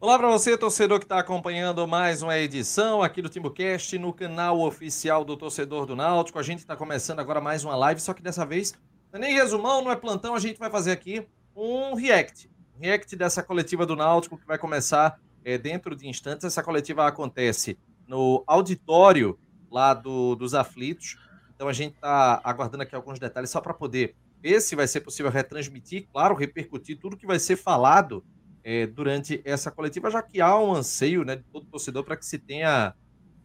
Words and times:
Olá 0.00 0.16
para 0.16 0.30
você, 0.30 0.56
torcedor 0.56 1.00
que 1.00 1.04
está 1.04 1.18
acompanhando 1.18 1.84
mais 1.84 2.22
uma 2.22 2.38
edição 2.38 3.02
aqui 3.02 3.20
do 3.20 3.28
TimbuCast 3.28 3.98
no 3.98 4.12
canal 4.12 4.60
oficial 4.60 5.24
do 5.24 5.36
Torcedor 5.36 5.86
do 5.86 5.96
Náutico. 5.96 6.38
A 6.38 6.42
gente 6.44 6.60
está 6.60 6.76
começando 6.76 7.18
agora 7.18 7.40
mais 7.40 7.64
uma 7.64 7.74
live, 7.74 8.00
só 8.00 8.14
que 8.14 8.22
dessa 8.22 8.46
vez 8.46 8.72
não 9.12 9.18
é 9.18 9.22
nem 9.22 9.34
resumão, 9.34 9.82
não 9.82 9.90
é 9.90 9.96
plantão, 9.96 10.36
a 10.36 10.38
gente 10.38 10.56
vai 10.56 10.70
fazer 10.70 10.92
aqui 10.92 11.26
um 11.52 11.96
react. 11.96 12.48
Um 12.76 12.80
react 12.80 13.16
dessa 13.16 13.42
coletiva 13.42 13.84
do 13.84 13.96
Náutico 13.96 14.38
que 14.38 14.46
vai 14.46 14.56
começar 14.56 15.18
é, 15.44 15.58
dentro 15.58 15.96
de 15.96 16.06
instantes. 16.06 16.44
Essa 16.44 16.62
coletiva 16.62 17.04
acontece 17.04 17.76
no 18.06 18.44
auditório 18.46 19.36
lá 19.68 19.94
do, 19.94 20.36
dos 20.36 20.54
aflitos. 20.54 21.16
Então 21.52 21.66
a 21.66 21.72
gente 21.72 21.96
está 21.96 22.40
aguardando 22.44 22.84
aqui 22.84 22.94
alguns 22.94 23.18
detalhes 23.18 23.50
só 23.50 23.60
para 23.60 23.74
poder 23.74 24.14
ver 24.40 24.60
se 24.60 24.76
vai 24.76 24.86
ser 24.86 25.00
possível 25.00 25.32
retransmitir, 25.32 26.06
claro, 26.12 26.36
repercutir 26.36 27.00
tudo 27.00 27.16
que 27.16 27.26
vai 27.26 27.40
ser 27.40 27.56
falado 27.56 28.24
é, 28.64 28.86
durante 28.86 29.40
essa 29.44 29.70
coletiva, 29.70 30.10
já 30.10 30.22
que 30.22 30.40
há 30.40 30.58
um 30.58 30.74
anseio 30.74 31.24
né, 31.24 31.36
de 31.36 31.42
todo 31.44 31.66
torcedor 31.66 32.04
para 32.04 32.16
que 32.16 32.26
se 32.26 32.38
tenha 32.38 32.94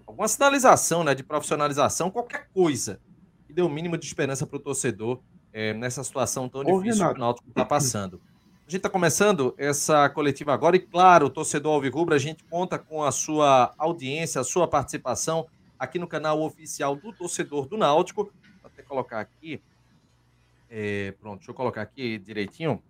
alguma 0.06 0.28
sinalização 0.28 1.04
né, 1.04 1.16
de 1.16 1.24
profissionalização, 1.24 2.12
qualquer 2.12 2.50
coisa 2.54 3.00
que 3.48 3.54
dê 3.54 3.62
o 3.62 3.68
um 3.68 3.70
mínimo 3.70 3.98
de 3.98 4.06
esperança 4.06 4.46
para 4.46 4.58
o 4.58 4.60
torcedor 4.60 5.22
é, 5.52 5.74
nessa 5.74 6.04
situação 6.04 6.50
tão 6.50 6.62
Ô, 6.62 6.80
difícil 6.80 7.02
Renato. 7.02 7.14
que 7.14 7.20
o 7.20 7.24
Náutico 7.24 7.50
está 7.50 7.66
passando. 7.66 8.22
A 8.66 8.72
gente 8.72 8.78
está 8.78 8.90
começando 8.90 9.54
essa 9.58 10.10
coletiva 10.10 10.54
agora 10.54 10.76
e, 10.76 10.80
claro, 10.80 11.28
o 11.28 11.30
torcedor 11.30 11.74
Alvirrubra, 11.76 12.16
a 12.16 12.20
gente 12.20 12.44
conta 12.46 12.80
com 12.80 13.04
a 13.04 13.12
sua 13.12 13.74
audiência, 13.78 14.40
a 14.40 14.44
sua 14.44 14.68
participação 14.68 15.46
aqui 15.78 16.00
no 16.00 16.08
canal 16.08 16.42
oficial 16.42 16.96
do 16.96 17.12
Torcedor 17.12 17.68
do 17.68 17.78
Náutico. 17.78 18.32
Vou 18.62 18.72
até 18.72 18.82
colocar 18.82 19.20
aqui. 19.20 19.62
É, 20.70 21.14
pronto, 21.20 21.40
deixa 21.40 21.52
eu 21.52 21.56
colocar 21.56 21.82
aqui 21.82 22.18
direitinho. 22.18 22.82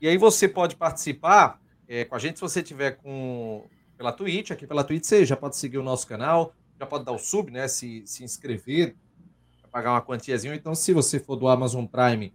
E 0.00 0.08
aí 0.08 0.16
você 0.16 0.48
pode 0.48 0.76
participar 0.76 1.60
é, 1.86 2.04
com 2.04 2.14
a 2.14 2.18
gente 2.18 2.36
se 2.36 2.40
você 2.40 2.62
tiver 2.62 2.92
com 2.92 3.68
pela 3.96 4.12
Twitch, 4.12 4.50
aqui 4.50 4.66
pela 4.66 4.82
Twitch, 4.82 5.04
você 5.04 5.26
já 5.26 5.36
pode 5.36 5.56
seguir 5.56 5.76
o 5.76 5.82
nosso 5.82 6.06
canal, 6.06 6.54
já 6.78 6.86
pode 6.86 7.04
dar 7.04 7.12
o 7.12 7.18
sub, 7.18 7.50
né? 7.50 7.68
Se, 7.68 8.02
se 8.06 8.24
inscrever, 8.24 8.96
pagar 9.70 9.92
uma 9.92 10.00
quantiazinha. 10.00 10.54
Então, 10.54 10.74
se 10.74 10.92
você 10.92 11.18
for 11.20 11.36
do 11.36 11.48
Amazon 11.48 11.84
Prime, 11.84 12.32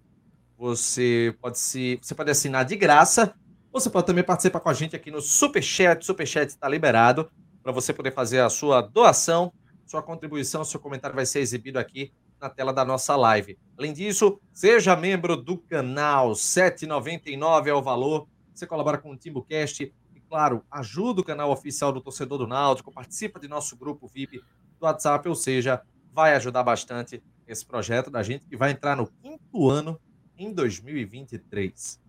você 0.57 1.35
pode 1.41 1.57
se 1.57 1.97
você 2.01 2.13
pode 2.13 2.29
assinar 2.29 2.65
de 2.65 2.75
graça. 2.75 3.33
Você 3.71 3.89
pode 3.89 4.05
também 4.05 4.23
participar 4.23 4.59
com 4.59 4.69
a 4.69 4.73
gente 4.73 4.95
aqui 4.95 5.09
no 5.09 5.19
Superchat. 5.19 6.01
O 6.01 6.05
Superchat 6.05 6.49
está 6.49 6.69
liberado 6.69 7.29
para 7.63 7.71
você 7.71 7.91
poder 7.91 8.11
fazer 8.11 8.39
a 8.39 8.49
sua 8.49 8.79
doação, 8.79 9.51
sua 9.85 10.03
contribuição, 10.03 10.63
seu 10.63 10.79
comentário 10.79 11.15
vai 11.15 11.25
ser 11.25 11.39
exibido 11.39 11.79
aqui 11.79 12.13
na 12.45 12.49
tela 12.49 12.71
da 12.71 12.85
nossa 12.85 13.15
live. 13.15 13.57
Além 13.77 13.91
disso, 13.91 14.39
seja 14.53 14.95
membro 14.95 15.35
do 15.35 15.57
canal, 15.57 16.29
R$ 16.29 16.35
7,99 16.35 17.67
é 17.67 17.73
o 17.73 17.81
valor. 17.81 18.27
Você 18.53 18.67
colabora 18.67 18.99
com 18.99 19.11
o 19.11 19.17
TimbuCast 19.17 19.91
e, 20.13 20.19
claro, 20.21 20.63
ajuda 20.69 21.21
o 21.21 21.23
canal 21.23 21.51
oficial 21.51 21.91
do 21.91 21.99
Torcedor 21.99 22.37
do 22.37 22.47
Náutico, 22.47 22.91
participa 22.91 23.39
de 23.39 23.47
nosso 23.47 23.75
grupo 23.75 24.07
VIP 24.07 24.37
do 24.79 24.85
WhatsApp, 24.85 25.27
ou 25.27 25.35
seja, 25.35 25.81
vai 26.13 26.35
ajudar 26.35 26.63
bastante 26.63 27.21
esse 27.47 27.65
projeto 27.65 28.11
da 28.11 28.21
gente 28.21 28.45
que 28.45 28.55
vai 28.55 28.71
entrar 28.71 28.95
no 28.95 29.07
quinto 29.07 29.69
ano 29.69 29.99
em 30.37 30.53
2023. 30.53 31.99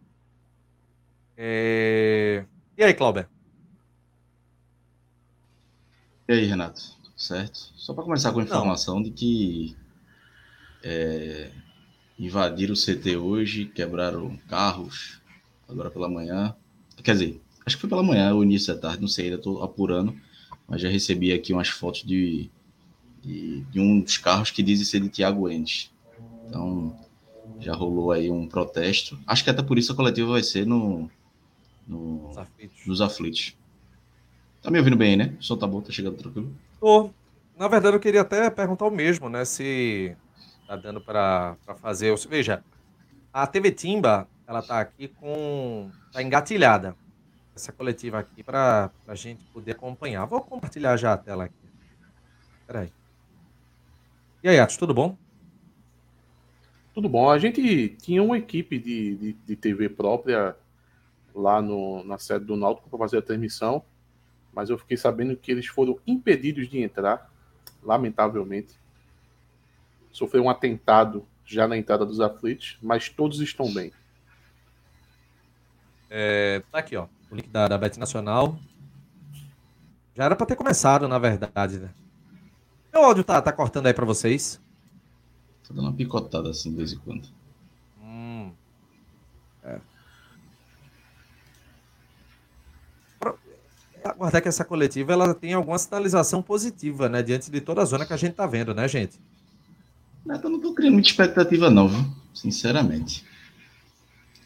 É... 1.37 2.45
E 2.77 2.85
aí, 2.85 2.93
Clauber? 2.93 3.27
E 6.29 6.33
aí, 6.33 6.45
Renato? 6.45 6.95
Certo? 7.17 7.73
Só 7.75 7.95
para 7.95 8.05
começar 8.05 8.33
com 8.33 8.41
a 8.41 8.43
informação 8.43 8.97
Não. 8.97 9.03
de 9.03 9.11
que 9.11 9.86
é, 10.87 11.51
invadiram 12.17 12.73
o 12.73 12.77
CT 12.77 13.17
hoje, 13.17 13.65
quebraram 13.67 14.39
carros 14.49 15.21
agora 15.69 15.91
pela 15.91 16.09
manhã. 16.09 16.55
Quer 17.03 17.13
dizer, 17.13 17.41
acho 17.65 17.77
que 17.77 17.81
foi 17.81 17.91
pela 17.91 18.05
manhã 18.05 18.33
ou 18.33 18.45
início 18.45 18.73
da 18.73 18.81
tarde, 18.81 19.01
não 19.01 19.09
sei, 19.09 19.25
ainda 19.27 19.37
estou 19.37 19.65
apurando, 19.65 20.15
mas 20.69 20.81
já 20.81 20.89
recebi 20.89 21.33
aqui 21.33 21.53
umas 21.53 21.69
fotos 21.69 22.05
de, 22.05 22.49
de, 23.21 23.63
de 23.63 23.81
um 23.81 24.01
dos 24.01 24.17
carros 24.17 24.53
que 24.53 24.63
dizem 24.63 24.87
ser 24.87 25.01
de 25.01 25.09
Tiago 25.09 25.49
Endes. 25.51 25.91
Então, 26.49 26.97
já 27.59 27.75
rolou 27.75 28.13
aí 28.13 28.31
um 28.31 28.47
protesto. 28.47 29.19
Acho 29.27 29.43
que 29.43 29.51
até 29.51 29.63
por 29.63 29.79
isso 29.79 29.93
a 29.93 29.97
coletiva 29.97 30.31
vai 30.31 30.43
ser 30.43 30.65
no, 30.65 31.11
no 31.87 32.31
aflitos. 32.39 32.87
nos 32.87 33.01
aflitos. 33.01 33.57
Tá 34.63 34.71
me 34.71 34.79
ouvindo 34.79 34.97
bem, 34.97 35.17
né? 35.17 35.35
O 35.41 35.43
som 35.43 35.57
tá 35.57 35.67
bom, 35.67 35.81
tá 35.81 35.91
chegando 35.91 36.17
tranquilo? 36.17 36.55
Tô. 36.79 37.11
Na 37.59 37.69
verdade, 37.69 37.97
eu 37.97 38.01
queria 38.01 38.21
até 38.21 38.49
perguntar 38.51 38.87
o 38.87 38.91
mesmo, 38.91 39.29
né? 39.29 39.45
Se 39.45 40.15
tá 40.67 40.77
dando 40.77 41.01
para 41.01 41.57
fazer. 41.81 42.15
Veja, 42.29 42.63
a 43.33 43.47
TV 43.47 43.71
Timba, 43.71 44.29
ela 44.47 44.63
tá 44.63 44.81
aqui 44.81 45.09
com. 45.09 45.91
tá 46.13 46.23
engatilhada. 46.23 46.97
Essa 47.55 47.73
coletiva 47.73 48.19
aqui 48.19 48.43
para 48.43 48.91
a 49.09 49.15
gente 49.15 49.43
poder 49.45 49.73
acompanhar. 49.73 50.27
Vou 50.27 50.43
compartilhar 50.43 50.97
já 50.97 51.15
a 51.15 51.17
tela 51.17 51.45
aqui. 51.45 51.55
Peraí. 52.67 52.93
E 54.43 54.49
aí, 54.49 54.61
Atos, 54.61 54.77
tudo 54.77 54.93
bom? 54.93 55.17
Tudo 56.93 57.09
bom. 57.09 57.31
A 57.31 57.39
gente 57.39 57.97
tinha 58.01 58.23
uma 58.23 58.37
equipe 58.37 58.79
de, 58.79 59.17
de, 59.17 59.33
de 59.33 59.57
TV 59.57 59.89
própria 59.89 60.55
lá 61.35 61.63
no, 61.63 62.05
na 62.05 62.19
sede 62.19 62.45
do 62.45 62.57
Náutico 62.57 62.89
para 62.89 62.99
fazer 62.99 63.19
a 63.19 63.23
transmissão, 63.23 63.83
mas 64.53 64.71
eu 64.71 64.79
fiquei 64.79 64.97
sabendo 64.97 65.37
que 65.37 65.53
eles 65.53 65.67
foram 65.67 65.99
impedidos 66.07 66.69
de 66.69 66.81
entrar, 66.81 67.31
lamentavelmente 67.83 68.79
sofreu 70.17 70.43
um 70.45 70.49
atentado 70.49 71.27
já 71.45 71.69
na 71.69 71.77
entrada 71.77 72.07
dos 72.07 72.21
aflitos, 72.21 72.79
mas 72.81 73.11
todos 73.11 73.39
estão 73.41 73.73
bem. 73.73 73.93
É, 76.09 76.63
tá 76.73 76.79
aqui, 76.79 76.97
ó. 76.97 77.07
O 77.31 77.35
link 77.35 77.51
da, 77.51 77.69
da 77.69 77.77
Bet 77.77 77.99
Nacional. 77.99 78.59
Já 80.15 80.25
era 80.25 80.35
para 80.35 80.47
ter 80.47 80.57
começado, 80.57 81.07
na 81.07 81.19
verdade, 81.19 81.79
né? 81.79 81.91
Meu 82.91 83.05
áudio 83.05 83.23
tá, 83.23 83.43
tá 83.43 83.53
cortando 83.53 83.89
aí 83.89 83.93
para 83.93 84.07
vocês? 84.07 84.59
Tá 85.69 85.75
dando 85.75 85.83
uma 85.83 85.93
picotada 85.93 86.49
assim 86.49 86.71
de 86.71 86.77
vez 86.77 86.95
em 86.95 86.99
quando. 86.99 87.29
Hum. 88.01 88.53
É. 89.65 89.79
Aguardar 94.03 94.41
que 94.41 94.49
essa 94.49 94.65
coletiva 94.65 95.13
ela 95.13 95.35
tem 95.35 95.53
alguma 95.53 95.77
sinalização 95.77 96.41
positiva, 96.41 97.07
né? 97.07 97.23
Diante 97.23 97.51
de 97.51 97.61
toda 97.61 97.83
a 97.83 97.85
zona 97.85 98.07
que 98.07 98.15
a 98.15 98.17
gente 98.17 98.33
tá 98.33 98.47
vendo, 98.47 98.73
né, 98.73 98.89
gente? 98.89 99.21
Eu 100.29 100.51
não 100.51 100.61
tô 100.61 100.75
criando 100.75 100.95
muita 100.95 101.09
expectativa, 101.09 101.71
não, 101.71 101.89
viu? 101.89 102.05
Sinceramente. 102.35 103.25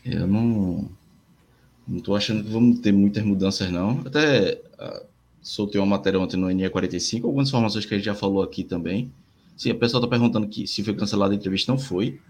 Eu 0.04 0.26
não. 0.26 0.88
Não 1.86 2.00
tô 2.00 2.14
achando 2.14 2.44
que 2.44 2.50
vamos 2.50 2.80
ter 2.80 2.92
muitas 2.92 3.24
mudanças, 3.24 3.70
não. 3.70 4.00
Até 4.06 4.60
uh, 4.78 5.06
soltei 5.42 5.80
uma 5.80 5.86
matéria 5.86 6.20
ontem 6.20 6.36
no 6.36 6.48
NE45, 6.48 7.24
algumas 7.24 7.48
informações 7.48 7.84
que 7.84 7.94
a 7.94 7.96
gente 7.96 8.06
já 8.06 8.14
falou 8.14 8.42
aqui 8.42 8.62
também. 8.62 9.10
Sim, 9.56 9.70
a 9.70 9.74
pessoa 9.74 10.00
tá 10.00 10.06
perguntando 10.06 10.46
que 10.46 10.66
se 10.66 10.84
foi 10.84 10.94
cancelada 10.94 11.34
a 11.34 11.36
entrevista, 11.36 11.72
não 11.72 11.78
foi. 11.78 12.20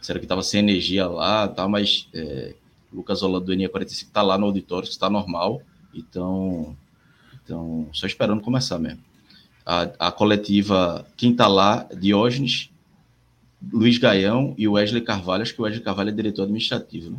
Será 0.00 0.18
que 0.18 0.26
tava 0.26 0.42
sem 0.42 0.60
energia 0.60 1.06
lá, 1.08 1.48
tá? 1.48 1.68
Mas 1.68 2.08
é, 2.14 2.54
Lucas 2.92 3.22
Holanda 3.22 3.46
do 3.46 3.52
NE45 3.52 4.08
tá 4.12 4.22
lá 4.22 4.38
no 4.38 4.46
auditório, 4.46 4.88
está 4.88 5.10
normal. 5.10 5.60
Então, 5.92 6.76
então, 7.44 7.88
só 7.92 8.06
esperando 8.06 8.40
começar 8.40 8.78
mesmo. 8.78 9.00
A, 9.66 9.82
a 9.98 10.12
coletiva, 10.12 11.06
quem 11.16 11.34
tá 11.34 11.46
lá, 11.46 11.86
Diógenes, 11.98 12.69
Luiz 13.72 13.98
Gaião 13.98 14.54
e 14.56 14.66
Wesley 14.66 15.02
Carvalho, 15.02 15.42
acho 15.42 15.54
que 15.54 15.60
o 15.60 15.64
Wesley 15.64 15.82
Carvalho 15.82 16.08
é 16.10 16.12
diretor 16.12 16.44
administrativo, 16.44 17.10
né? 17.10 17.18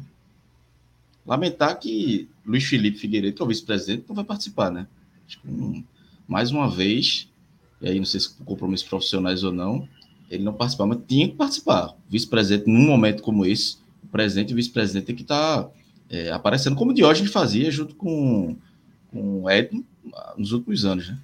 Lamentar 1.26 1.80
que 1.80 2.28
Luiz 2.46 2.64
Felipe 2.64 2.98
Figueiredo, 2.98 3.36
que 3.36 3.42
é 3.42 3.46
o 3.46 3.48
vice-presidente, 3.48 4.06
não 4.08 4.16
vai 4.16 4.26
participar, 4.26 4.72
né? 4.72 4.88
Acho 5.28 5.40
que, 5.40 5.48
um, 5.48 5.84
mais 6.28 6.52
uma 6.52 6.70
vez, 6.70 7.28
e 7.80 7.88
aí 7.88 8.00
não 8.00 8.06
sei 8.06 8.20
se 8.20 8.34
por 8.34 8.44
compromissos 8.44 8.88
profissionais 8.88 9.44
ou 9.44 9.52
não, 9.52 9.88
ele 10.32 10.44
não 10.44 10.54
participar, 10.54 10.88
mas 10.88 11.00
tinha 11.08 11.28
que 11.28 11.36
participar. 11.36 11.96
Vice-presidente, 12.10 12.68
num 12.68 12.88
momento 12.88 13.22
como 13.22 13.46
esse, 13.46 13.78
o 14.04 14.08
presidente 14.08 14.52
e 14.52 14.56
vice-presidente 14.56 15.06
tem 15.06 15.16
que 15.16 15.22
estar 15.22 15.64
tá, 15.64 15.70
é, 16.10 16.32
aparecendo 16.32 16.76
como 16.76 16.92
o 16.92 16.94
Diógenes 16.94 17.32
fazia 17.32 17.70
junto 17.70 17.96
com, 17.96 18.56
com 19.12 19.44
o 19.44 19.50
Edno 19.50 19.86
nos 20.36 20.52
últimos 20.52 20.86
anos, 20.86 21.08
né? 21.08 21.20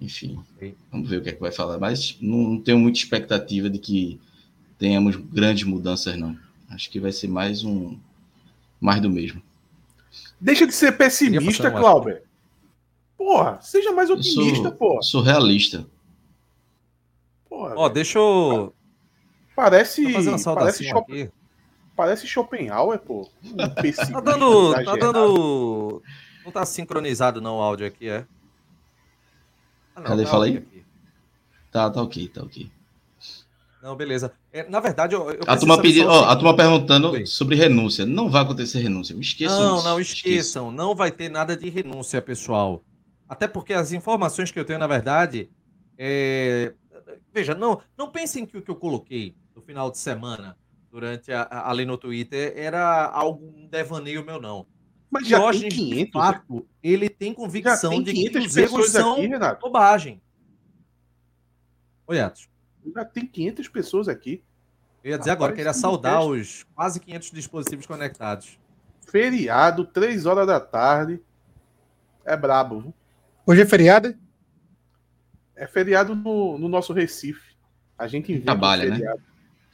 Enfim, 0.00 0.42
vamos 0.90 1.10
ver 1.10 1.18
o 1.18 1.22
que 1.22 1.28
é 1.28 1.32
que 1.32 1.40
vai 1.40 1.52
falar. 1.52 1.78
Mas 1.78 2.16
não, 2.20 2.58
tenho 2.58 2.78
muita 2.78 2.98
expectativa 2.98 3.68
de 3.68 3.78
que 3.78 4.18
tenhamos 4.78 5.16
grandes 5.16 5.64
mudanças, 5.64 6.16
não. 6.16 6.36
Acho 6.70 6.88
que 6.90 6.98
vai 6.98 7.12
ser 7.12 7.28
mais 7.28 7.64
um. 7.64 7.98
Mais 8.80 9.00
do 9.02 9.10
mesmo. 9.10 9.42
Deixa 10.40 10.66
de 10.66 10.72
ser 10.72 10.96
pessimista, 10.96 11.70
Clauber. 11.70 12.22
Porra, 13.16 13.60
seja 13.60 13.92
mais 13.92 14.08
otimista, 14.08 14.68
sou, 14.68 14.72
porra. 14.72 15.02
Sou 15.02 15.20
realista. 15.20 15.86
Porra. 17.46 17.74
Ó, 17.76 17.88
deixa 17.90 18.18
eu. 18.18 18.72
Parece. 19.54 20.02
Parece, 20.42 20.88
Chop... 20.88 21.30
parece 21.94 22.26
Schopenhauer, 22.26 22.98
pô. 23.00 23.28
Um 23.44 23.56
tá 24.10 24.20
dando. 24.20 24.72
Tá 24.82 24.96
dando. 24.96 26.02
Não 26.42 26.50
tá 26.50 26.64
sincronizado 26.64 27.42
não 27.42 27.58
o 27.58 27.60
áudio 27.60 27.86
aqui, 27.86 28.08
é? 28.08 28.24
Ah, 30.00 30.02
não, 30.02 30.10
Cadê? 30.10 30.24
Tá 30.24 30.30
Fala 30.30 30.44
aí. 30.46 30.56
Aqui. 30.56 30.84
Tá, 31.70 31.90
tá 31.90 32.02
ok, 32.02 32.28
tá 32.28 32.42
ok. 32.42 32.70
Não, 33.82 33.96
beleza. 33.96 34.32
É, 34.52 34.68
na 34.68 34.78
verdade, 34.78 35.14
eu, 35.14 35.30
eu 35.30 35.40
a 35.46 35.56
turma, 35.56 35.80
pedi, 35.80 36.02
ó, 36.04 36.24
a 36.24 36.36
turma 36.36 36.54
perguntando 36.54 37.26
sobre 37.26 37.56
renúncia. 37.56 38.04
Não 38.04 38.28
vai 38.28 38.42
acontecer 38.42 38.80
renúncia. 38.80 39.14
Esqueçam 39.14 39.58
Não, 39.58 39.76
isso. 39.76 39.84
não, 39.84 40.00
esqueçam. 40.00 40.30
esqueçam. 40.30 40.72
Não 40.72 40.94
vai 40.94 41.10
ter 41.10 41.30
nada 41.30 41.56
de 41.56 41.68
renúncia, 41.70 42.20
pessoal. 42.20 42.82
Até 43.28 43.48
porque 43.48 43.72
as 43.72 43.92
informações 43.92 44.50
que 44.50 44.58
eu 44.58 44.64
tenho, 44.64 44.78
na 44.78 44.86
verdade, 44.86 45.48
é... 45.96 46.74
veja, 47.32 47.54
não, 47.54 47.80
não 47.96 48.10
pensem 48.10 48.44
que 48.44 48.58
o 48.58 48.62
que 48.62 48.70
eu 48.70 48.76
coloquei 48.76 49.34
no 49.54 49.62
final 49.62 49.90
de 49.90 49.98
semana, 49.98 50.58
durante 50.90 51.32
a, 51.32 51.42
a, 51.42 51.70
ali 51.70 51.86
no 51.86 51.96
Twitter, 51.96 52.52
era 52.56 53.06
algum 53.06 53.66
devaneio 53.68 54.24
meu, 54.24 54.40
não. 54.40 54.66
Mas 55.10 55.26
já 55.26 55.50
tem 55.50 55.68
500, 55.68 56.06
de 56.06 56.12
fato, 56.12 56.66
ele 56.82 57.08
tem 57.08 57.34
convicção 57.34 57.90
tem 57.90 58.02
de 58.02 58.12
que 58.12 58.38
os 58.38 58.56
erros 58.56 58.90
são 58.90 59.14
aqui, 59.14 59.28
bobagem. 59.60 60.22
Oi, 62.06 62.20
Atos. 62.20 62.48
Já 62.94 63.04
tem 63.04 63.26
500 63.26 63.68
pessoas 63.68 64.08
aqui. 64.08 64.42
Eu 65.02 65.10
ia 65.10 65.18
dizer 65.18 65.30
agora, 65.30 65.52
queria 65.52 65.72
saudar 65.72 66.22
os 66.24 66.64
quase 66.74 67.00
500 67.00 67.30
dispositivos 67.32 67.86
conectados. 67.86 68.58
Feriado, 69.10 69.84
3 69.84 70.26
horas 70.26 70.46
da 70.46 70.60
tarde. 70.60 71.20
É 72.24 72.36
brabo. 72.36 72.94
Hoje 73.46 73.62
é 73.62 73.66
feriado? 73.66 74.14
É 75.56 75.66
feriado 75.66 76.14
no, 76.14 76.56
no 76.58 76.68
nosso 76.68 76.92
Recife. 76.92 77.56
A 77.98 78.06
gente 78.06 78.30
inventa 78.30 78.46
Trabalha, 78.46 78.92
um 78.92 78.98
né? 78.98 79.14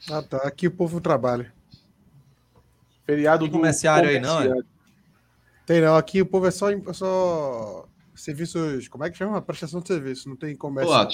Ah, 0.09 0.21
tá. 0.21 0.37
Aqui 0.37 0.67
o 0.67 0.71
povo 0.71 0.99
trabalha. 0.99 1.53
Feriado 3.05 3.45
Tem 3.45 3.51
comerciário 3.51 4.09
aí, 4.09 4.19
não? 4.19 4.41
É? 4.41 4.61
Tem 5.67 5.81
não. 5.81 5.97
Aqui 5.97 6.21
o 6.21 6.25
povo 6.25 6.47
é 6.47 6.51
só, 6.51 6.67
só 6.93 7.85
serviços. 8.15 8.87
Como 8.87 9.03
é 9.03 9.11
que 9.11 9.17
chama? 9.17 9.41
Prestação 9.41 9.81
de 9.81 9.87
serviço. 9.87 10.29
Não 10.29 10.37
tem 10.37 10.55
comércio. 10.55 10.89
Olá, 10.93 11.09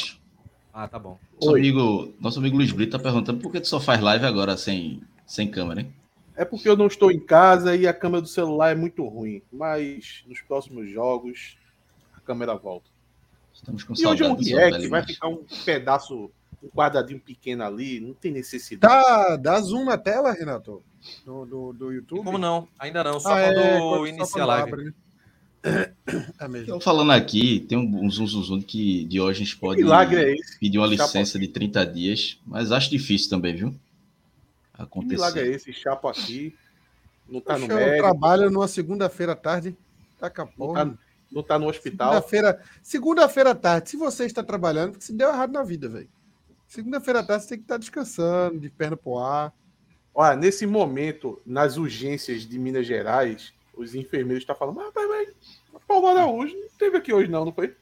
ah, 0.72 0.88
tá 0.88 1.00
bom. 1.00 1.18
Nosso 1.42 1.56
amigo, 1.56 2.14
nosso 2.20 2.40
amigo 2.40 2.56
Luiz 2.56 2.72
Brito 2.72 2.96
tá 2.96 3.04
perguntando 3.04 3.40
por 3.40 3.52
que 3.52 3.60
tu 3.60 3.68
só 3.68 3.80
faz 3.80 4.00
live 4.00 4.26
agora 4.26 4.56
sem, 4.56 5.02
sem 5.26 5.50
câmera, 5.50 5.82
hein? 5.82 5.94
É 6.36 6.46
porque 6.46 6.70
eu 6.70 6.78
não 6.78 6.86
estou 6.86 7.12
em 7.12 7.20
casa 7.20 7.76
e 7.76 7.88
a 7.88 7.94
câmera 7.94 8.22
do 8.22 8.28
celular 8.28 8.72
é 8.72 8.76
muito 8.76 9.04
ruim. 9.08 9.42
Mas 9.52 10.24
nos 10.28 10.40
próximos 10.42 10.88
jogos 10.88 11.58
a 12.16 12.20
câmera 12.22 12.56
volta. 12.56 12.90
Estamos 13.52 13.84
com 13.84 13.94
e 13.98 14.06
hoje 14.06 14.24
é 14.24 14.28
um 14.28 14.36
react, 14.36 14.88
vai 14.88 15.04
ficar 15.04 15.30
um 15.30 15.44
pedaço, 15.66 16.30
um 16.64 16.70
quadradinho 16.70 17.20
pequeno 17.20 17.64
ali, 17.64 18.00
não 18.00 18.14
tem 18.14 18.32
necessidade. 18.32 18.94
Dá, 18.94 19.36
dá 19.36 19.60
zoom 19.60 19.84
na 19.84 19.98
tela, 19.98 20.32
Renato? 20.32 20.82
Do, 21.26 21.46
do, 21.46 21.74
do 21.74 21.92
YouTube? 21.92 22.24
Como 22.24 22.38
não? 22.38 22.68
Ainda 22.80 23.04
não, 23.04 23.20
só 23.20 23.34
ah, 23.34 23.54
quando 23.54 24.06
é, 24.06 24.10
inicia 24.10 24.44
a 24.44 24.46
live. 24.46 24.72
Abre, 24.72 24.86
né? 24.86 24.94
É 26.40 26.48
mesmo. 26.48 26.66
Então, 26.66 26.80
falando 26.80 27.12
aqui, 27.12 27.62
tem 27.62 27.78
um 27.78 28.10
zoom, 28.10 28.28
zoom, 28.28 28.44
zoom 28.44 28.62
que 28.62 29.06
Diógenes 29.06 29.54
pode 29.54 29.82
é 29.82 30.36
pedir 30.60 30.78
uma 30.78 30.88
licença 30.88 31.40
de 31.40 31.48
30 31.48 31.86
dias, 31.86 32.40
mas 32.46 32.72
acho 32.72 32.90
difícil 32.90 33.30
também, 33.30 33.56
viu? 33.56 33.76
Acontecer. 34.74 35.16
Que 35.16 35.16
milagre 35.16 35.42
é 35.42 35.56
esse? 35.56 35.72
Chapo 35.72 36.08
aqui, 36.08 36.56
não 37.28 37.40
tá 37.40 37.54
Poxa, 37.54 37.68
no 37.68 37.76
médico. 37.76 37.96
Eu 37.96 38.04
trabalho 38.04 38.50
numa 38.50 38.68
segunda-feira 38.68 39.32
à 39.32 39.36
tarde, 39.36 39.76
tá 40.20 40.28
a 40.28 40.46
porra. 40.46 40.86
Não 40.86 40.94
tá, 40.94 41.00
não 41.32 41.44
tá 41.44 41.60
no 41.60 41.68
hospital. 41.68 42.10
Segunda-feira 42.10 42.62
segunda 42.82 43.26
à 43.52 43.56
tarde, 43.56 43.90
se 43.90 43.98
você 43.98 44.26
está 44.26 44.44
trabalhando, 44.44 44.92
porque 44.92 45.06
se 45.06 45.14
deu 45.14 45.30
errado 45.30 45.54
na 45.54 45.64
vida, 45.64 45.88
velho. 45.88 46.10
Segunda-feira 46.74 47.20
à 47.20 47.24
tarde 47.24 47.44
você 47.44 47.50
tem 47.50 47.58
que 47.60 47.66
estar 47.66 47.78
descansando, 47.78 48.60
de 48.60 48.68
perna 48.68 48.98
pro 48.98 49.20
ar. 49.20 49.54
Olha, 50.12 50.36
nesse 50.36 50.66
momento, 50.66 51.40
nas 51.46 51.78
urgências 51.78 52.48
de 52.48 52.58
Minas 52.58 52.88
Gerais, 52.88 53.54
os 53.78 53.94
enfermeiros 53.94 54.42
estão 54.42 54.56
tá 54.56 54.60
falando, 54.60 54.78
mas, 54.78 54.92
mas, 55.08 55.30
mas 55.72 55.84
Paulo 55.88 56.08
Araújo 56.08 56.56
não 56.56 56.68
teve 56.80 56.98
aqui 56.98 57.14
hoje, 57.14 57.30
não, 57.30 57.46
não 57.46 57.54
foi? 57.54 57.76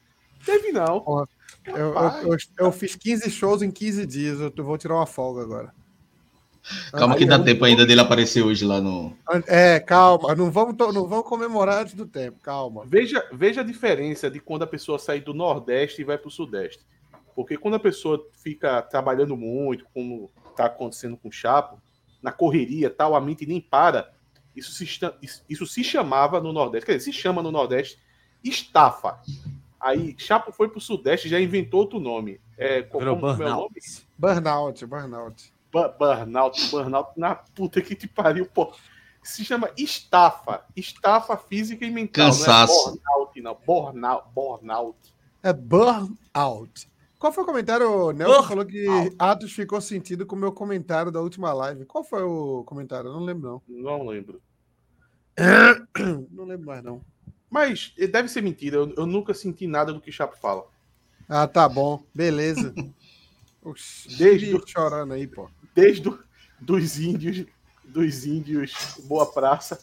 Teve, 0.44 0.72
não. 0.72 1.26
eu, 1.64 1.74
eu, 1.74 1.94
eu, 1.94 2.36
eu, 2.58 2.70
fiz 2.70 2.94
15 2.94 3.30
shows 3.30 3.62
em 3.62 3.70
15 3.70 4.04
dias, 4.04 4.38
eu 4.38 4.52
vou 4.62 4.76
tirar 4.76 4.96
uma 4.96 5.06
folga 5.06 5.40
agora. 5.40 5.74
Calma, 6.92 7.16
que 7.16 7.24
dá 7.24 7.42
tempo 7.42 7.64
ainda 7.64 7.86
dele 7.86 8.02
aparecer 8.02 8.42
hoje 8.42 8.66
lá 8.66 8.78
no. 8.78 9.16
É, 9.46 9.80
calma, 9.80 10.34
não 10.34 10.50
vamos, 10.50 10.76
não 10.76 11.08
vamos 11.08 11.26
comemorar 11.26 11.80
antes 11.80 11.94
do 11.94 12.04
tempo, 12.04 12.38
calma. 12.42 12.84
Veja, 12.84 13.26
veja 13.32 13.62
a 13.62 13.64
diferença 13.64 14.30
de 14.30 14.38
quando 14.38 14.64
a 14.64 14.66
pessoa 14.66 14.98
sai 14.98 15.18
do 15.18 15.32
Nordeste 15.32 16.02
e 16.02 16.04
vai 16.04 16.18
para 16.18 16.28
o 16.28 16.30
Sudeste. 16.30 16.84
Porque 17.34 17.56
quando 17.56 17.74
a 17.74 17.80
pessoa 17.80 18.28
fica 18.32 18.82
trabalhando 18.82 19.36
muito, 19.36 19.86
como 19.92 20.30
está 20.50 20.66
acontecendo 20.66 21.16
com 21.16 21.28
o 21.28 21.32
Chapo, 21.32 21.80
na 22.22 22.30
correria 22.30 22.90
tal, 22.90 23.14
a 23.14 23.20
mente 23.20 23.46
nem 23.46 23.60
para, 23.60 24.12
isso 24.54 24.72
se, 24.72 24.86
isso 25.48 25.66
se 25.66 25.82
chamava 25.82 26.40
no 26.40 26.52
Nordeste, 26.52 26.86
quer 26.86 26.96
dizer, 26.96 27.12
se 27.12 27.18
chama 27.18 27.42
no 27.42 27.50
Nordeste 27.50 27.98
estafa. 28.44 29.20
Aí 29.80 30.14
Chapo 30.18 30.52
foi 30.52 30.68
para 30.68 30.78
o 30.78 30.80
Sudeste 30.80 31.28
já 31.28 31.40
inventou 31.40 31.80
outro 31.80 31.98
nome. 31.98 32.40
É, 32.56 32.82
como, 32.82 33.04
como 33.18 33.42
é 33.42 33.46
o 33.46 33.48
nome? 33.48 33.74
Burnout, 34.16 34.86
burnout. 34.86 35.52
Burnout, 35.72 36.70
burnout 36.70 37.18
na 37.18 37.34
puta 37.34 37.80
que 37.80 37.96
te 37.96 38.06
pariu, 38.06 38.46
pô. 38.46 38.72
Se 39.22 39.44
chama 39.44 39.70
estafa. 39.76 40.64
Estafa 40.76 41.36
física 41.36 41.84
e 41.84 41.90
mental. 41.90 42.26
Cansaço. 42.26 42.72
Não 42.86 42.92
é 42.92 42.96
burnout, 42.96 43.40
não. 43.40 43.56
Burnout. 43.64 44.28
burnout. 44.34 45.14
É 45.42 45.52
burnout. 45.52 46.91
Qual 47.22 47.32
foi 47.32 47.44
o 47.44 47.46
comentário? 47.46 47.88
O 47.88 48.10
Nelson 48.10 48.42
falou 48.42 48.66
que 48.66 48.84
Atos 49.16 49.52
ficou 49.52 49.80
sentido 49.80 50.26
com 50.26 50.34
o 50.34 50.38
meu 50.38 50.50
comentário 50.50 51.12
da 51.12 51.20
última 51.20 51.52
live. 51.52 51.84
Qual 51.84 52.02
foi 52.02 52.20
o 52.24 52.64
comentário? 52.64 53.06
Eu 53.06 53.12
não 53.12 53.20
lembro, 53.20 53.62
não. 53.68 53.80
Não 53.80 54.06
lembro. 54.08 54.42
Não 56.32 56.44
lembro 56.44 56.66
mais, 56.66 56.82
não. 56.82 57.00
Mas 57.48 57.94
deve 58.10 58.26
ser 58.26 58.42
mentira. 58.42 58.78
Eu, 58.78 58.92
eu 58.96 59.06
nunca 59.06 59.32
senti 59.34 59.68
nada 59.68 59.92
do 59.92 60.00
que 60.00 60.10
o 60.10 60.12
Chapo 60.12 60.36
fala. 60.36 60.64
Ah, 61.28 61.46
tá 61.46 61.68
bom. 61.68 62.02
Beleza. 62.12 62.74
Oxi, 63.62 64.16
desde 64.18 64.60
chorando 64.66 65.14
aí, 65.14 65.28
pô. 65.28 65.48
Desde 65.76 66.02
do, 66.02 66.18
dos 66.60 66.98
índios, 66.98 67.46
dos 67.84 68.26
índios 68.26 68.98
Boa 69.04 69.30
Praça. 69.32 69.78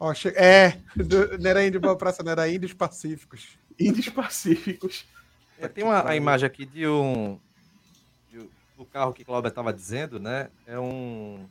Ó, 0.00 0.12
che... 0.12 0.30
É, 0.30 0.80
do, 0.96 1.38
não 1.38 1.48
era 1.48 1.64
índio 1.64 1.80
Boa 1.80 1.96
Praça, 1.96 2.24
não 2.24 2.32
era 2.32 2.48
índios 2.48 2.72
pacíficos. 2.72 3.56
Índios 3.78 4.08
pacíficos. 4.08 5.06
É, 5.58 5.68
tem 5.68 5.84
uma 5.84 6.08
a 6.08 6.16
imagem 6.16 6.46
aqui 6.46 6.66
de 6.66 6.86
um. 6.86 7.38
De, 8.30 8.48
do 8.76 8.84
carro 8.84 9.12
que 9.12 9.24
Cláudia 9.24 9.48
estava 9.48 9.72
dizendo, 9.72 10.18
né? 10.18 10.48
É 10.66 10.78
um. 10.78 11.46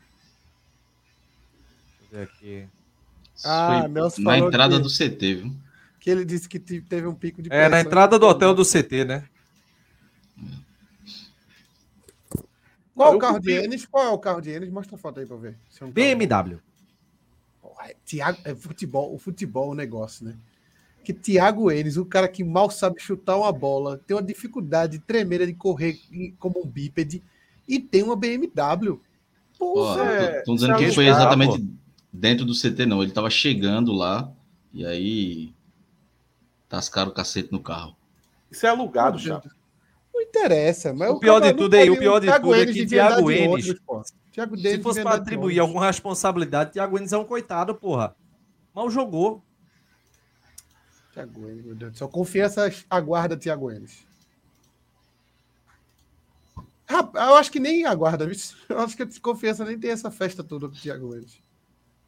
Deixa 1.99 2.13
eu 2.13 2.19
ver 2.19 2.23
aqui. 2.23 2.67
Ah, 3.43 3.87
Nelson 3.87 4.21
Na 4.21 4.37
entrada 4.37 4.77
que, 4.77 4.83
do 4.83 4.89
CT, 4.89 5.35
viu? 5.35 5.55
Que 5.99 6.09
ele 6.09 6.25
disse 6.25 6.47
que 6.47 6.59
teve 6.59 7.07
um 7.07 7.15
pico 7.15 7.41
de. 7.41 7.51
É, 7.51 7.69
na 7.69 7.79
entrada 7.79 8.19
do 8.19 8.27
hotel 8.27 8.53
do 8.53 8.63
CT, 8.63 9.05
né? 9.05 9.23
Qual 12.95 13.13
é 13.13 13.15
o 13.15 13.19
carro 13.19 13.39
de 13.39 13.51
Enes? 13.51 13.85
Qual 13.85 14.05
é 14.05 14.09
o 14.09 14.19
carro 14.19 14.41
de 14.41 14.51
Enes? 14.51 14.69
Mostra 14.69 14.95
a 14.95 14.99
foto 14.99 15.19
aí 15.19 15.25
pra 15.25 15.35
ver. 15.35 15.57
É 15.79 15.85
um 15.85 15.91
BMW. 15.91 16.59
É, 17.85 17.95
Tiago, 18.05 18.39
é 18.45 18.55
futebol, 18.55 19.13
o 19.13 19.17
futebol 19.17 19.69
é 19.69 19.71
um 19.71 19.75
negócio, 19.75 20.25
né? 20.25 20.35
Que 21.03 21.13
Thiago 21.13 21.69
Enes, 21.69 21.97
o 21.97 22.05
cara 22.05 22.27
que 22.27 22.43
mal 22.43 22.69
sabe 22.69 23.01
chutar 23.01 23.37
uma 23.37 23.51
bola, 23.51 23.99
tem 24.07 24.15
uma 24.15 24.23
dificuldade 24.23 24.99
tremenda 24.99 25.45
de 25.45 25.53
correr 25.53 25.99
como 26.39 26.61
um 26.63 26.65
bípede 26.65 27.21
e 27.67 27.79
tem 27.79 28.03
uma 28.03 28.15
BMW. 28.15 28.99
Porra, 29.57 30.03
é, 30.03 30.39
tô, 30.39 30.45
tô 30.45 30.55
dizendo 30.55 30.77
que 30.77 30.91
foi 30.91 31.07
exatamente 31.07 31.59
pô. 31.59 31.67
dentro 32.11 32.45
do 32.45 32.53
CT, 32.53 32.85
não. 32.85 33.03
Ele 33.03 33.11
tava 33.11 33.29
chegando 33.29 33.91
lá 33.91 34.31
e 34.73 34.85
aí 34.85 35.53
tascaram 36.67 37.11
o 37.11 37.13
cacete 37.13 37.51
no 37.51 37.59
carro. 37.59 37.95
Isso 38.49 38.65
é 38.65 38.69
alugado, 38.69 39.17
já. 39.17 39.41
Não 40.13 40.21
interessa, 40.21 40.93
mas 40.93 41.09
o, 41.09 41.13
o 41.13 41.19
pior 41.19 41.39
de 41.39 41.53
tudo 41.53 41.75
aí, 41.75 41.89
o 41.89 41.97
pior 41.97 42.19
de 42.19 42.31
tudo 42.31 42.55
é 42.55 42.65
que 42.65 42.85
Thiago 42.85 43.31
Enes, 43.31 43.65
se 44.61 44.79
fosse 44.79 45.01
para 45.01 45.15
atribuir 45.15 45.59
alguma 45.59 45.85
responsabilidade, 45.85 46.71
Thiago 46.71 46.97
Enes 46.97 47.13
é 47.13 47.17
um 47.17 47.25
coitado, 47.25 47.75
porra. 47.75 48.15
Mal 48.73 48.89
jogou. 48.89 49.43
Tiago 51.13 51.47
Enes, 51.47 51.63
meu 51.63 51.75
Deus 51.75 51.91
do 51.91 51.97
céu. 51.97 52.09
Confiança 52.09 52.71
aguarda 52.89 53.37
Tiago 53.37 53.71
Enes. 53.71 54.05
Eu 56.89 57.35
acho 57.35 57.51
que 57.51 57.59
nem 57.59 57.85
aguarda, 57.85 58.25
eu 58.69 58.79
acho 58.79 58.97
que 58.97 59.03
a 59.03 59.07
confiança 59.21 59.63
nem 59.63 59.79
tem 59.79 59.91
essa 59.91 60.11
festa 60.11 60.43
toda 60.43 60.67
com 60.67 60.75
o 60.75 60.77
Thiago 60.77 61.15
Enes. 61.15 61.41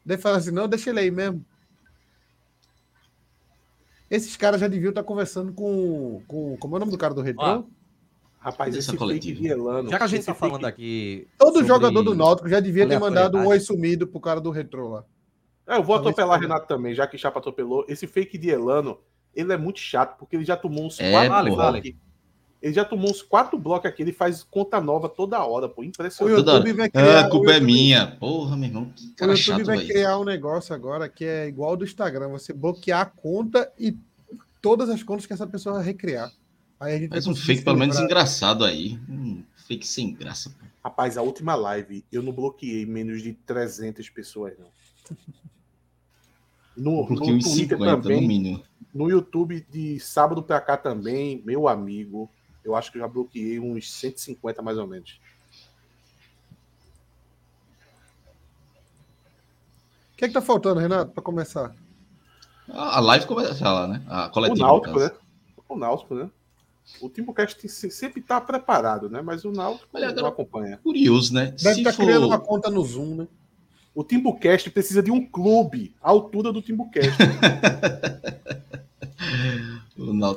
Deve 0.04 0.20
falar 0.20 0.36
assim, 0.36 0.50
não, 0.50 0.68
deixa 0.68 0.90
ele 0.90 1.00
aí 1.00 1.10
mesmo. 1.10 1.44
Esses 4.08 4.36
caras 4.36 4.60
já 4.60 4.68
deviam 4.68 4.90
estar 4.90 5.02
conversando 5.02 5.52
com. 5.52 6.22
com 6.28 6.56
como 6.58 6.74
é 6.74 6.76
o 6.76 6.80
nome 6.80 6.92
do 6.92 6.98
cara 6.98 7.12
do 7.12 7.22
Retro? 7.22 7.42
Ah, 7.44 7.64
rapaz, 8.38 8.74
esse 8.76 8.96
fake 8.96 9.32
de 9.32 9.48
Elano. 9.48 9.90
Já 9.90 9.98
que 9.98 10.04
a 10.04 10.06
gente 10.06 10.20
está 10.20 10.34
falando 10.34 10.64
aqui. 10.64 11.26
Todo 11.36 11.54
sobre... 11.54 11.66
jogador 11.66 12.02
do 12.02 12.14
Náutico 12.14 12.48
já 12.48 12.60
devia 12.60 12.86
ter 12.86 13.00
mandado 13.00 13.36
um 13.36 13.46
oi 13.46 13.58
sumido 13.58 14.06
pro 14.06 14.20
cara 14.20 14.40
do 14.40 14.50
Retro 14.50 14.88
lá. 14.88 15.04
É, 15.66 15.76
eu 15.76 15.82
vou 15.82 15.96
atropelar 15.96 16.40
Renato 16.40 16.66
também, 16.66 16.94
já 16.94 17.06
que 17.06 17.18
Chapa 17.18 17.38
atropelou. 17.38 17.84
Esse 17.88 18.06
fake 18.06 18.38
de 18.38 18.50
Elano, 18.50 18.98
ele 19.34 19.52
é 19.52 19.56
muito 19.56 19.80
chato, 19.80 20.16
porque 20.18 20.36
ele 20.36 20.44
já 20.44 20.56
tomou 20.56 20.86
uns 20.86 21.00
é, 21.00 21.10
quatro 21.10 21.54
blocos. 21.54 21.92
Ele 22.62 22.72
já 22.72 22.84
tomou 22.84 23.10
uns 23.10 23.20
quatro 23.20 23.58
blocos 23.58 23.88
aqui, 23.88 24.02
ele 24.02 24.12
faz 24.12 24.42
conta 24.42 24.80
nova 24.80 25.08
toda 25.08 25.44
hora, 25.44 25.68
pô. 25.68 25.84
Impressionante. 25.84 26.34
O 26.34 26.38
YouTube 26.38 26.72
vai 26.72 26.88
criar, 26.88 27.18
ah, 27.18 27.20
a 27.26 27.30
culpa 27.30 27.52
é 27.52 27.60
minha. 27.60 28.06
Porra, 28.18 28.56
meu 28.56 28.68
irmão. 28.68 28.92
Que 28.96 29.10
cara 29.14 29.32
o 29.32 29.34
YouTube 29.34 29.58
chato, 29.58 29.66
vai 29.66 29.76
véio. 29.76 29.88
criar 29.88 30.18
um 30.18 30.24
negócio 30.24 30.74
agora 30.74 31.08
que 31.08 31.24
é 31.24 31.46
igual 31.46 31.70
ao 31.70 31.76
do 31.76 31.84
Instagram. 31.84 32.28
Você 32.28 32.52
bloquear 32.52 33.00
a 33.00 33.06
conta 33.06 33.70
e 33.78 33.96
todas 34.62 34.88
as 34.88 35.02
contas 35.02 35.26
que 35.26 35.32
essa 35.32 35.46
pessoa 35.46 35.76
vai 35.76 35.84
recriar. 35.84 36.32
Aí 36.80 36.94
a 36.94 36.98
gente 36.98 37.10
Faz 37.10 37.26
um 37.26 37.34
fake 37.34 37.62
pelo 37.62 37.76
menos 37.76 37.98
engraçado 37.98 38.64
aí. 38.64 38.98
Um 39.08 39.42
Fake 39.66 39.86
sem 39.86 40.14
graça. 40.14 40.50
pô. 40.50 40.64
Rapaz, 40.84 41.18
a 41.18 41.22
última 41.22 41.56
live 41.56 42.04
eu 42.12 42.22
não 42.22 42.32
bloqueei 42.32 42.86
menos 42.86 43.20
de 43.20 43.32
300 43.32 44.08
pessoas, 44.10 44.54
não. 44.58 44.68
No, 46.76 47.06
Porque 47.06 47.30
no 47.30 47.36
uns 47.38 47.44
Twitter 47.44 47.78
50 47.78 47.96
no 47.96 48.02
também, 48.02 48.28
mínimo. 48.28 48.62
no 48.94 49.08
YouTube 49.10 49.64
de 49.70 49.98
sábado 50.00 50.42
pra 50.42 50.60
cá 50.60 50.76
também, 50.76 51.42
meu 51.44 51.66
amigo, 51.68 52.28
eu 52.64 52.74
acho 52.76 52.90
que 52.92 52.98
eu 52.98 53.02
já 53.02 53.08
bloqueei 53.08 53.58
uns 53.58 53.90
150 53.92 54.60
mais 54.62 54.76
ou 54.76 54.86
menos. 54.86 55.18
O 60.12 60.16
que 60.16 60.24
é 60.24 60.28
que 60.28 60.34
tá 60.34 60.40
faltando, 60.40 60.80
Renato, 60.80 61.12
pra 61.12 61.22
começar? 61.22 61.74
A 62.68 63.00
live 63.00 63.26
começa 63.26 63.70
lá, 63.70 63.86
né? 63.86 64.02
A 64.08 64.26
O 64.26 64.30
coletiva. 64.30 64.66
no 64.66 64.72
Náutico, 64.72 64.98
né? 64.98 65.10
O 65.68 65.76
Náutico, 65.76 66.14
né? 66.14 66.30
O 67.00 67.08
Timbucast 67.08 67.68
sempre 67.68 68.22
tá 68.22 68.40
preparado, 68.40 69.08
né? 69.10 69.20
Mas 69.20 69.44
o 69.44 69.50
Náutico 69.52 69.88
Olha, 69.92 70.06
não 70.06 70.12
agora- 70.12 70.28
acompanha. 70.28 70.78
Curioso, 70.82 71.34
né? 71.34 71.54
Deve 71.62 71.80
estar 71.80 71.92
for- 71.92 72.04
criando 72.04 72.26
uma 72.26 72.38
conta 72.40 72.70
no 72.70 72.82
Zoom, 72.84 73.14
né? 73.16 73.28
O 73.96 74.04
Timbucast 74.04 74.68
precisa 74.70 75.02
de 75.02 75.10
um 75.10 75.24
clube 75.24 75.94
à 76.02 76.10
altura 76.10 76.52
do 76.52 76.60
Timbucast. 76.60 77.16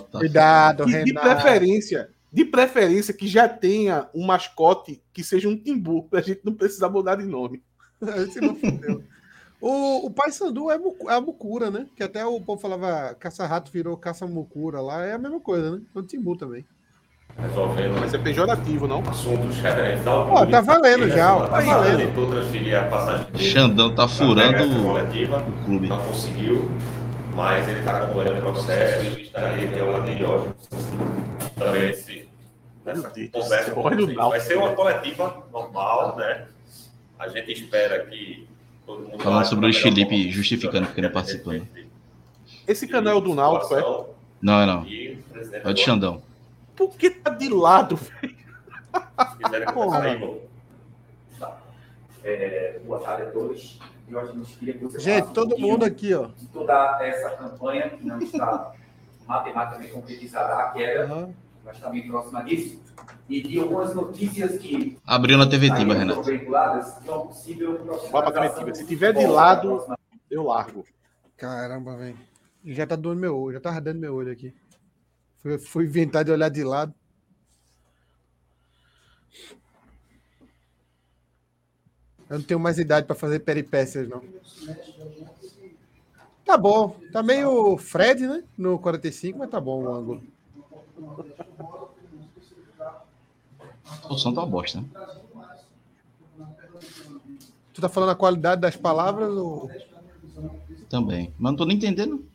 Tá 0.10 0.20
Cuidado, 0.20 0.84
E 0.84 1.04
de 1.04 1.12
Renato. 1.12 1.28
preferência, 1.30 2.10
de 2.32 2.46
preferência 2.46 3.14
que 3.14 3.28
já 3.28 3.48
tenha 3.48 4.08
um 4.16 4.26
mascote 4.26 5.02
que 5.12 5.22
seja 5.24 5.50
um 5.50 5.58
timbu, 5.58 6.04
pra 6.04 6.22
gente 6.22 6.40
não 6.46 6.54
precisar 6.54 6.90
mudar 6.90 7.16
de 7.18 7.26
nome. 7.26 7.62
Esse 8.26 8.40
não 8.40 8.56
fudeu. 8.56 9.04
O, 9.60 10.06
o 10.06 10.12
Paysandu 10.12 10.72
é, 10.72 10.78
Mucu- 10.78 11.10
é 11.10 11.14
a 11.16 11.22
Mucura, 11.22 11.70
né? 11.70 11.86
Que 11.96 12.04
até 12.04 12.26
o 12.26 12.40
povo 12.40 12.62
falava 12.62 13.14
caça-rato 13.16 13.70
virou 13.72 13.98
caça-mucura 13.98 14.80
lá. 14.80 15.06
É 15.06 15.14
a 15.14 15.18
mesma 15.20 15.42
coisa, 15.42 15.72
né? 15.76 15.82
É 15.94 16.00
o 16.00 16.04
Timbu 16.04 16.38
também. 16.38 16.66
Resolvendo 17.38 18.00
Mas 18.00 18.14
é 18.14 18.18
pejorativo, 18.18 18.88
não? 18.88 19.02
assuntos 19.10 19.58
referentes 19.60 20.06
ao 20.06 20.30
Ó, 20.30 20.46
tá 20.46 20.62
valendo 20.62 21.10
já, 21.10 21.36
ó, 21.36 21.48
tá 21.48 21.60
valendo. 21.62 21.98
Tentou 21.98 22.30
transferir 22.30 22.78
a 22.78 22.84
passagem 22.84 23.26
dele 23.32 23.44
Xandão 23.44 23.96
tá 23.96 24.08
furando 24.08 24.80
o, 24.80 24.84
coletiva, 24.84 25.38
o 25.38 25.66
clube. 25.66 25.88
não 25.88 26.00
conseguiu, 26.00 26.72
mas 27.34 27.68
ele 27.68 27.80
está 27.80 27.98
acompanhando 27.98 28.40
o 28.40 28.42
processo 28.54 29.06
e 29.06 29.24
estaria 29.24 29.68
que 29.68 29.80
é 29.80 29.84
o 29.84 29.96
anterior. 29.96 30.56
Também 31.56 31.90
esse, 31.90 32.30
essa 32.86 33.10
conversa. 33.32 33.76
Náutico. 33.76 34.30
Vai 34.30 34.40
ser 34.40 34.58
uma 34.58 34.74
coletiva 34.74 35.44
normal, 35.52 36.16
né? 36.18 36.46
A 37.18 37.28
gente 37.28 37.52
espera 37.52 38.06
que 38.06 38.48
todo 38.86 39.02
mundo 39.02 39.22
Falando 39.22 39.46
sobre 39.46 39.70
o 39.70 39.74
Felipe, 39.74 40.32
justificando 40.32 40.88
porque 40.88 41.02
não 41.02 41.10
participou, 41.10 41.54
né? 41.54 41.62
Esse 42.68 42.88
canal 42.88 43.14
é 43.14 43.16
o 43.18 43.22
do 43.22 43.34
Náutico, 43.34 43.76
é? 43.76 44.06
Não, 44.42 44.62
é 44.62 44.66
não. 44.66 44.86
É 45.64 45.70
o 45.70 45.74
de 45.74 45.82
Xandão. 45.82 46.22
Por 46.80 46.96
que 46.96 47.10
tá 47.10 47.32
de 47.32 47.50
lado? 47.50 48.00
aí, 50.02 50.18
vou. 50.18 50.50
É, 52.24 52.80
boa 52.86 53.02
tarde 53.02 53.24
a 53.24 53.32
todos. 53.32 53.78
Eu 54.08 54.18
acho 54.18 54.32
que 54.32 54.38
a 54.38 54.40
gente 54.44 54.58
queria 54.58 54.74
que 54.76 54.84
você 54.86 55.00
Gente, 55.02 55.28
um 55.28 55.34
todo 55.34 55.50
pouquinho 55.50 55.72
mundo 55.74 55.84
aqui, 55.84 56.14
ó. 56.14 56.28
de 56.28 56.48
toda 56.48 57.06
essa 57.06 57.32
campanha 57.32 57.90
que 57.90 58.06
não 58.06 58.18
está 58.18 58.72
matematicamente 59.28 59.92
concretizada 59.92 60.54
a 60.56 60.72
queda, 60.72 61.04
Aham. 61.04 61.34
mas 61.66 61.76
está 61.76 61.90
bem 61.90 62.08
próxima 62.08 62.44
disso, 62.46 62.82
e 63.28 63.42
de 63.44 63.60
algumas 63.60 63.94
notícias 63.94 64.58
que 64.58 64.98
Abriu 65.06 65.38
na 65.38 65.50
TV 65.50 65.70
Tiba, 65.76 65.94
Renato. 65.94 66.24
foram 66.24 66.38
veiculadas, 66.38 66.94
que 66.94 67.10
é 67.10 67.14
um 67.14 67.28
possível 67.28 68.00
Vai 68.10 68.22
pra 68.24 68.32
Curitiba. 68.32 68.74
Se 68.74 68.88
tiver 68.88 69.12
de 69.14 69.28
lado, 69.28 69.86
eu 70.32 70.44
largo. 70.44 70.86
Caramba, 71.36 71.98
velho. 71.98 72.18
Já 72.64 72.88
tá 72.88 72.96
doendo 72.96 73.20
meu 73.20 73.38
olho, 73.38 73.56
já 73.56 73.60
tá 73.60 73.70
ardendo 73.70 74.00
meu 74.00 74.16
olho 74.16 74.32
aqui. 74.32 74.56
Fui, 75.60 75.86
inventar 75.86 76.26
de 76.26 76.32
olhar 76.32 76.50
de 76.50 76.64
lado. 76.64 76.94
Eu 82.30 82.38
não 82.38 82.46
tenho 82.46 82.60
mais 82.60 82.78
idade 82.78 83.08
para 83.08 83.16
fazer 83.16 83.40
peripécias, 83.40 84.08
não. 84.08 84.22
Tá 86.46 86.58
bom. 86.58 86.96
Tá 87.12 87.24
meio 87.24 87.78
Fred, 87.78 88.28
né? 88.28 88.44
No 88.58 88.78
45, 88.78 89.40
mas 89.40 89.50
tá 89.50 89.60
bom 89.60 89.84
o 89.84 89.96
ângulo. 89.96 90.24
O 94.10 94.18
som 94.18 94.34
tá 94.34 94.42
uma 94.42 94.48
bosta, 94.48 94.82
né? 94.82 94.88
Tu 97.74 97.82
tá 97.82 97.88
falando 97.90 98.10
a 98.12 98.16
qualidade 98.16 98.62
das 98.62 98.76
palavras 98.76 99.30
ou. 99.32 99.72
Também. 100.90 101.34
Mas 101.40 101.52
não 101.52 101.58
tô 101.58 101.66
nem 101.66 101.78
entendendo. 101.78 102.29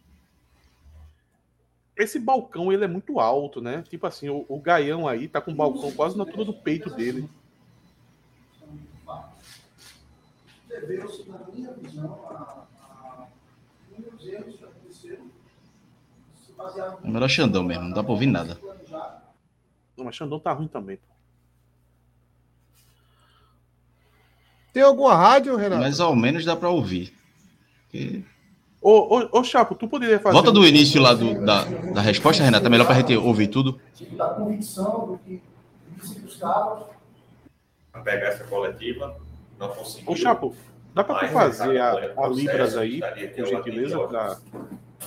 Esse 1.96 2.18
balcão, 2.18 2.72
ele 2.72 2.84
é 2.84 2.88
muito 2.88 3.20
alto, 3.20 3.60
né? 3.60 3.82
Tipo 3.88 4.06
assim, 4.06 4.28
o, 4.28 4.44
o 4.48 4.58
Gaião 4.60 5.06
aí 5.06 5.28
tá 5.28 5.40
com 5.40 5.52
o 5.52 5.54
balcão 5.54 5.92
quase 5.92 6.16
na 6.16 6.24
altura 6.24 6.44
do 6.44 6.52
peito 6.54 6.90
dele. 6.90 7.28
deveu-se, 10.68 11.28
na 11.28 11.38
minha 11.52 11.72
visão, 11.74 12.26
a, 12.28 12.66
a 12.80 13.26
inúmeros 13.96 14.26
erros 14.26 14.56
que 14.56 14.64
aconteceram, 14.64 15.26
se 16.44 16.52
basearam 16.52 16.98
É 17.02 17.08
melhor 17.08 17.28
Xandão 17.28 17.62
mesmo, 17.62 17.84
não 17.84 17.92
dá 17.92 18.02
pra 18.02 18.12
ouvir 18.12 18.26
nada. 18.26 18.58
Não, 19.96 20.04
mas 20.04 20.16
Xandão 20.16 20.40
tá 20.40 20.52
ruim 20.52 20.66
também. 20.66 20.96
pô. 20.96 21.14
Tem 24.72 24.82
alguma 24.82 25.14
rádio, 25.14 25.54
Renato? 25.54 25.80
Mas 25.82 26.00
ao 26.00 26.16
menos 26.16 26.44
dá 26.44 26.56
pra 26.56 26.68
ouvir. 26.68 27.14
Porque- 27.82 28.24
Ô, 28.84 29.18
ô, 29.18 29.38
ô, 29.40 29.42
Chapo, 29.42 29.74
tu 29.74 29.88
poderia 29.88 30.20
fazer. 30.20 30.34
Volta 30.34 30.52
do 30.52 30.66
início 30.66 31.00
lá 31.00 31.14
do- 31.14 31.42
da, 31.42 31.64
da 31.64 32.02
resposta, 32.02 32.44
Renato. 32.44 32.66
É 32.66 32.68
melhor 32.68 32.84
pra 32.84 32.96
gente 32.96 33.16
ouvir 33.16 33.48
tudo. 33.48 33.80
da 34.12 34.26
convicção 34.28 35.06
do 35.06 35.18
que 35.24 35.42
disse 35.96 36.14
que 36.16 36.26
os 36.26 36.42
a 36.42 36.84
pegar 38.02 38.26
essa 38.28 38.44
coletiva, 38.44 39.16
não 39.58 39.68
conseguiu. 39.68 40.12
Ô, 40.12 40.14
Chapo, 40.14 40.54
dá 40.94 41.02
pra 41.02 41.14
tu 41.20 41.28
fazer 41.28 41.80
a, 41.80 41.92
a 42.14 42.28
Libras 42.28 42.76
aí, 42.76 43.00
por 43.00 43.06
é 43.08 43.42
o 43.42 43.46
gentileza? 43.46 44.06
Pra... 44.06 44.36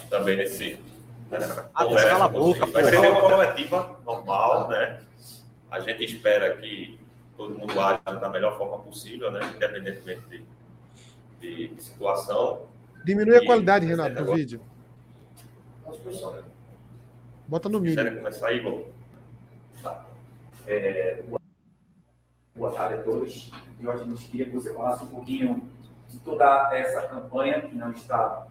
também 0.10 0.38
nesse. 0.38 0.79
Ah, 1.75 1.86
conversa 1.86 2.10
cala 2.10 2.25
a 2.25 2.29
com 2.29 2.39
boca. 2.39 2.65
Vai 2.65 2.84
ser 2.84 2.98
uma 3.12 3.22
coletiva 3.22 4.00
normal, 4.03 4.69
né? 4.69 5.01
A 5.69 5.79
gente 5.81 6.03
espera 6.03 6.57
que 6.57 7.00
todo 7.38 7.53
mundo 7.53 7.79
age 7.79 8.00
da 8.05 8.29
melhor 8.29 8.57
forma 8.57 8.79
possível, 8.79 9.29
né? 9.29 9.41
Independentemente 9.55 10.22
de, 10.31 10.43
de, 11.39 11.67
de 11.75 11.84
situação. 11.84 12.62
Diminui 13.08 13.38
a 13.38 13.42
E- 13.42 13.46
qualidade, 13.46 13.86
Renato, 13.86 14.22
do 14.22 14.34
vídeo. 14.34 14.60
Bota 17.48 17.70
no 17.70 17.80
mínimo. 17.80 17.96
quiserem 17.98 18.18
começar 18.18 18.48
aí, 18.50 18.60
vou. 18.60 18.92
É, 20.68 21.24
boa- 22.54 22.74
tarde 22.74 22.96
a 22.96 23.04
todos. 23.04 23.50
Acho 23.50 23.78
que 23.80 23.88
a 23.88 23.96
gente 23.98 24.26
queria 24.26 24.46
que 24.48 24.52
você 24.52 24.74
falasse 24.74 25.06
um 25.06 25.08
pouquinho 25.08 25.70
de 26.10 26.20
toda 26.20 26.70
essa 26.76 27.04
campanha 27.08 27.62
que 27.62 27.74
não 27.76 27.92
está 27.94 28.46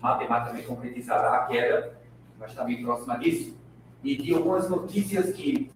matematicamente 0.00 0.66
concretizada 0.66 1.28
a 1.36 1.46
queda, 1.46 1.96
mas 2.36 2.50
está 2.50 2.64
bem 2.64 2.82
próxima 2.82 3.16
disso, 3.16 3.56
e 4.02 4.16
de 4.16 4.34
algumas 4.34 4.68
notícias 4.68 5.32
que 5.32 5.70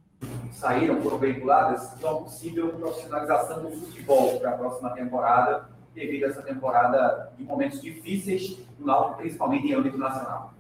saíram, 0.50 1.00
foram 1.02 1.18
veiculadas, 1.18 1.96
de 1.96 2.04
uma 2.04 2.22
possível 2.22 2.70
profissionalização 2.70 3.62
do 3.62 3.70
futebol 3.70 4.40
para 4.40 4.50
a 4.50 4.58
próxima 4.58 4.90
temporada, 4.90 5.68
devido 5.94 6.24
a 6.24 6.28
essa 6.28 6.42
temporada 6.42 7.32
de 7.38 7.44
momentos 7.44 7.80
difíceis 7.80 8.58
no 8.78 8.86
Náutico, 8.86 9.18
principalmente 9.18 9.66
em 9.66 9.74
âmbito 9.74 9.96
nacional. 9.96 10.52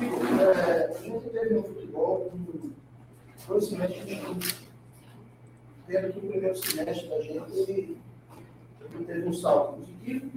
É, 0.00 0.92
gente 1.02 1.30
teve 1.30 1.54
no 1.54 1.62
futebol 1.62 2.32
dois 3.46 3.68
semestres. 3.68 4.62
Tendo 5.86 6.12
que 6.12 6.18
o 6.18 6.22
primeiro 6.22 6.56
semestre 6.56 7.08
da 7.08 7.20
gente 7.20 7.52
ele, 7.68 8.00
teve 9.06 9.28
um 9.28 9.32
salto 9.32 9.76
positivo, 9.76 10.30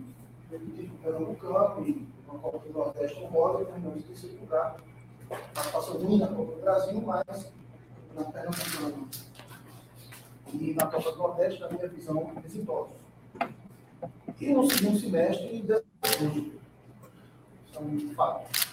ele 0.52 0.72
teve 0.76 0.88
o 0.88 0.98
Pernambucano 0.98 1.88
e 1.88 2.08
uma 2.28 2.40
Copa 2.40 2.60
do 2.60 2.74
Nordeste 2.74 3.24
honrosa, 3.24 3.64
e 3.64 3.66
terminou 3.66 3.98
em 3.98 4.02
terceiro 4.02 4.40
lugar. 4.42 4.78
Participação 5.30 5.98
ruim 5.98 6.20
na 6.20 6.28
Copa 6.28 6.56
do 6.56 6.62
Brasil, 6.62 7.02
mas 7.02 7.52
na 8.16 8.24
Pernambucana 8.26 9.08
e 10.54 10.74
na 10.74 10.86
Copa 10.86 11.12
do 11.12 11.18
Nordeste, 11.18 11.62
na 11.62 11.70
minha 11.70 11.88
visão, 11.88 12.32
exitosos. 12.46 12.94
E 14.40 14.54
no 14.54 14.70
segundo 14.70 15.00
semestre, 15.00 15.62
depois, 15.62 16.52
são 17.72 18.00
fatos 18.16 18.66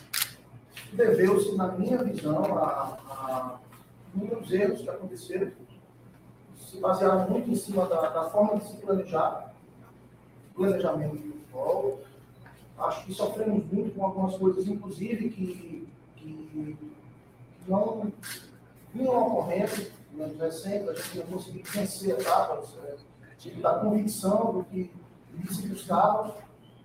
deveu-se, 0.92 1.56
na 1.56 1.68
minha 1.72 2.02
visão, 2.02 2.44
a, 2.58 2.98
a 3.08 3.58
muitos 4.14 4.52
erros 4.52 4.82
que 4.82 4.90
aconteceram, 4.90 5.50
se 6.56 6.78
basearam 6.78 7.28
muito 7.30 7.50
em 7.50 7.54
cima 7.54 7.86
da, 7.86 8.08
da 8.08 8.30
forma 8.30 8.60
de 8.60 8.68
se 8.68 8.76
planejar, 8.76 9.54
planejamento 10.54 11.16
do 11.16 11.32
futebol. 11.32 12.00
Acho 12.78 13.06
que 13.06 13.14
sofremos 13.14 13.64
muito 13.70 13.94
com 13.94 14.04
algumas 14.04 14.36
coisas, 14.36 14.66
inclusive, 14.66 15.30
que, 15.30 15.88
que 16.16 16.76
não 17.66 18.12
vinham 18.92 19.26
ocorrendo 19.26 20.01
nos 20.12 20.20
anos 20.20 20.38
recentes, 20.38 20.88
a 20.88 20.94
gente 20.94 21.18
não 21.18 21.26
conseguiu 21.26 21.62
vencer 21.64 22.20
etapas, 22.20 22.76
é, 22.84 22.96
tipo, 23.38 23.60
da 23.60 23.78
convicção 23.78 24.52
do 24.52 24.64
que 24.64 24.90
se 25.50 25.66
buscava, 25.68 26.36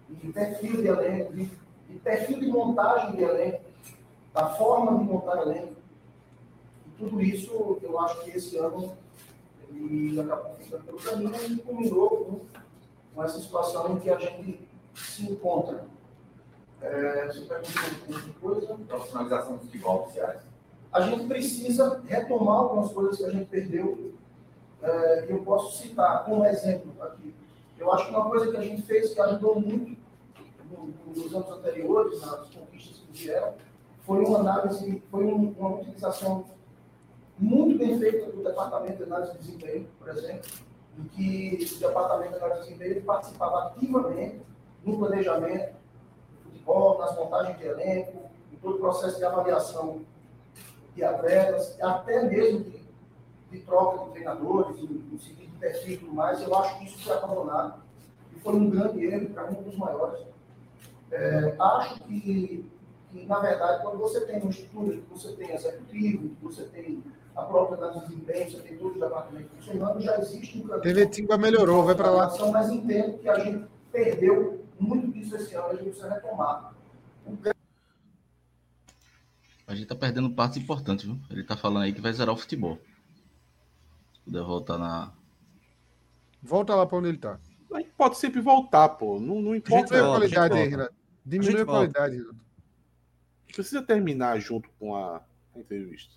de 0.09 0.31
perfil 0.31 0.81
de 0.81 0.87
elenco, 0.87 1.33
de, 1.33 1.45
de 1.89 1.99
perfil 1.99 2.39
de 2.39 2.47
montagem 2.47 3.15
de 3.15 3.23
elenco, 3.23 3.61
da 4.33 4.49
forma 4.55 4.97
de 4.97 5.03
montar 5.03 5.41
elenco. 5.41 5.75
tudo 6.97 7.21
isso, 7.21 7.79
eu 7.81 7.99
acho 7.99 8.23
que 8.23 8.31
esse 8.31 8.57
ano 8.57 8.97
ele 9.69 10.19
acabou 10.19 10.55
ficando 10.55 10.83
pelo 10.85 10.97
caminho 10.97 11.53
e 11.53 11.57
culminou 11.57 12.09
com, 12.09 12.61
com 13.13 13.23
essa 13.23 13.39
situação 13.39 13.93
em 13.93 13.99
que 13.99 14.09
a 14.09 14.17
gente 14.17 14.67
se 14.95 15.29
encontra. 15.29 15.85
É, 16.81 17.27
você 17.27 17.41
perguntou 17.41 17.83
outra 18.07 18.33
coisa? 18.39 18.77
Profissionalização 18.87 19.57
do 19.57 19.59
futebol 19.59 20.03
oficiais. 20.03 20.41
A 20.91 21.01
gente 21.01 21.27
precisa 21.27 22.01
retomar 22.07 22.57
algumas 22.59 22.91
coisas 22.91 23.17
que 23.17 23.25
a 23.25 23.29
gente 23.31 23.45
perdeu. 23.45 24.13
É, 24.81 25.25
eu 25.29 25.39
posso 25.43 25.77
citar 25.81 26.23
como 26.25 26.45
exemplo 26.45 26.91
aqui. 27.01 27.33
Eu 27.77 27.91
acho 27.91 28.05
que 28.05 28.11
uma 28.11 28.29
coisa 28.29 28.49
que 28.51 28.57
a 28.57 28.61
gente 28.61 28.81
fez 28.83 29.13
que 29.13 29.21
ajudou 29.21 29.59
muito 29.59 29.97
no- 30.71 30.93
nos 31.15 31.33
anos 31.33 31.49
anteriores, 31.51 32.21
nas 32.21 32.49
conquistas 32.49 32.97
que 32.97 33.23
vieram, 33.23 33.53
foi 34.01 34.23
uma 34.23 34.39
análise, 34.39 35.01
foi 35.11 35.25
um- 35.25 35.53
uma 35.57 35.75
utilização 35.75 36.45
muito 37.37 37.77
bem 37.77 37.99
feita 37.99 38.31
do 38.31 38.43
Departamento 38.43 38.97
de 38.97 39.03
Análise 39.03 39.33
de 39.33 39.37
Desempenho, 39.39 39.87
por 39.99 40.09
exemplo, 40.09 40.49
em 40.97 41.03
que 41.03 41.67
o 41.75 41.79
Departamento 41.79 42.31
de 42.31 42.35
Análise 42.43 42.61
de 42.61 42.73
Desempenho 42.73 43.05
participava 43.05 43.67
ativamente 43.67 44.41
no 44.83 44.97
planejamento 44.97 45.75
do 46.43 46.49
futebol, 46.51 46.97
nas 46.99 47.15
montagens 47.15 47.57
de 47.57 47.65
elenco, 47.65 48.29
em 48.51 48.55
todo 48.57 48.75
o 48.75 48.79
processo 48.79 49.17
de 49.17 49.25
avaliação 49.25 50.01
de 50.97 51.03
atletas, 51.03 51.77
até 51.79 52.23
mesmo 52.23 52.63
de, 52.63 52.81
de 53.51 53.59
troca 53.59 54.05
de 54.05 54.11
treinadores, 54.13 54.77
sentido 54.77 55.51
de 55.51 55.59
perfil 55.59 55.93
e 55.93 55.97
tudo 55.97 56.13
mais. 56.13 56.41
Eu 56.41 56.55
acho 56.55 56.79
que 56.79 56.85
isso 56.85 57.03
foi 57.03 57.15
abandonado 57.15 57.83
e 58.35 58.39
foi 58.39 58.55
um 58.55 58.69
grande 58.69 59.05
erro, 59.05 59.29
para 59.29 59.51
um 59.51 59.61
dos 59.61 59.77
maiores. 59.77 60.25
É, 61.11 61.55
acho 61.59 62.01
que, 62.01 62.67
que, 63.11 63.25
na 63.27 63.39
verdade, 63.39 63.83
quando 63.83 63.99
você 63.99 64.21
tem 64.21 64.45
estrutura, 64.49 64.97
que 64.97 65.03
você 65.11 65.31
tem 65.33 65.53
executivo, 65.53 66.31
você 66.41 66.63
tem 66.63 67.03
a 67.35 67.43
própria 67.43 67.91
de 67.91 67.99
desempenho, 67.99 68.51
você 68.51 68.59
tem 68.61 68.77
todo 68.77 68.95
o 68.95 68.99
departamento 68.99 69.49
funcionando, 69.55 70.01
já 70.01 70.17
existe 70.17 70.57
um 70.57 70.61
caminho. 70.63 70.81
TV 70.81 71.05
Timba 71.05 71.37
melhorou, 71.37 71.83
vai 71.83 71.93
pra 71.93 72.09
lá. 72.09 72.35
Mas 72.51 72.71
entendo 72.71 73.19
que 73.19 73.29
a 73.29 73.37
gente 73.37 73.67
perdeu 73.91 74.65
muito 74.79 75.11
disso 75.11 75.35
esse 75.35 75.53
ano, 75.53 75.67
a 75.67 75.73
gente 75.75 75.83
precisa 75.83 76.09
retomar. 76.09 76.73
A 79.67 79.75
gente 79.75 79.87
tá 79.87 79.95
perdendo 79.95 80.33
partes 80.33 80.57
importantes, 80.57 81.05
viu? 81.05 81.19
Ele 81.29 81.43
tá 81.43 81.57
falando 81.57 81.83
aí 81.83 81.93
que 81.93 81.99
vai 81.99 82.13
zerar 82.13 82.33
o 82.33 82.37
futebol. 82.37 82.79
Se 84.13 84.21
puder 84.21 84.41
voltar 84.41 84.77
na. 84.77 85.13
Volta 86.41 86.73
lá 86.73 86.85
pra 86.85 86.97
onde 86.97 87.09
ele 87.09 87.17
tá. 87.17 87.37
A 87.73 87.79
gente 87.79 87.91
pode 87.91 88.17
sempre 88.17 88.39
voltar, 88.39 88.87
pô. 88.87 89.19
Não, 89.19 89.41
não 89.41 89.53
importa. 89.53 89.93
Diminui 89.93 90.09
a 90.09 90.15
qualidade 90.15 90.53
aí. 90.57 90.67
Renato. 90.69 90.95
Diminui 91.25 91.61
A 91.61 91.65
qualidade, 91.65 92.15
Renato. 92.15 92.47
Precisa 93.47 93.81
terminar 93.81 94.39
junto 94.39 94.69
com 94.79 94.95
a, 94.95 95.17
a 95.53 95.59
entrevista. 95.59 96.15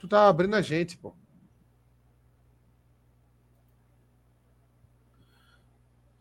Tu 0.00 0.08
tá 0.08 0.26
abrindo 0.26 0.56
a 0.56 0.62
gente, 0.62 0.96
pô. 0.96 1.14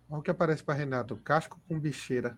Olha 0.09 0.19
o 0.19 0.21
que 0.21 0.29
aparece 0.29 0.61
pra 0.61 0.75
Renato. 0.75 1.15
Casco 1.17 1.57
com 1.69 1.79
bicheira 1.79 2.37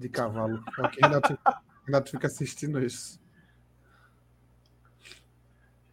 de 0.00 0.08
cavalo. 0.08 0.64
Olha 0.78 0.88
o 0.88 0.90
Renato, 1.02 1.38
Renato 1.86 2.10
fica 2.10 2.26
assistindo 2.26 2.82
isso. 2.82 3.20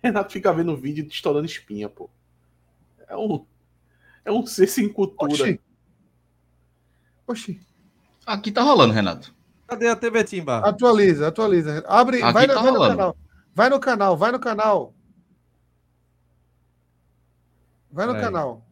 Renato 0.02 0.32
fica 0.32 0.54
vendo 0.54 0.72
o 0.72 0.78
vídeo 0.78 1.06
estourando 1.06 1.46
espinha, 1.46 1.90
pô. 1.90 2.10
É 3.08 3.16
um. 3.18 3.46
É 4.24 4.32
um 4.32 4.46
ser 4.46 4.68
sem 4.68 4.92
cultura. 4.92 5.32
Oxi. 5.34 5.62
Oxi. 7.28 7.62
Aqui 8.26 8.52
tá 8.52 8.62
rolando, 8.62 8.94
Renato. 8.94 9.36
Cadê 9.68 9.90
a 9.90 9.96
TV 9.96 10.24
Timba? 10.24 10.60
Atualiza, 10.60 11.28
atualiza. 11.28 11.84
Abre, 11.88 12.22
Aqui 12.24 12.34
vai, 12.34 12.48
no- 12.48 12.54
tá 12.54 12.62
vai 12.62 12.72
no 12.72 12.80
canal. 12.80 13.18
Vai 13.54 13.70
no 13.70 13.80
canal, 13.80 14.18
vai 14.18 14.32
no 14.32 14.40
canal. 14.40 14.94
Vai 17.92 18.06
no 18.06 18.14
Peraí. 18.14 18.26
canal. 18.26 18.66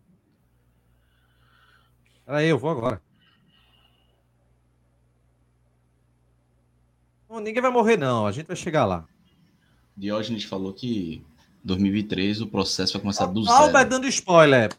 Peraí, 2.25 2.47
eu 2.47 2.57
vou 2.59 2.69
agora. 2.69 3.01
Não, 7.35 7.41
ninguém 7.41 7.61
vai 7.61 7.69
morrer, 7.71 7.97
não. 7.97 8.25
A 8.25 8.31
gente 8.31 8.47
vai 8.47 8.55
chegar 8.55 8.85
lá. 8.85 9.03
Diógenes 9.97 10.45
falou 10.45 10.71
que 10.71 11.21
2023 11.65 12.39
o 12.39 12.47
processo 12.47 12.93
vai 12.93 13.01
começar 13.01 13.25
do 13.25 13.41
Albert 13.49 13.71
zero. 13.73 13.89
dando 13.89 14.07
spoiler. 14.07 14.71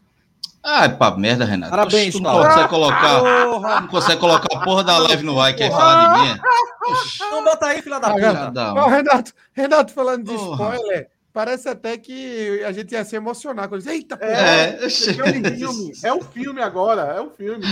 Ah, 0.63 0.85
é 0.85 0.89
pra 0.89 1.15
merda, 1.15 1.45
Renato. 1.45 1.69
Parabéns, 1.69 2.15
Oxe, 2.15 2.17
tu 2.17 2.23
não 2.23 2.31
Paulo. 2.31 2.47
consegue 2.47 2.69
colocar. 2.69 3.19
Porra! 3.19 3.81
Não 3.81 3.87
consegue 3.87 4.19
colocar 4.19 4.57
a 4.57 4.63
porra 4.63 4.83
da 4.83 4.97
live 4.97 5.23
no 5.23 5.39
ar, 5.39 5.55
quer 5.55 5.69
falar 5.71 6.15
de 6.15 6.21
mim? 6.33 6.39
Não 7.31 7.43
bota 7.43 7.67
aí, 7.67 7.81
filha 7.81 7.99
da 7.99 8.11
puta. 8.13 8.73
Ó, 8.75 8.87
Renato, 8.87 9.33
Renato 9.53 9.93
falando 9.93 10.23
de 10.23 10.33
Porra. 10.33 10.75
spoiler, 10.75 11.09
parece 11.33 11.67
até 11.69 11.97
que 11.97 12.63
a 12.65 12.71
gente 12.71 12.91
ia 12.93 13.03
se 13.05 13.15
emocionar. 13.15 13.67
Quando... 13.69 13.85
Eita, 13.87 14.17
porra! 14.17 14.31
É, 14.31 14.85
Esse 14.85 15.09
aqui 15.11 15.19
é 15.21 15.29
um 15.29 15.43
filme. 15.55 15.91
É 16.03 16.13
um 16.13 16.21
filme 16.21 16.61
agora. 16.61 17.01
É 17.17 17.21
um 17.21 17.29
filme. 17.29 17.63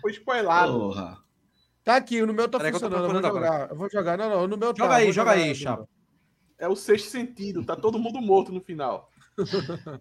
Foi 0.00 0.10
spoilado. 0.10 0.72
Porra. 0.72 1.25
Tá 1.86 1.94
aqui, 1.94 2.20
no 2.20 2.34
meu 2.34 2.48
tá 2.48 2.58
Peraí 2.58 2.72
que 2.72 2.84
eu 2.84 2.90
tô 2.90 2.96
funcionando. 2.96 3.14
Eu 3.14 3.22
vou 3.22 3.32
jogar. 3.32 3.70
Eu 3.70 3.76
vou 3.76 3.88
jogar. 3.88 4.18
Não, 4.18 4.28
não, 4.28 4.48
no 4.48 4.56
meu 4.56 4.74
tá. 4.74 4.82
Joga 4.82 4.96
aí, 4.96 5.04
vou 5.04 5.12
joga 5.12 5.30
aí, 5.30 5.54
chapa. 5.54 5.88
É 6.58 6.66
o 6.66 6.74
sexto 6.74 7.10
sentido. 7.10 7.64
Tá 7.64 7.76
todo 7.76 7.96
mundo 7.96 8.20
morto 8.20 8.50
no 8.50 8.60
final. 8.60 9.08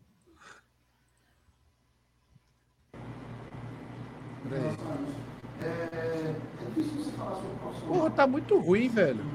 É, 5.62 5.65
é 5.65 6.36
difícil 6.76 7.04
você 7.04 7.12
falar 7.17 7.36
sobre 7.36 7.56
profissional. 7.58 7.98
Porra, 7.98 8.12
tá 8.12 8.28
muito 8.28 8.60
ruim, 8.60 8.88
velho. 8.89 9.26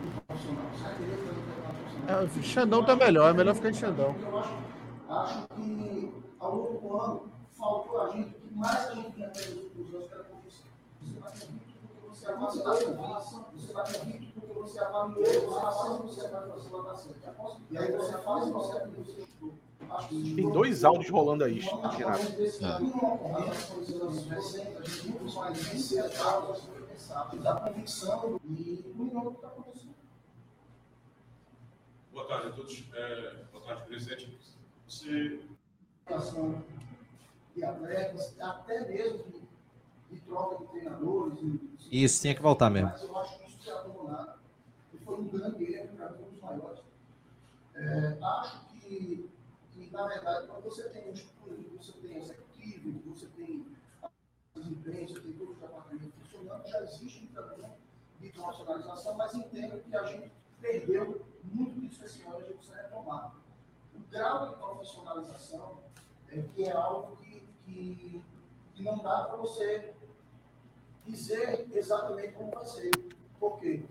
É, 2.06 2.42
Xandão 2.42 2.84
tá 2.84 2.94
melhor, 2.94 3.30
é 3.30 3.32
melhor 3.32 3.54
ficar 3.56 3.70
em 3.70 3.74
Xandão. 3.74 4.14
Eu 4.20 4.38
acho, 4.38 4.54
acho 5.08 5.48
que 5.48 6.12
ao 6.38 6.54
longo 6.54 6.88
do 6.88 6.96
ano 6.96 7.32
faltou 7.58 8.02
a 8.02 8.10
gente, 8.10 8.28
o 8.28 8.40
que 8.40 8.54
mais 8.54 8.90
a 8.90 8.94
gente 8.94 9.10
tinha 9.12 9.26
até 9.26 9.48
nos 9.48 9.64
últimos 9.64 9.94
anos, 9.94 10.06
que 10.06 10.14
era 10.14 10.24
convicção. 10.24 11.69
Você 12.20 12.26
vai 12.26 12.36
porque 12.36 13.56
você 13.56 13.72
vai 13.72 13.84
muito 14.04 14.40
porque 14.40 14.52
você 14.52 14.78
avaliou, 14.78 15.24
você 15.24 15.60
faz 15.60 15.76
você 16.02 16.28
vai 16.28 16.48
fazer 16.48 16.68
dar 16.82 16.96
certo. 16.96 17.60
E 17.70 17.78
aí 17.78 17.92
você 17.92 18.18
faz 18.18 18.46
e 18.46 18.50
o 19.00 19.04
seu 19.06 19.24
estudo. 19.24 19.58
Acho 19.88 20.08
que 20.08 20.14
isso 20.16 20.36
Tem 20.36 20.50
dois 20.50 20.84
áudios 20.84 21.10
rolando 21.10 21.44
aí, 21.44 21.60
Renato. 21.60 22.26
Uma 22.82 23.46
e 28.44 28.84
do 28.84 29.30
do 29.30 29.72
que. 29.72 29.90
Boa 32.12 32.26
tarde 32.26 32.48
a 32.48 32.52
todos. 32.52 32.84
É, 32.92 33.44
boa 33.50 33.64
tarde, 33.64 33.86
presidente. 33.86 34.38
Você, 34.86 35.40
de 37.56 37.64
atletas, 37.64 38.38
até 38.38 38.86
mesmo 38.86 39.39
de, 40.10 40.20
troca 40.20 40.58
de 40.64 40.70
treinadores. 40.70 41.38
e- 41.42 42.04
Isso, 42.04 42.20
tinha 42.22 42.34
que 42.34 42.42
voltar 42.42 42.70
mesmo. 42.70 42.88
Mas 42.90 43.02
eu 43.02 43.16
acho 43.18 43.38
que 43.38 43.48
isso 43.48 43.62
foi 43.64 43.72
abandonado 43.72 44.38
e 44.94 44.98
foi 44.98 45.14
um 45.20 45.28
grande 45.28 45.74
erro 45.74 45.88
para 45.96 46.12
um 46.12 46.30
dos 46.30 46.40
maiores. 46.40 46.80
É, 47.74 48.18
acho 48.22 48.60
que, 48.70 49.30
que, 49.72 49.90
na 49.92 50.06
verdade, 50.06 50.46
quando 50.46 50.62
você 50.64 50.88
tem 50.90 51.08
um 51.10 51.12
estudo, 51.12 51.76
você 51.78 51.92
tem 51.92 52.16
executivo, 52.18 53.02
você 53.14 53.26
tem 53.36 53.66
desempenho, 54.54 55.08
você 55.08 55.20
tem 55.20 55.32
todos 55.32 55.54
os 55.54 55.60
departamentos 55.60 56.10
funcionando, 56.22 56.66
já 56.68 56.82
existe 56.82 57.24
um 57.24 57.34
caminho 57.34 57.70
de 58.20 58.28
profissionalização, 58.32 59.14
mas 59.16 59.34
entendo 59.34 59.80
que 59.82 59.96
a 59.96 60.04
gente 60.04 60.30
perdeu 60.60 61.24
muito 61.44 61.80
disso 61.80 62.04
esse 62.04 62.22
ano, 62.22 62.36
a 62.36 62.40
gente 62.42 62.54
precisa 62.54 62.76
retomar. 62.82 63.34
O 63.94 64.00
grau 64.10 64.48
de 64.50 64.56
profissionalização 64.56 65.78
é, 66.28 66.42
que 66.42 66.64
é 66.64 66.72
algo 66.72 67.16
que, 67.16 67.40
que, 67.64 68.22
que 68.74 68.82
não 68.82 68.98
dá 68.98 69.24
para 69.24 69.36
você 69.38 69.94
dizer 71.10 71.68
exatamente 71.72 72.34
como 72.34 72.50
vai 72.50 72.64
ser. 72.66 72.90
Por 73.38 73.58
quê? 73.58 73.84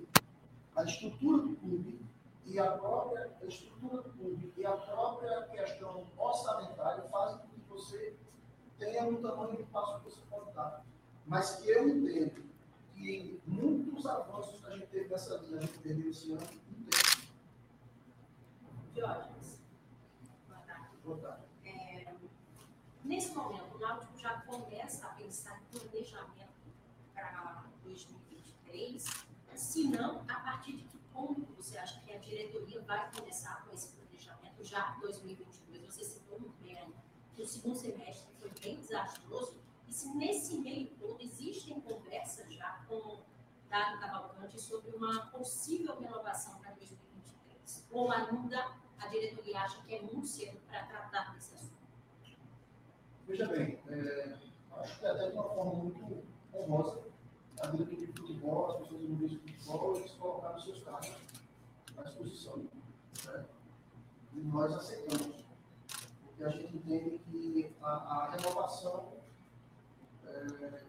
A 0.75 0.83
estrutura 0.83 1.43
do 1.43 1.55
clube 1.57 1.99
e 2.45 2.59
a 2.59 2.71
própria 2.71 3.29
estrutura 3.43 4.01
do 4.01 4.09
clube 4.11 4.53
e 4.57 4.65
a 4.65 4.71
própria 4.71 5.43
questão 5.47 6.07
orçamentária 6.17 7.03
fazem 7.03 7.39
com 7.39 7.47
que 7.47 7.69
você 7.69 8.15
tenha 8.77 9.03
um 9.03 9.21
tamanho 9.21 9.57
de 9.57 9.63
passo 9.63 9.99
que 9.99 10.05
você 10.05 10.21
pode 10.29 10.51
dar. 10.53 10.85
Mas 11.25 11.57
que 11.57 11.69
eu 11.69 11.87
entendo 11.87 12.49
que 12.95 13.41
muitos 13.45 14.05
avanços 14.05 14.59
que 14.59 14.67
a 14.67 14.71
gente 14.71 14.87
teve 14.87 15.09
nessa 15.09 15.37
linha, 15.37 15.57
a 15.57 15.61
gente 15.61 15.77
perdeu 15.79 16.09
esse 16.09 16.31
ano, 16.31 16.41
não 16.41 16.83
tem. 16.85 17.19
Diógenes. 18.93 19.61
Boa 20.47 20.59
tarde. 20.61 20.97
Boa 21.03 21.17
tarde. 21.19 21.43
É, 21.65 22.13
nesse 23.03 23.33
momento, 23.35 23.75
o 23.75 23.79
Náutico 23.79 24.17
já 24.17 24.41
começa 24.41 25.05
a 25.05 25.09
pensar 25.09 25.61
em 25.61 25.77
planejamento 25.77 26.38
2023, 28.69 29.03
se 29.55 29.87
não, 29.87 30.21
a 30.27 30.39
partir 30.39 30.73
de 30.73 30.83
que 30.83 30.97
ponto 31.13 31.41
você 31.57 31.77
acha 31.77 31.99
que 32.01 32.13
a 32.13 32.17
diretoria 32.17 32.81
vai 32.81 33.09
começar 33.11 33.65
com 33.65 33.73
esse 33.73 33.89
planejamento 33.93 34.63
já 34.63 34.95
em 34.97 35.01
2022? 35.01 35.93
Você 35.93 36.03
citou 36.03 36.39
muito 36.39 36.61
bem 36.61 36.93
que 37.35 37.41
o 37.41 37.47
segundo 37.47 37.75
semestre 37.75 38.31
foi 38.39 38.51
bem 38.61 38.75
desastroso, 38.77 39.59
e 39.87 39.93
se 39.93 40.09
nesse 40.15 40.57
meio 40.59 40.87
todo 40.99 41.21
existem 41.21 41.81
conversas 41.81 42.53
já 42.53 42.83
com 42.87 43.21
Dário 43.69 43.99
Cavalcante 43.99 44.59
sobre 44.59 44.91
uma 44.95 45.27
possível 45.27 45.99
renovação 45.99 46.59
para 46.59 46.71
2023? 46.71 47.87
Ou 47.91 48.11
ainda 48.11 48.71
a 48.99 49.07
diretoria 49.07 49.61
acha 49.61 49.81
que 49.81 49.95
é 49.95 50.01
muito 50.01 50.27
cedo 50.27 50.59
para 50.67 50.83
tratar 50.83 51.33
desse 51.33 51.55
assunto? 51.55 51.79
Veja 53.27 53.47
bem, 53.47 53.79
é, 53.87 54.37
acho 54.77 54.99
que 54.99 55.05
até 55.05 55.29
de 55.29 55.33
uma 55.33 55.43
forma 55.43 55.73
muito 55.75 56.23
honrosa, 56.53 57.09
a 57.61 57.67
diretoria 57.67 58.07
de 58.07 58.13
futebol, 58.13 58.71
as 58.71 58.77
pessoas 58.77 59.01
envolvidas 59.01 59.31
de 59.31 59.37
futebol, 59.39 59.95
eles 59.97 60.11
colocaram 60.11 60.59
seus 60.59 60.83
cargos 60.83 61.11
à 61.97 62.03
disposição. 62.03 62.57
Né? 63.25 63.45
E 64.33 64.39
nós 64.41 64.73
aceitamos. 64.73 65.45
Porque 66.23 66.43
a 66.43 66.49
gente 66.49 66.77
entende 66.77 67.19
que 67.19 67.75
a, 67.81 67.89
a 67.89 68.31
renovação, 68.31 69.13
é, 70.25 70.83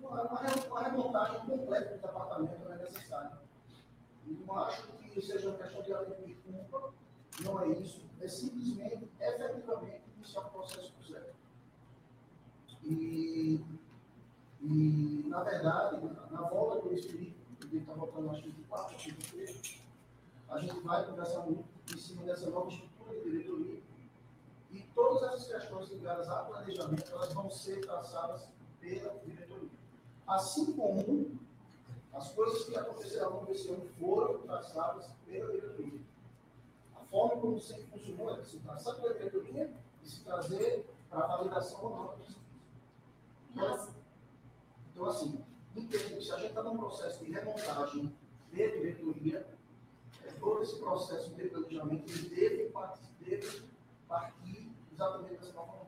uma, 0.00 0.22
uma, 0.22 0.82
remontagem 0.82 1.46
completa 1.46 1.94
do 1.94 2.00
departamento 2.00 2.72
é 2.72 2.76
necessária. 2.76 3.38
E 4.26 4.32
não 4.32 4.58
acho 4.58 4.86
que 4.88 5.22
seja 5.22 5.48
uma 5.48 5.58
questão 5.58 5.82
de 5.82 6.26
de 6.26 6.34
culpa, 6.34 6.92
não 7.42 7.60
é 7.60 7.68
isso, 7.68 8.04
é 8.20 8.28
simplesmente, 8.28 9.08
efetivamente, 9.20 10.02
iniciar 10.16 10.40
o 10.46 10.50
processo 10.50 10.92
do 10.92 11.12
zero. 11.12 11.34
E, 12.82 13.64
e, 14.62 15.24
na 15.26 15.42
verdade, 15.42 15.96
na 16.30 16.42
volta 16.42 16.86
do 16.86 16.94
Espírito, 16.94 17.40
ele 17.62 17.78
está 17.78 17.94
voltando 17.94 18.30
acho 18.30 18.42
que 18.42 18.50
de 18.50 18.62
4 18.64 18.96
3, 19.30 19.80
a 20.48 20.58
gente 20.58 20.80
vai 20.80 21.06
conversar 21.06 21.40
muito 21.46 21.64
em 21.92 21.96
cima 21.96 22.24
dessa 22.24 22.50
nova 22.50 22.68
estrutura 22.68 23.14
de 23.14 23.30
diretoria. 23.30 23.80
E 24.70 24.82
todas 24.94 25.22
essas 25.22 25.46
questões 25.46 25.88
ligadas 25.90 26.28
ao 26.28 26.46
planejamento, 26.46 27.10
elas 27.10 27.32
vão 27.32 27.50
ser 27.50 27.80
traçadas 27.80 28.48
pela 28.80 29.18
diretoria. 29.20 29.70
Assim 30.26 30.72
como 30.72 31.38
as 32.12 32.32
coisas 32.32 32.64
que 32.64 32.76
aconteceram 32.76 33.46
esse 33.50 33.68
ano 33.70 33.88
foram 33.98 34.38
traçadas 34.42 35.08
pela 35.24 35.52
diretoria. 35.52 36.00
A 36.96 37.00
forma 37.04 37.40
como 37.40 37.60
sempre 37.60 37.84
funcionou 37.84 38.36
é 38.36 38.44
se 38.44 38.58
traçar 38.58 38.96
pela 38.96 39.14
diretoria 39.14 39.72
e 40.02 40.08
se 40.08 40.22
trazer 40.22 40.84
para 41.08 41.24
a 41.24 41.36
validação 41.36 41.82
ou 41.82 41.90
não 43.54 43.99
então, 45.00 45.08
assim, 45.08 45.42
entendo 45.74 46.14
que 46.14 46.22
se 46.22 46.30
a 46.30 46.36
gente 46.36 46.48
está 46.48 46.62
num 46.62 46.76
processo 46.76 47.24
de 47.24 47.32
remontagem 47.32 48.14
de 48.52 48.70
diretoria, 48.70 49.46
é, 50.26 50.30
todo 50.32 50.62
esse 50.62 50.78
processo 50.78 51.34
de 51.34 51.48
planejamento 51.48 52.04
deve, 52.28 52.70
deve 53.20 53.62
partir 54.06 54.70
exatamente 54.92 55.40
dessa 55.40 55.54
forma. 55.54 55.86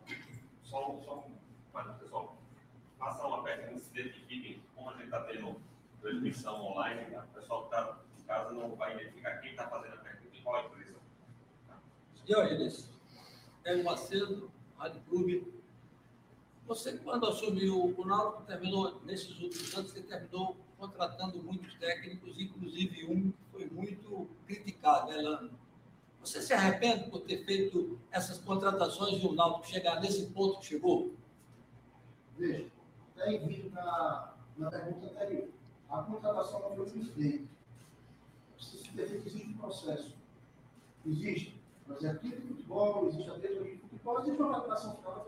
Só, 0.62 0.98
só 1.04 1.18
um, 1.18 1.34
mas, 1.74 1.94
pessoal, 1.98 2.38
passar 2.98 3.26
uma 3.26 3.42
pergunta, 3.42 3.80
se 3.80 4.00
identifiquem, 4.00 4.62
como 4.74 4.88
a 4.88 4.94
gente 4.94 5.04
está 5.04 5.22
tendo 5.24 5.60
transmissão 6.00 6.64
online, 6.64 7.10
né? 7.10 7.22
o 7.22 7.34
pessoal 7.34 7.68
que 7.68 7.74
está 7.74 7.98
em 8.18 8.22
casa 8.22 8.52
não 8.52 8.74
vai 8.76 8.94
identificar 8.94 9.42
quem 9.42 9.50
está 9.50 9.68
fazendo 9.68 9.92
a 9.92 9.98
pergunta 9.98 10.34
e 10.34 10.40
qual 10.40 10.56
a 10.56 10.64
empresa. 10.64 10.96
Diógenes, 12.24 12.90
é 13.64 13.82
Macedo, 13.82 14.50
Rádio 14.78 15.02
Clube, 15.02 15.61
você, 16.74 16.96
quando 16.98 17.26
assumiu 17.26 17.94
o 17.96 18.04
Náutico, 18.06 18.44
terminou, 18.44 18.98
nesses 19.04 19.38
últimos 19.38 19.74
anos, 19.76 19.92
você 19.92 20.00
terminou 20.00 20.56
contratando 20.78 21.42
muitos 21.42 21.74
técnicos, 21.74 22.40
inclusive 22.40 23.04
um 23.04 23.30
que 23.30 23.44
foi 23.50 23.66
muito 23.66 24.26
criticado, 24.46 25.12
Elano. 25.12 25.50
Você 26.20 26.40
se 26.40 26.54
arrepende 26.54 27.10
por 27.10 27.20
ter 27.20 27.44
feito 27.44 27.98
essas 28.10 28.38
contratações 28.38 29.22
e 29.22 29.26
o 29.26 29.34
Náutico 29.34 29.68
chegar 29.68 30.00
nesse 30.00 30.26
ponto 30.28 30.60
que 30.60 30.66
chegou? 30.66 31.12
Veja, 32.38 32.66
tem 33.16 33.46
vindo 33.46 33.70
na, 33.70 34.34
na 34.56 34.70
pergunta 34.70 35.06
anterior. 35.06 35.48
A 35.90 36.02
contratação 36.02 36.60
não 36.60 36.86
foi 36.86 36.98
incidente. 36.98 37.48
Precisa 38.56 38.84
ter 38.96 39.08
feito 39.08 39.26
existe 39.26 39.48
um 39.48 39.58
processo. 39.58 40.14
Existe. 41.04 41.60
Mas 41.86 42.02
é 42.02 42.10
aqui 42.10 42.28
de 42.30 42.40
futebol, 42.40 43.08
existe 43.08 43.28
a 43.28 43.34
diretoria 43.34 43.74
de 43.74 43.78
futebol, 43.78 44.20
existe 44.20 44.40
uma 44.40 44.54
contratação 44.54 44.96
final. 44.96 45.26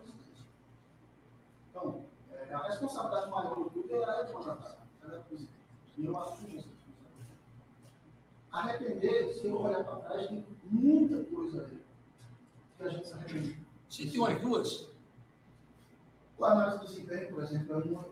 Então, 1.74 2.04
é, 2.30 2.54
a 2.54 2.62
responsabilidade 2.68 3.30
maior 3.32 3.56
do 3.56 3.68
clube 3.68 3.92
era 3.92 4.22
de 4.22 4.32
contratar, 4.32 4.76
ela 5.02 5.16
é 5.16 5.18
presidente. 5.22 5.58
E 5.98 6.06
eu 6.06 6.16
assumo 6.16 6.56
essa 6.56 6.68
responsabilidade. 6.68 7.40
Arrepender, 8.52 9.34
se 9.34 9.46
eu 9.48 9.60
olhar 9.60 9.82
para 9.82 9.96
trás, 9.96 10.28
tem 10.28 10.46
muita 10.62 11.24
coisa 11.24 11.64
ali 11.64 11.82
que 12.76 12.82
a 12.84 12.88
gente 12.90 13.08
se 13.08 13.12
arrepende. 13.12 13.66
Se 13.88 14.08
tem 14.08 14.20
umas 14.20 14.40
duas? 14.40 14.88
O 16.38 16.44
análise 16.44 16.78
de 16.78 16.86
desempenho, 16.86 17.34
por 17.34 17.42
exemplo, 17.42 17.74
é 17.74 17.84
uma. 17.84 18.08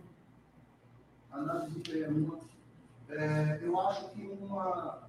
A 1.31 1.37
análise 1.37 1.71
de 1.71 1.81
desempenho 1.83 2.05
é 2.05 2.09
uma. 2.09 2.41
É, 3.11 3.61
eu 3.63 3.81
acho 3.81 4.09
que 4.11 4.27
uma, 4.27 5.09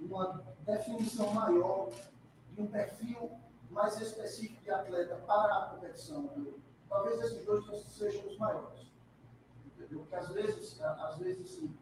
uma 0.00 0.42
definição 0.64 1.34
maior 1.34 1.90
de 2.54 2.62
um 2.62 2.66
perfil 2.66 3.30
mais 3.70 4.00
específico 4.00 4.62
de 4.62 4.70
atleta 4.70 5.16
para 5.26 5.54
a 5.54 5.66
competição 5.70 6.30
talvez 6.92 7.20
esses 7.22 7.44
dois 7.44 7.64
sejam 7.86 8.26
os 8.26 8.38
maiores. 8.38 8.92
Entendeu? 9.66 10.00
Porque 10.00 10.14
às 10.14 10.28
vezes, 10.28 10.80
às 10.80 11.18
vezes 11.18 11.50
sim, 11.50 11.74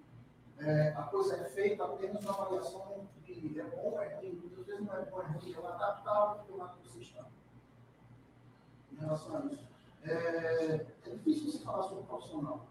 é, 0.58 0.88
a 0.90 1.02
coisa 1.02 1.36
é 1.36 1.44
feita 1.44 1.84
apenas 1.84 2.22
uma 2.22 2.32
avaliação 2.32 3.08
de 3.24 3.58
é 3.58 3.64
bom, 3.64 4.00
é 4.00 4.14
ruim, 4.16 4.32
muitas 4.32 4.66
vezes 4.66 4.86
não 4.86 4.94
é 4.94 5.04
bom, 5.06 5.22
é 5.22 5.26
ruim, 5.26 5.54
ela 5.54 5.74
adaptar 5.74 6.36
o 6.36 6.44
que 6.44 6.52
lado 6.52 6.78
você 6.82 7.00
está. 7.00 7.26
Em 8.92 8.96
relação 8.96 9.36
a 9.36 9.46
isso. 9.46 9.68
É, 10.02 10.86
é 11.06 11.10
difícil 11.10 11.50
você 11.50 11.64
falar 11.64 11.82
sobre 11.84 12.04
profissional. 12.04 12.66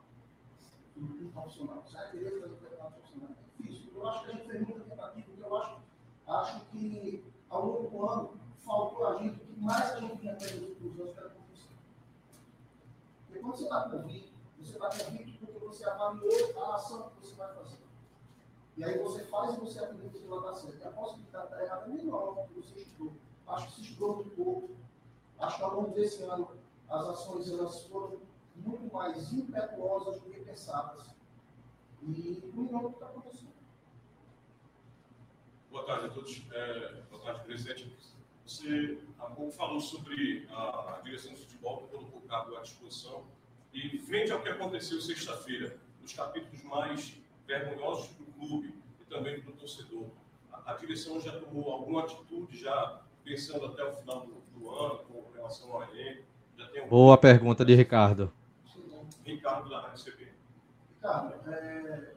Sobre 0.94 1.26
um 1.26 1.32
profissional. 1.32 1.84
Você 1.84 1.98
vai 1.98 2.12
querer 2.12 2.42
fazer 2.42 2.54
um 2.54 2.92
profissional. 2.92 3.30
É 3.32 3.62
difícil. 3.64 3.92
Eu 3.96 4.08
acho 4.08 4.24
que 4.24 4.32
a 4.32 4.36
gente 4.36 4.48
fez 4.48 4.68
muita 4.68 4.84
tentativa, 4.84 5.28
porque 5.28 5.44
eu 5.44 5.58
acho, 5.58 5.82
acho 6.28 6.66
que 6.68 7.34
ao 7.50 7.66
longo 7.66 7.90
do 7.90 8.06
ano 8.06 8.40
faltou 8.60 9.08
a 9.08 9.18
gente, 9.18 9.42
o 9.42 9.46
que 9.48 9.60
mais 9.60 9.92
a 9.94 10.00
gente 10.00 10.18
tinha 10.18 10.34
aprendido 10.34 10.68
nos 10.68 11.00
últimos 11.00 11.18
anos 11.18 11.49
porque 13.30 13.40
quando 13.40 13.58
você 13.58 13.64
está 13.64 13.90
convicto, 13.90 14.32
você 14.60 14.72
está 14.72 14.90
convicto 14.90 15.46
porque 15.46 15.66
você 15.66 15.86
avaliou 15.86 16.64
a 16.64 16.76
ação 16.76 17.10
que 17.10 17.28
você 17.28 17.36
vai 17.36 17.54
fazer. 17.54 17.78
E 18.76 18.84
aí 18.84 18.98
você 18.98 19.24
faz 19.26 19.56
e 19.56 19.60
você 19.60 19.80
acredita 19.80 20.18
que 20.18 20.26
ela 20.26 20.40
está 20.40 20.56
certa. 20.56 20.84
E 20.84 20.88
a 20.88 20.92
possibilidade 20.92 21.48
de 21.48 21.54
estar 21.54 21.64
errada 21.64 21.86
é 21.86 21.88
menor 21.90 22.34
do 22.34 22.48
que 22.48 22.54
você 22.56 22.80
estudou. 22.80 23.14
Acho 23.48 23.68
que 23.68 23.74
se 23.74 23.82
estudou 23.82 24.16
muito 24.16 24.32
pouco. 24.32 24.70
Acho 25.38 25.58
que 25.58 25.64
ao 25.64 25.76
longo 25.76 25.94
desse 25.94 26.24
ano 26.24 26.58
as 26.90 27.08
ações 27.08 27.52
elas 27.52 27.84
foram 27.84 28.20
muito 28.56 28.92
mais 28.94 29.32
impetuosas 29.32 30.20
do 30.22 30.30
que 30.30 30.40
pensadas. 30.42 31.08
E 32.02 32.52
não 32.54 32.86
o 32.86 32.90
que 32.90 32.96
está 32.96 33.06
acontecendo. 33.06 33.54
Boa 35.70 35.86
tarde 35.86 36.08
a 36.08 36.10
todos. 36.10 36.42
É, 36.52 37.02
boa 37.12 37.22
tarde, 37.22 37.44
presidente. 37.44 37.96
Você 38.50 38.98
há 39.20 39.26
pouco 39.26 39.52
falou 39.52 39.80
sobre 39.80 40.48
a, 40.50 40.96
a 40.96 41.02
direção 41.04 41.32
do 41.34 41.38
futebol, 41.38 41.84
que 41.84 41.96
colocou 41.96 42.20
o 42.20 42.28
cargo 42.28 42.58
à 42.58 42.62
disposição. 42.62 43.24
E, 43.72 44.00
frente 44.00 44.32
ao 44.32 44.42
que 44.42 44.50
aconteceu 44.50 45.00
sexta-feira, 45.00 45.78
nos 46.02 46.14
capítulos 46.14 46.64
mais 46.64 47.14
vergonhosos 47.46 48.08
para 48.08 48.24
o 48.24 48.34
clube 48.34 48.74
e 49.00 49.06
também 49.06 49.40
para 49.40 49.52
o 49.52 49.54
torcedor, 49.54 50.08
a, 50.52 50.72
a, 50.72 50.74
direção 50.78 51.22
já 51.22 51.40
tomou 51.40 51.72
alguma 51.72 52.02
atitude, 52.02 52.58
já 52.58 53.02
pensando 53.24 53.68
até 53.68 53.84
o 53.84 53.94
final 53.98 54.26
do, 54.26 54.42
do 54.60 54.70
ano, 54.72 54.98
com 55.04 55.32
relação 55.32 55.72
ao 55.72 55.84
elenco? 55.84 56.24
Boa 56.90 57.20
pergunta 57.20 57.64
de 57.64 57.76
Ricardo. 57.76 58.34
Ricardo 59.24 59.70
da 59.70 59.82
Rádio 59.82 60.06
CB. 60.06 60.28
Ricardo, 60.96 61.52
é, 61.52 62.16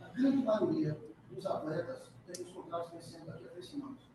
a 0.00 0.08
grande 0.08 0.38
maioria 0.38 0.98
dos 1.30 1.44
atletas 1.44 2.10
tem 2.26 2.42
os 2.42 2.50
contratos 2.52 2.90
vencendo 2.90 3.26
daqui 3.26 3.44
a 3.44 3.48
três 3.48 3.68
semanas. 3.68 4.05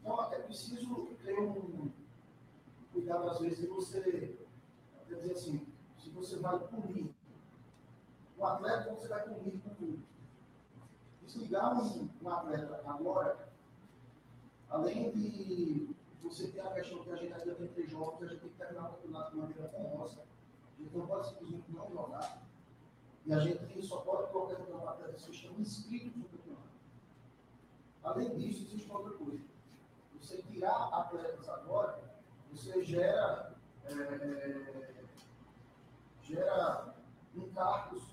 Então, 0.00 0.32
é 0.32 0.38
preciso 0.40 1.06
ter 1.24 1.38
um 1.40 1.90
cuidado, 2.92 3.30
às 3.30 3.38
vezes, 3.40 3.58
de 3.58 3.66
você 3.66 4.38
dizer 5.08 5.32
assim, 5.32 5.66
se 5.98 6.10
você 6.10 6.36
vai 6.36 6.58
punir 6.58 7.14
um 8.38 8.44
atleta, 8.44 8.94
você 8.94 9.08
vai 9.08 9.22
punir 9.24 9.60
com 9.60 9.70
tudo. 9.74 10.02
Desligar 11.22 11.74
um, 11.74 12.08
um 12.22 12.28
atleta 12.28 12.82
agora, 12.86 13.48
além 14.68 15.10
de 15.10 15.94
você 16.22 16.48
ter 16.48 16.60
a 16.60 16.72
questão 16.72 17.02
que 17.02 17.10
a 17.10 17.16
gente 17.16 17.32
ainda 17.32 17.54
tem 17.54 17.68
três 17.68 17.90
jogos, 17.90 18.22
a 18.22 18.26
gente 18.26 18.40
tem 18.40 18.50
que 18.50 18.56
terminar 18.56 18.88
o 18.88 18.92
campeonato 18.94 19.30
de 19.32 19.36
maneira 19.36 19.74
honrosa. 19.76 20.22
A 20.78 20.82
gente 20.82 20.96
não 20.96 21.06
pode 21.06 21.28
simplesmente 21.28 21.72
não 21.72 21.90
jogar. 21.90 22.42
E 23.24 23.32
a 23.32 23.40
gente 23.40 23.82
só 23.82 23.98
pode 24.02 24.30
colocar 24.30 24.58
no 24.58 24.88
atleta 24.88 25.18
se 25.18 25.30
estão 25.30 25.58
inscritos 25.58 26.16
no 26.16 26.24
campeonato. 26.24 26.45
Além 28.06 28.36
disso, 28.36 28.62
existe 28.62 28.90
outra 28.90 29.12
coisa. 29.14 29.42
Você 30.20 30.40
tirar 30.42 30.88
atletas 30.92 31.48
agora, 31.48 32.00
você 32.52 32.84
gera, 32.84 33.52
é, 33.84 35.04
gera 36.22 36.94
encargos 37.34 38.04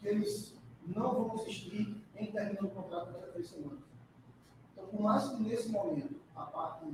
que 0.00 0.08
eles 0.08 0.56
não 0.86 1.26
vão 1.26 1.34
existir 1.34 2.02
em 2.16 2.32
terminando 2.32 2.64
o 2.64 2.70
contrato 2.70 3.12
daqui 3.12 3.24
a 3.24 3.32
três 3.32 3.48
semanas. 3.50 3.84
Então, 4.72 4.86
por 4.86 5.00
mais 5.02 5.28
que 5.28 5.42
nesse 5.42 5.68
momento 5.68 6.18
a 6.34 6.46
parte 6.46 6.86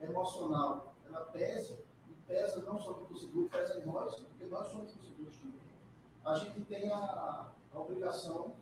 emocional 0.00 0.94
ela 1.06 1.20
pese, 1.26 1.74
e 2.08 2.14
pesa 2.26 2.62
não 2.62 2.80
só 2.80 2.94
do 2.94 3.04
torcedor, 3.04 3.50
pesa 3.50 3.78
em 3.78 3.84
nós, 3.84 4.14
porque 4.14 4.46
nós 4.46 4.68
somos 4.68 4.92
torcedores 4.92 5.36
também. 5.36 5.60
a 6.24 6.34
gente 6.34 6.62
tem 6.62 6.90
a, 6.90 7.52
a 7.74 7.78
obrigação 7.78 8.54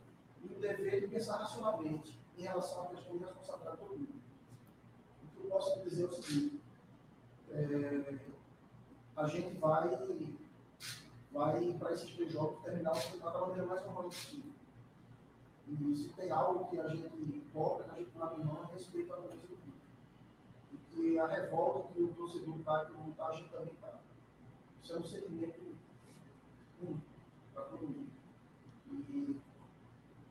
e 0.43 0.53
o 0.53 0.59
dever 0.59 0.99
de 0.99 1.07
pensar 1.07 1.37
racionalmente 1.37 2.20
em 2.41 2.45
relação 2.45 2.83
à 2.83 2.87
questão 2.87 3.17
de 3.17 3.23
responsabilidade 3.23 3.81
mundo. 3.81 4.09
O 5.23 5.27
que 5.27 5.45
eu 5.45 5.49
posso 5.49 5.79
dizer 5.83 6.03
é 6.03 6.05
o 6.07 6.11
seguinte, 6.11 6.61
é, 7.51 8.21
a 9.15 9.27
gente 9.27 9.57
vai, 9.59 9.89
vai 11.31 11.73
para 11.73 11.93
esses 11.93 12.15
três 12.15 12.31
jogos 12.31 12.63
terminar 12.63 12.93
da 12.93 13.41
maneira 13.41 13.65
mais 13.65 13.85
normal 13.85 14.05
possível. 14.05 14.51
E 15.67 15.95
se 15.95 16.09
tem 16.09 16.31
algo 16.31 16.69
que 16.69 16.79
a 16.79 16.89
gente 16.89 17.43
cobra, 17.53 17.83
que 17.85 17.91
a 17.91 17.95
gente 17.95 18.11
não 18.15 18.23
abre 18.23 18.43
mão, 18.43 18.63
é 18.63 18.73
respeito 18.73 19.13
à 19.13 19.17
notícia 19.17 19.47
do 19.47 19.55
clube. 19.57 19.77
E 20.73 20.77
que 20.77 21.19
a 21.19 21.27
revolta 21.27 21.93
que 21.93 22.01
o 22.01 22.13
torcedor 22.13 22.57
está, 22.57 22.85
que 22.85 22.91
o 22.93 23.09
está, 23.11 23.27
a 23.27 23.35
gente 23.35 23.49
também 23.49 23.73
está. 23.73 23.99
Isso 24.83 24.93
é 24.93 24.97
um 24.97 25.03
sentimento 25.03 25.59
único 26.81 27.01
para 27.53 27.63
todo 27.65 27.87
mundo. 27.87 28.09
E 28.91 29.41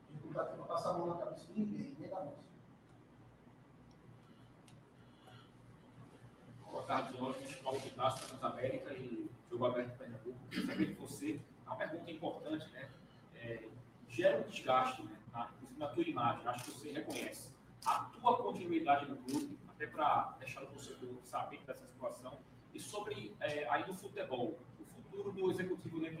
a 0.09 0.13
gente 0.13 0.23
não 0.23 0.29
está 0.29 0.41
aqui 0.43 0.55
para 0.57 0.65
passar 0.65 0.89
a 0.89 0.93
mão 0.93 1.07
na 1.07 1.15
cabeça 1.15 1.45
de 1.47 1.59
ninguém, 1.59 1.95
nossa. 2.19 2.51
Boa 6.69 6.83
tarde, 6.83 7.17
Jorge. 7.17 7.55
Paulo 7.63 7.79
de 7.79 7.89
Castro, 7.91 8.27
Santa 8.27 8.47
América 8.47 8.93
e 8.93 9.29
Jogo 9.49 9.65
Aberto 9.65 9.97
Pernambuco. 9.97 10.37
Queria 10.49 10.65
saber 10.65 10.85
de 10.87 10.93
você 10.93 11.39
uma 11.65 11.75
pergunta 11.75 12.11
importante, 12.11 12.69
né? 12.71 12.89
É, 13.35 13.67
gera 14.09 14.39
um 14.39 14.49
desgaste 14.49 15.03
né, 15.03 15.17
na, 15.31 15.49
na 15.77 15.87
tua 15.87 16.03
imagem, 16.03 16.47
acho 16.47 16.65
que 16.65 16.71
você 16.71 16.91
reconhece. 16.91 17.49
A 17.85 17.99
tua 17.99 18.37
continuidade 18.37 19.09
no 19.09 19.17
clube, 19.17 19.57
até 19.69 19.87
para 19.87 20.35
deixar 20.39 20.63
o 20.63 20.67
torcedor 20.67 21.15
saber 21.23 21.59
dessa 21.65 21.85
situação, 21.87 22.39
e 22.73 22.79
sobre 22.79 23.35
é, 23.39 23.67
aí 23.69 23.83
do 23.85 23.93
futebol, 23.93 24.59
o 24.79 24.85
futuro 24.85 25.31
do 25.31 25.49
executivo 25.49 25.99
Ney 25.99 26.13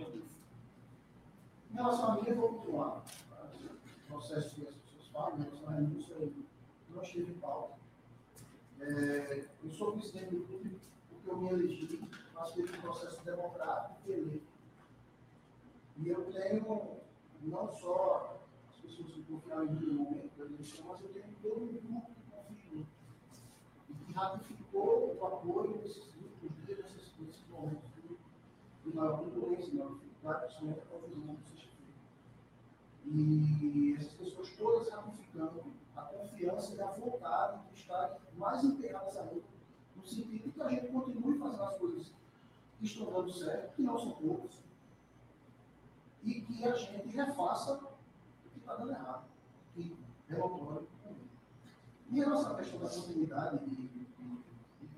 Em 1.69 1.73
relação 1.73 2.11
a 2.11 2.15
mim, 2.15 2.23
eu 2.27 2.35
vou 2.35 2.49
continuar. 2.49 3.03
O 3.03 4.07
processo 4.07 4.55
que 4.55 4.90
as 5.13 5.33
pessoas 5.33 5.33
falam, 5.33 5.37
em 5.37 5.43
relação 5.43 5.67
à 5.67 5.71
renúncia, 5.71 6.13
eu 6.13 6.33
não 6.89 7.01
estive 7.01 7.31
em 7.31 7.35
pauta. 7.35 7.75
É, 8.79 9.45
eu 9.63 9.69
sou 9.71 9.93
presidente 9.93 10.35
do 10.35 10.43
clube 10.45 10.79
porque 11.09 11.29
eu 11.29 11.37
me 11.37 11.49
elegi, 11.49 12.01
mas 12.33 12.51
teve 12.53 12.77
um 12.77 12.81
processo 12.81 13.23
democrático 13.23 13.99
e 14.07 14.11
eleito. 14.11 14.51
E 15.97 16.09
eu 16.09 16.31
tenho 16.31 17.01
não 17.43 17.69
só 17.69 18.41
as 18.69 18.77
pessoas 18.77 19.11
que 19.11 19.23
confiaram 19.23 19.65
em 19.65 19.71
mim 19.71 19.85
no 19.85 19.93
momento 19.93 20.31
da 20.37 20.45
eleição, 20.45 20.85
mas 20.87 21.01
eu 21.01 21.09
tenho 21.09 21.35
todo 21.41 21.63
um 21.63 21.67
grupo 21.67 22.11
que 22.15 22.75
mim. 22.75 22.87
E 23.89 23.93
que 23.93 24.13
ratificou 24.13 25.17
o 25.19 25.25
apoio 25.25 25.77
nesses 25.81 26.03
últimos 26.15 26.65
dias, 26.65 26.79
nesses, 26.79 27.13
nesses 27.19 27.47
momentos 27.49 27.89
de, 28.83 28.95
maior 28.95 29.19
turbulência, 29.19 29.73
maior 29.75 29.93
dificuldade, 29.93 30.45
principalmente 30.45 30.79
a 30.79 30.85
confusão 30.85 31.35
do 31.35 31.41
sexta-feira. 31.43 31.60
E 33.13 33.95
essas 33.97 34.13
pessoas 34.13 34.49
todas 34.51 34.89
ratificando 34.89 35.63
a 35.95 36.01
confiança 36.01 36.75
e 36.75 36.81
a 36.81 36.91
vontade 36.91 37.67
de 37.67 37.79
estarem 37.79 38.17
mais 38.37 38.63
integradas 38.63 39.17
ainda, 39.17 39.43
no 39.95 40.07
sentido 40.07 40.45
de 40.45 40.51
que 40.51 40.61
a 40.61 40.69
gente 40.69 40.87
continue 40.87 41.37
fazendo 41.37 41.63
as 41.63 41.77
coisas 41.77 42.13
que 42.79 42.85
estão 42.85 43.11
dando 43.11 43.33
certo, 43.33 43.75
que 43.75 43.81
não 43.81 43.99
são 43.99 44.11
poucas, 44.11 44.51
e 46.23 46.41
que 46.41 46.63
a 46.63 46.73
gente 46.73 47.07
refaça 47.09 47.73
o 47.73 48.49
que 48.49 48.59
está 48.59 48.75
dando 48.75 48.91
errado, 48.91 49.25
que 49.73 49.97
relatório 50.29 50.87
também. 51.03 51.29
Em 52.09 52.15
relação 52.15 52.53
à 52.53 52.55
questão 52.55 52.79
da 52.79 52.89
continuidade 52.89 53.59
de, 53.59 53.75
de, 53.75 53.87
de, 53.87 54.05
de 54.05 54.89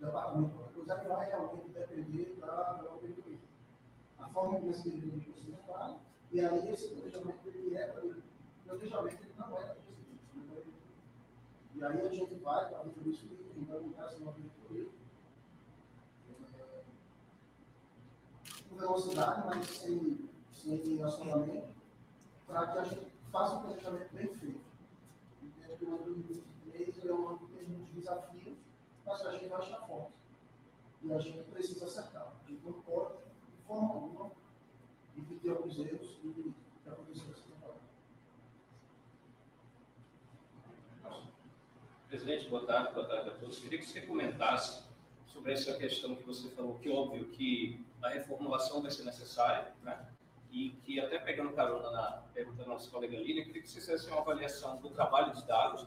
departamento, 0.00 0.60
a 0.60 0.72
coisa 0.72 1.00
que 1.00 1.08
vai 1.08 1.26
realmente 1.26 1.68
depender 1.70 2.36
da, 2.40 2.46
da. 2.46 2.96
A 4.18 4.28
forma 4.28 4.58
como 4.58 4.70
esse 4.70 4.90
presidente 4.90 5.30
você 5.30 5.52
vai, 5.66 5.96
e 6.32 6.40
aí 6.40 6.68
esse 6.70 6.88
planejamento 6.88 7.46
ele 7.46 7.76
é 7.76 7.86
planejamento 8.64 9.22
ele 9.22 9.32
não 9.38 9.58
é 9.58 9.66
da 9.66 9.74
presidente. 9.74 10.74
E 11.74 11.84
aí 11.84 12.06
a 12.06 12.08
gente 12.08 12.34
vai 12.36 12.68
para 12.68 12.86
o 12.86 13.10
isso 13.10 13.26
e 13.26 13.54
tentar 13.54 13.80
montar 13.80 14.06
essa 14.06 14.18
nova 14.18 14.40
diretoria. 14.40 14.88
Com 18.68 18.76
velocidade, 18.76 19.46
mas 19.46 19.66
sem 19.66 20.28
sem 20.66 20.96
relacionamento, 20.96 21.68
para 22.46 22.66
que 22.66 22.78
a 22.78 22.84
gente 22.84 23.12
faça 23.30 23.56
um 23.56 23.62
planejamento 23.62 24.12
bem 24.12 24.28
feito. 24.34 24.60
Entendo 25.42 25.78
que 25.78 25.84
o 25.84 25.94
ano 25.94 26.14
de 26.14 26.22
2023 26.22 27.06
é 27.06 27.12
um 27.12 27.28
ano 27.28 27.38
que 27.38 27.46
tem 27.46 27.68
muitos 27.68 27.94
desafios, 27.94 28.56
mas 29.04 29.20
que 29.20 29.28
a 29.28 29.30
gente 29.32 29.48
vai 29.48 29.58
achar 29.60 29.86
forte. 29.86 30.12
E 31.02 31.12
a 31.12 31.18
gente 31.18 31.38
precisa 31.50 31.84
acertar. 31.84 32.32
A 32.44 32.50
gente 32.50 32.64
não 32.64 32.72
pode, 32.72 33.14
de 33.14 33.62
forma 33.64 33.94
alguma, 33.94 34.32
repetir 35.16 35.50
alguns 35.50 35.78
erros 35.78 36.16
que 36.22 36.54
aconteceram 36.86 37.32
essa 37.32 37.42
temporada. 37.42 37.80
Presidente, 42.08 42.48
boa 42.48 42.66
tarde, 42.66 42.94
boa 42.94 43.06
tarde 43.06 43.30
a 43.30 43.32
todos. 43.34 43.58
Queria 43.58 43.78
que 43.78 43.86
você 43.86 44.00
comentasse 44.02 44.84
sobre 45.28 45.52
essa 45.52 45.76
questão 45.76 46.14
que 46.14 46.22
você 46.22 46.48
falou, 46.50 46.78
que 46.78 46.88
óbvio 46.88 47.26
que 47.26 47.84
a 48.02 48.08
reformulação 48.08 48.82
vai 48.82 48.90
ser 48.90 49.04
necessária, 49.04 49.72
né? 49.82 50.06
e 50.56 50.70
que 50.84 50.98
até 50.98 51.18
pegando 51.18 51.52
carona 51.52 51.90
na 51.90 52.22
pergunta 52.32 52.62
da 52.62 52.68
nossa 52.68 52.90
colega 52.90 53.16
Lília, 53.18 53.44
queria 53.44 53.60
que 53.60 53.68
você 53.68 53.80
fizesse 53.80 54.06
uma 54.08 54.20
avaliação 54.20 54.78
do 54.78 54.88
trabalho 54.88 55.34
de 55.34 55.46
dados 55.46 55.86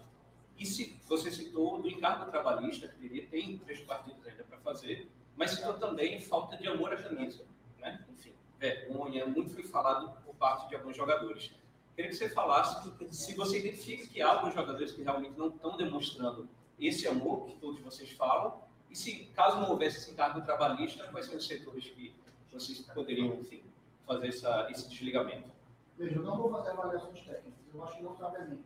e 0.59 0.65
se 0.65 0.99
você 1.07 1.31
citou 1.31 1.81
do 1.81 1.89
encargo 1.89 2.29
trabalhista, 2.29 2.87
que 2.87 2.99
teria, 2.99 3.25
tem 3.27 3.57
três 3.59 3.79
partidos 3.81 4.27
ainda 4.27 4.43
para 4.43 4.57
fazer, 4.59 5.09
mas 5.35 5.51
citou 5.51 5.73
também 5.73 6.21
falta 6.21 6.57
de 6.57 6.67
amor 6.67 6.93
à 6.93 7.01
camisa, 7.01 7.45
né? 7.79 8.05
Enfim, 8.09 8.33
vergonha, 8.60 9.26
muito 9.26 9.52
foi 9.52 9.63
falado 9.63 10.12
por 10.24 10.36
parte 10.36 10.67
de 10.67 10.76
alguns 10.76 10.95
jogadores. 10.95 11.52
Queria 11.95 12.12
que 12.12 12.17
você 12.17 12.30
falasse 12.30 12.89
se 13.12 13.36
você 13.36 13.60
identifica 13.60 14.08
que 14.08 14.22
há 14.22 14.30
alguns 14.30 14.54
jogadores 14.54 14.91
que 14.91 15.02
realmente 15.02 15.38
não 15.38 15.48
estão 15.48 15.78
demonstrando 15.78 16.48
esse 16.80 17.08
amor 17.08 17.45
que 17.45 17.56
todos 17.58 17.80
vocês 17.82 18.12
falam, 18.12 18.62
e 18.89 18.95
se 18.95 19.26
caso 19.36 19.60
não 19.60 19.72
houvesse 19.72 19.98
esse 19.98 20.12
encargo 20.12 20.41
trabalhista, 20.41 21.08
quais 21.08 21.26
são 21.26 21.38
os 21.38 21.45
setores 21.45 21.89
que 21.89 22.13
vocês 22.52 22.80
poderiam, 22.80 23.36
enfim, 23.36 23.63
fazer 24.06 24.28
essa, 24.28 24.67
esse 24.72 24.89
desligamento? 24.89 25.50
Veja, 25.98 26.15
eu 26.15 26.24
não 26.24 26.38
vou 26.38 26.50
fazer 26.52 26.69
avaliações 26.69 27.19
técnicas. 27.19 27.54
Eu 27.74 27.84
acho 27.84 27.98
que 27.98 28.04
não 28.04 28.15
cabe 28.15 28.38
a 28.38 28.45
mim 28.45 28.63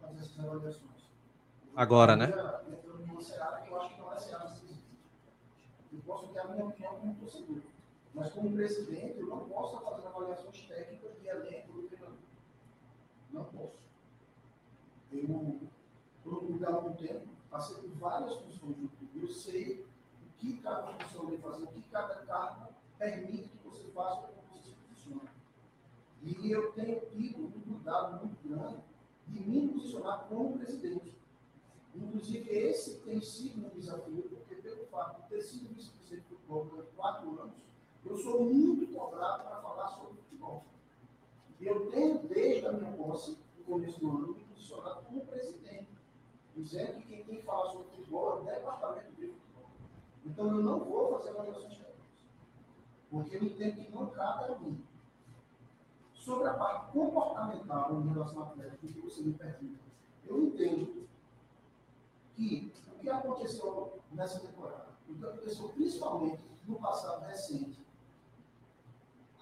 fazer 0.00 0.20
essas 0.20 0.38
avaliações. 0.38 1.02
Agora, 1.74 2.16
né? 2.16 2.28
Que 2.28 2.38
eu 2.38 3.80
acho 3.80 3.94
que 3.94 4.00
não 4.00 4.12
é 4.12 4.18
seara 4.18 4.52
Eu 5.92 6.00
posso 6.06 6.28
ter 6.28 6.38
a 6.38 6.48
minha 6.48 6.64
opinião 6.64 6.94
como 6.94 7.14
torcedor. 7.16 7.71
Mas 8.14 8.32
como 8.32 8.52
presidente, 8.52 9.18
eu 9.18 9.26
não 9.26 9.48
posso 9.48 9.80
fazer 9.80 10.06
avaliações 10.06 10.60
técnicas 10.66 11.18
de 11.18 11.26
elenco 11.26 11.72
do 11.72 11.88
treinador. 11.88 12.18
Não 13.30 13.44
posso. 13.44 13.80
Eu, 15.10 15.60
por 16.22 16.44
um 16.44 16.66
algum 16.66 16.94
tempo, 16.94 17.26
passei 17.50 17.76
por 17.76 17.90
várias 17.98 18.34
funções 18.36 18.76
do 18.76 18.88
clube. 18.88 19.20
Eu 19.22 19.28
sei 19.28 19.80
o 19.80 20.38
que 20.38 20.58
cada 20.58 20.92
função 20.94 21.26
deve 21.26 21.42
fazer, 21.42 21.64
o 21.64 21.68
que 21.68 21.82
cada 21.90 22.16
cargo 22.26 22.72
permite 22.98 23.48
que 23.48 23.68
você 23.68 23.84
faça 23.92 24.32
e 26.24 26.52
eu 26.52 26.72
tenho 26.72 27.00
tido 27.06 27.46
um 27.46 27.50
cuidado 27.50 28.24
muito 28.24 28.48
grande 28.48 28.80
de 29.26 29.40
me 29.40 29.68
posicionar 29.68 30.26
como 30.28 30.56
presidente. 30.56 31.12
Inclusive, 31.94 32.48
esse 32.48 33.00
tem 33.00 33.20
sido 33.20 33.66
um 33.66 33.70
desafio, 33.70 34.22
porque 34.22 34.54
pelo 34.56 34.86
fato 34.86 35.22
de 35.22 35.28
ter 35.28 35.42
sido 35.42 35.74
vice-presidente 35.74 36.28
do 36.28 36.36
futebol 36.36 36.64
durante 36.66 36.90
quatro 36.92 37.40
anos, 37.40 37.54
eu 38.04 38.16
sou 38.16 38.44
muito 38.44 38.92
cobrado 38.92 39.44
para 39.44 39.62
falar 39.62 39.88
sobre 39.88 40.20
futebol. 40.22 40.64
Eu 41.60 41.90
tenho, 41.90 42.18
desde 42.26 42.66
a 42.66 42.72
minha 42.72 42.92
posse, 42.92 43.38
no 43.56 43.64
começo 43.64 44.00
do 44.00 44.10
ano, 44.10 44.34
me 44.34 44.44
posicionado 44.44 45.02
como 45.06 45.26
presidente, 45.26 45.88
dizendo 46.56 46.94
que 46.94 47.02
quem 47.02 47.24
tem 47.24 47.36
que 47.36 47.42
falar 47.42 47.70
sobre 47.70 47.88
futebol 47.90 48.38
é 48.38 48.40
o 48.40 48.44
departamento 48.44 49.12
de 49.12 49.28
futebol. 49.28 49.70
Então, 50.26 50.46
eu 50.46 50.62
não 50.62 50.80
vou 50.80 51.18
fazer 51.18 51.30
avaliações 51.30 51.78
técnicas, 51.78 51.94
porque 53.10 53.36
eu 53.36 53.44
entendo 53.44 53.84
que 53.84 53.92
não 53.92 54.06
cabe 54.08 54.52
a 54.52 54.58
mim. 54.58 54.84
Sobre 56.14 56.48
a 56.48 56.54
parte 56.54 56.92
comportamental 56.92 58.00
em 58.00 58.12
relação 58.12 58.42
ao 58.42 58.48
Atlético, 58.48 58.86
que 58.86 59.00
você 59.00 59.22
me 59.22 59.34
pergunta, 59.34 59.80
eu 60.26 60.40
entendo 60.40 61.08
que 62.36 62.72
o 62.94 62.98
que 63.00 63.10
aconteceu 63.10 64.00
nessa 64.12 64.40
temporada, 64.40 64.88
o 65.08 65.14
que 65.14 65.24
aconteceu 65.24 65.68
principalmente 65.70 66.40
no 66.66 66.76
passado 66.76 67.24
recente, 67.26 67.81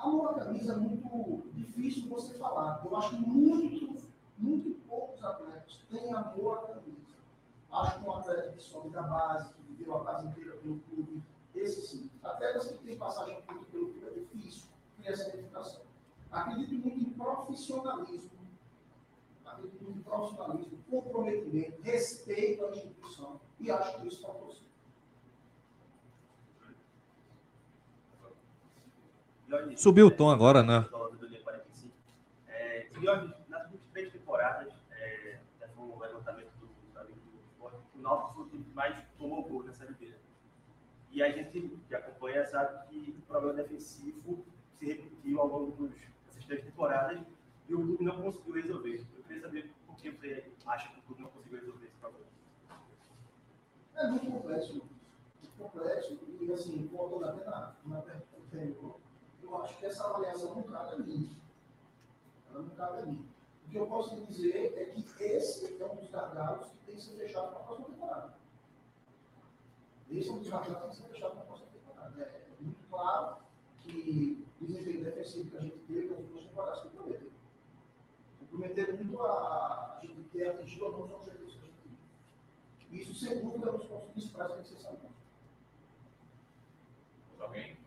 amor 0.00 0.30
à 0.30 0.44
camisa 0.44 0.72
é 0.72 0.76
muito 0.76 1.42
difícil 1.52 2.08
você 2.08 2.34
falar. 2.34 2.82
Eu 2.84 2.96
acho 2.96 3.10
que 3.10 3.16
muito, 3.16 4.02
muito 4.38 4.70
poucos 4.88 5.22
atletas 5.22 5.78
têm 5.90 6.12
amor 6.12 6.58
à 6.58 6.74
camisa. 6.74 7.00
Acho 7.70 7.98
que 7.98 8.04
um 8.04 8.12
atleta 8.12 8.52
que 8.52 8.62
sobe 8.62 8.90
da 8.90 9.02
base, 9.02 9.54
que 9.54 9.62
viveu 9.72 9.96
a 9.96 10.04
base 10.04 10.26
inteira 10.26 10.56
pelo 10.56 10.80
clube, 10.80 11.22
esse 11.54 11.86
sim. 11.86 12.10
Atletas 12.22 12.68
que 12.68 12.78
têm 12.78 12.96
passagem 12.96 13.40
pelo 13.42 13.64
clube 13.66 14.04
é 14.06 14.10
difícil 14.10 14.68
ter 15.00 15.12
essa 15.12 15.28
identificação. 15.28 15.82
Acredito 16.30 16.74
muito 16.74 16.98
em 16.98 17.10
profissionalismo. 17.12 18.30
Acredito 19.44 19.84
muito 19.84 19.98
em 19.98 20.02
profissionalismo, 20.02 20.78
comprometimento, 20.90 21.82
respeito 21.82 22.64
à 22.64 22.70
instituição. 22.70 23.40
E 23.58 23.70
acho 23.70 24.00
que 24.00 24.08
isso 24.08 24.22
faltou 24.22 24.52
sim. 24.52 24.69
Subiu 29.76 30.06
o 30.06 30.10
tom 30.10 30.30
agora, 30.30 30.62
né? 30.62 30.86
Nas 33.48 33.64
últimas 33.64 33.80
três 33.92 34.12
temporadas, 34.12 34.72
é, 34.92 35.38
levantamento 36.00 36.50
do, 36.60 36.66
do, 36.66 37.04
do 37.04 37.40
esporte, 37.40 37.78
o 37.94 37.98
Náutico 38.00 38.34
foi 38.34 38.44
o 38.44 38.48
que 38.48 38.74
mais 38.74 38.96
tomou 39.18 39.42
gol 39.42 39.62
nessa 39.64 39.86
Série 39.86 40.14
E 41.10 41.22
a 41.22 41.30
gente 41.30 41.80
que 41.88 41.94
acompanha 41.94 42.46
sabe 42.46 42.88
que 42.88 43.16
o 43.18 43.22
problema 43.26 43.54
defensivo 43.54 44.44
se 44.78 44.86
repetiu 44.86 45.40
ao 45.40 45.46
longo 45.46 45.88
dessas 45.88 46.44
três 46.44 46.64
temporadas 46.64 47.20
e 47.68 47.74
o 47.74 47.78
clube 47.78 48.04
não 48.04 48.22
conseguiu 48.22 48.54
resolver. 48.54 49.06
Eu 49.16 49.22
queria 49.24 49.42
saber 49.42 49.72
por 49.86 49.96
que 49.96 50.10
você 50.10 50.44
acha 50.66 50.88
que 50.88 50.98
o 50.98 51.02
clube 51.02 51.22
não 51.22 51.30
conseguiu 51.30 51.60
resolver 51.60 51.86
esse 51.86 51.96
problema. 51.96 52.26
É 53.94 54.06
muito 54.08 54.26
complexo, 54.26 54.72
muito 54.72 55.56
complexo. 55.58 56.18
E 56.40 56.52
assim, 56.52 56.88
voltando 56.90 57.24
até 57.26 57.44
na, 57.44 57.74
na 57.84 58.00
pergunta 58.00 58.26
anterior, 58.46 59.00
eu 59.50 59.62
acho 59.62 59.76
que 59.78 59.86
essa 59.86 60.04
avaliação 60.04 60.54
não 60.54 60.62
cabe 60.62 60.94
a 60.94 60.98
mim. 60.98 61.36
Ela 62.50 62.62
não 62.62 62.70
cabe 62.70 62.98
a 62.98 63.06
mim. 63.06 63.28
O 63.66 63.70
que 63.70 63.76
eu 63.76 63.86
posso 63.86 64.16
dizer 64.26 64.74
é 64.76 64.84
que 64.86 65.24
esse 65.24 65.80
é 65.80 65.86
um 65.86 65.96
dos 65.96 66.10
gargalos 66.10 66.68
que 66.68 66.76
tem 66.86 66.96
que 66.96 67.02
ser 67.02 67.16
fechado 67.16 67.50
para 67.50 67.60
a 67.60 67.64
próxima 67.64 67.88
temporada. 67.88 68.34
Esse 70.10 70.28
é 70.28 70.32
um 70.32 70.38
dos 70.38 70.48
gargalos 70.48 70.76
que 70.76 70.80
tem 70.80 70.90
que 70.90 70.96
ser 70.96 71.08
fechado 71.14 71.32
para 71.32 71.42
a 71.42 71.46
próxima 71.46 71.70
temporada. 71.70 72.22
É 72.22 72.56
muito 72.60 72.88
claro 72.88 73.36
que 73.80 74.46
o 74.60 74.66
desempenho 74.66 75.04
defensivo 75.04 75.50
que 75.50 75.56
a 75.56 75.60
gente 75.60 75.78
teve 75.78 76.14
nas 76.14 76.24
duas 76.26 76.44
temporadas 76.44 76.82
comprometeu. 76.82 77.30
Comprometeu 78.40 78.96
muito 78.96 79.22
a, 79.22 79.98
a 79.98 80.00
gente 80.02 80.22
ter 80.30 80.48
atingido 80.48 80.86
alguns 80.86 81.12
objetivos 81.12 81.54
que 81.54 81.60
a 81.60 81.66
gente 81.66 81.76
teve. 81.82 83.02
Isso, 83.02 83.14
sem 83.14 83.40
dúvida, 83.40 83.68
é 83.68 83.72
um 83.72 83.78
dos 83.78 83.86
pontos 83.86 84.10
principais 84.10 84.48
que 84.48 84.54
tem 84.54 84.62
que 84.62 84.68
ser 84.68 84.82
salvados. 84.82 85.20
Alguém? 87.38 87.78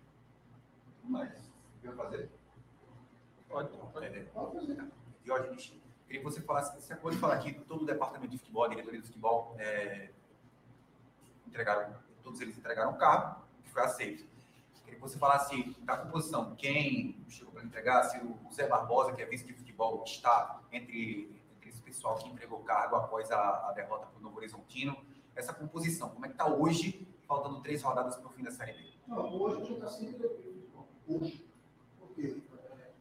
Mas, 1.04 1.43
Quer 1.84 1.96
fazer? 1.96 2.30
pode, 3.50 3.70
pode, 3.70 4.20
pode 4.34 4.54
fazer. 4.54 4.92
Diógenes, 5.22 5.74
queria 6.08 6.22
que 6.22 6.24
você 6.24 6.42
falasse, 6.42 6.74
você 6.82 6.94
acabou 6.94 7.12
de 7.12 7.18
falar 7.18 7.36
aqui, 7.36 7.54
todo 7.54 7.84
o 7.84 7.86
departamento 7.86 8.32
de 8.32 8.38
futebol, 8.38 8.64
a 8.64 8.68
diretoria 8.70 9.02
de 9.02 9.08
futebol, 9.08 9.56
é, 9.60 10.10
entregaram, 11.46 11.94
todos 12.24 12.40
eles 12.40 12.58
entregaram 12.58 12.92
um 12.92 12.98
carro, 12.98 13.44
que 13.64 13.70
foi 13.70 13.84
aceito. 13.84 14.26
Queria 14.86 14.96
que 14.96 15.02
você 15.02 15.18
falasse 15.18 15.76
da 15.82 15.98
composição, 15.98 16.56
quem 16.56 17.18
chegou 17.28 17.52
para 17.52 17.64
entregar, 17.64 18.04
se 18.06 18.18
o 18.18 18.38
Zé 18.54 18.66
Barbosa, 18.66 19.12
que 19.12 19.22
é 19.22 19.26
vice 19.26 19.46
de 19.46 19.54
futebol, 19.54 20.04
está 20.06 20.62
entre, 20.72 21.38
entre 21.58 21.70
esse 21.70 21.82
pessoal 21.82 22.18
que 22.18 22.30
entregou 22.30 22.60
o 22.60 22.64
cargo 22.64 22.96
após 22.96 23.30
a, 23.30 23.70
a 23.70 23.74
derrota 23.74 24.06
para 24.06 24.20
o 24.20 24.24
Novo 24.24 24.38
Horizontino, 24.38 24.98
essa 25.36 25.54
composição, 25.54 26.10
como 26.10 26.26
é 26.26 26.30
que 26.30 26.36
está 26.36 26.48
hoje, 26.48 27.06
faltando 27.28 27.62
três 27.62 27.84
rodadas 27.84 28.16
para 28.16 28.28
o 28.28 28.32
fim 28.32 28.44
da 28.44 28.52
Série 28.52 28.72
B? 28.72 28.94
Não, 29.06 29.34
hoje 29.34 29.56
a 29.56 29.60
gente 29.66 29.74
está 29.74 29.90
sempre. 29.90 30.64
Hoje. 31.08 31.53
Por 32.14 32.22
quê? 32.22 32.38
É, 32.70 32.92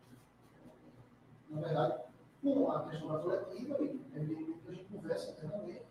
na 1.50 1.60
verdade, 1.60 2.02
com 2.42 2.70
a 2.70 2.88
questão 2.88 3.08
da 3.08 3.18
coletiva, 3.18 3.74
é 3.74 3.86
que 3.86 4.54
a 4.66 4.72
gente 4.72 4.84
conversa 4.84 5.32
internamente. 5.32 5.82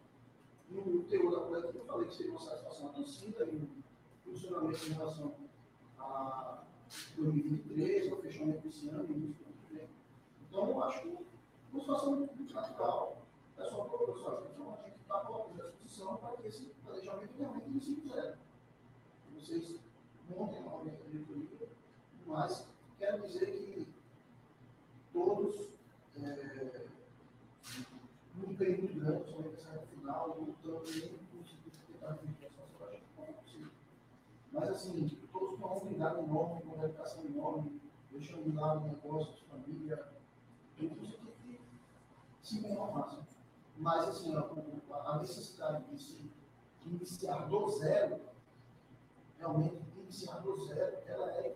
No 0.69 1.03
teor 1.03 1.31
da 1.31 1.41
coletiva, 1.41 1.77
eu 1.77 1.86
falei 1.86 2.07
que 2.07 2.15
seria 2.15 2.31
uma 2.31 2.41
satisfação 2.41 2.88
da 2.88 2.93
torcida 2.93 3.45
e 3.45 3.57
um 3.57 3.84
funcionamento 4.25 4.88
em 4.88 4.93
relação 4.93 5.36
a 5.99 6.63
2023, 7.15 8.12
ao 8.12 8.17
fechamento 8.21 8.67
desse 8.67 8.89
ano 8.89 9.12
início 9.12 9.45
do 9.45 9.79
ano. 9.79 9.89
Então, 10.49 10.69
eu 10.69 10.84
acho 10.84 11.01
que 11.01 11.17
uma 11.71 11.79
situação 11.79 12.15
muito 12.15 12.53
natural. 12.53 13.17
É 13.57 13.65
só 13.65 13.84
para 13.84 13.97
professor, 13.99 14.47
então 14.51 14.73
a 14.73 14.88
gente 14.88 14.99
está 15.01 15.19
colocando 15.19 15.62
à 15.62 15.69
disposição 15.69 16.17
para 16.17 16.38
que 16.38 16.47
esse 16.47 16.65
planejamento 16.84 17.38
realmente 17.38 17.69
inicie 17.69 17.95
do. 17.97 18.38
Vocês 19.36 19.80
montem 20.28 20.61
uma 20.61 20.84
diretoria, 20.84 21.69
mas 22.26 22.67
quero 23.02 23.28
dizer 23.28 23.47
que 23.47 23.88
todos, 25.12 25.70
é, 26.22 26.86
num 28.36 28.56
período 28.56 28.93
grande, 28.93 29.32
reta 29.32 29.88
final, 29.88 30.38
lutando 30.39 30.84
nem 30.91 31.10
tentar 31.10 32.12
vir 32.22 32.38
eu 32.80 32.88
acho 32.88 32.97
que 32.97 33.18
não 33.18 33.24
é 33.24 33.32
possível. 33.32 33.72
Mas, 34.52 34.70
assim, 34.70 35.10
todos 35.32 35.60
com 35.60 35.66
uma 35.66 35.82
unidade 35.82 36.20
enorme, 36.20 36.62
com 36.62 36.76
uma 36.76 36.88
dedicação 36.88 37.26
enorme, 37.26 37.82
deixando 38.12 38.43
de 38.43 38.56
lado 38.56 38.88
negócios, 38.88 39.39
família, 39.49 40.08
tudo 40.78 41.04
isso 41.04 41.18
que 41.41 41.60
se 42.43 42.60
renovar. 42.62 43.18
Mas, 43.78 44.10
assim, 44.10 44.36
a, 44.36 45.18
necessidade 45.18 45.86
de 45.86 45.97
se 45.97 46.32
iniciar 46.86 47.47
do 47.49 47.68
zero, 47.80 48.22
realmente 49.39 49.82
iniciar 49.97 50.38
do 50.41 50.68
zero, 50.68 50.97
ela 51.08 51.32
é 51.32 51.49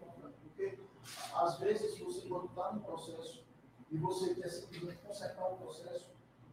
às 1.33 1.59
vezes, 1.59 1.97
você, 1.99 2.27
quando 2.27 2.45
está 2.45 2.71
no 2.73 2.81
processo 2.81 3.43
e 3.91 3.97
você 3.97 4.33
quer 4.35 4.49
simplesmente 4.49 5.01
consertar 5.01 5.53
o 5.53 5.57
processo, 5.57 6.09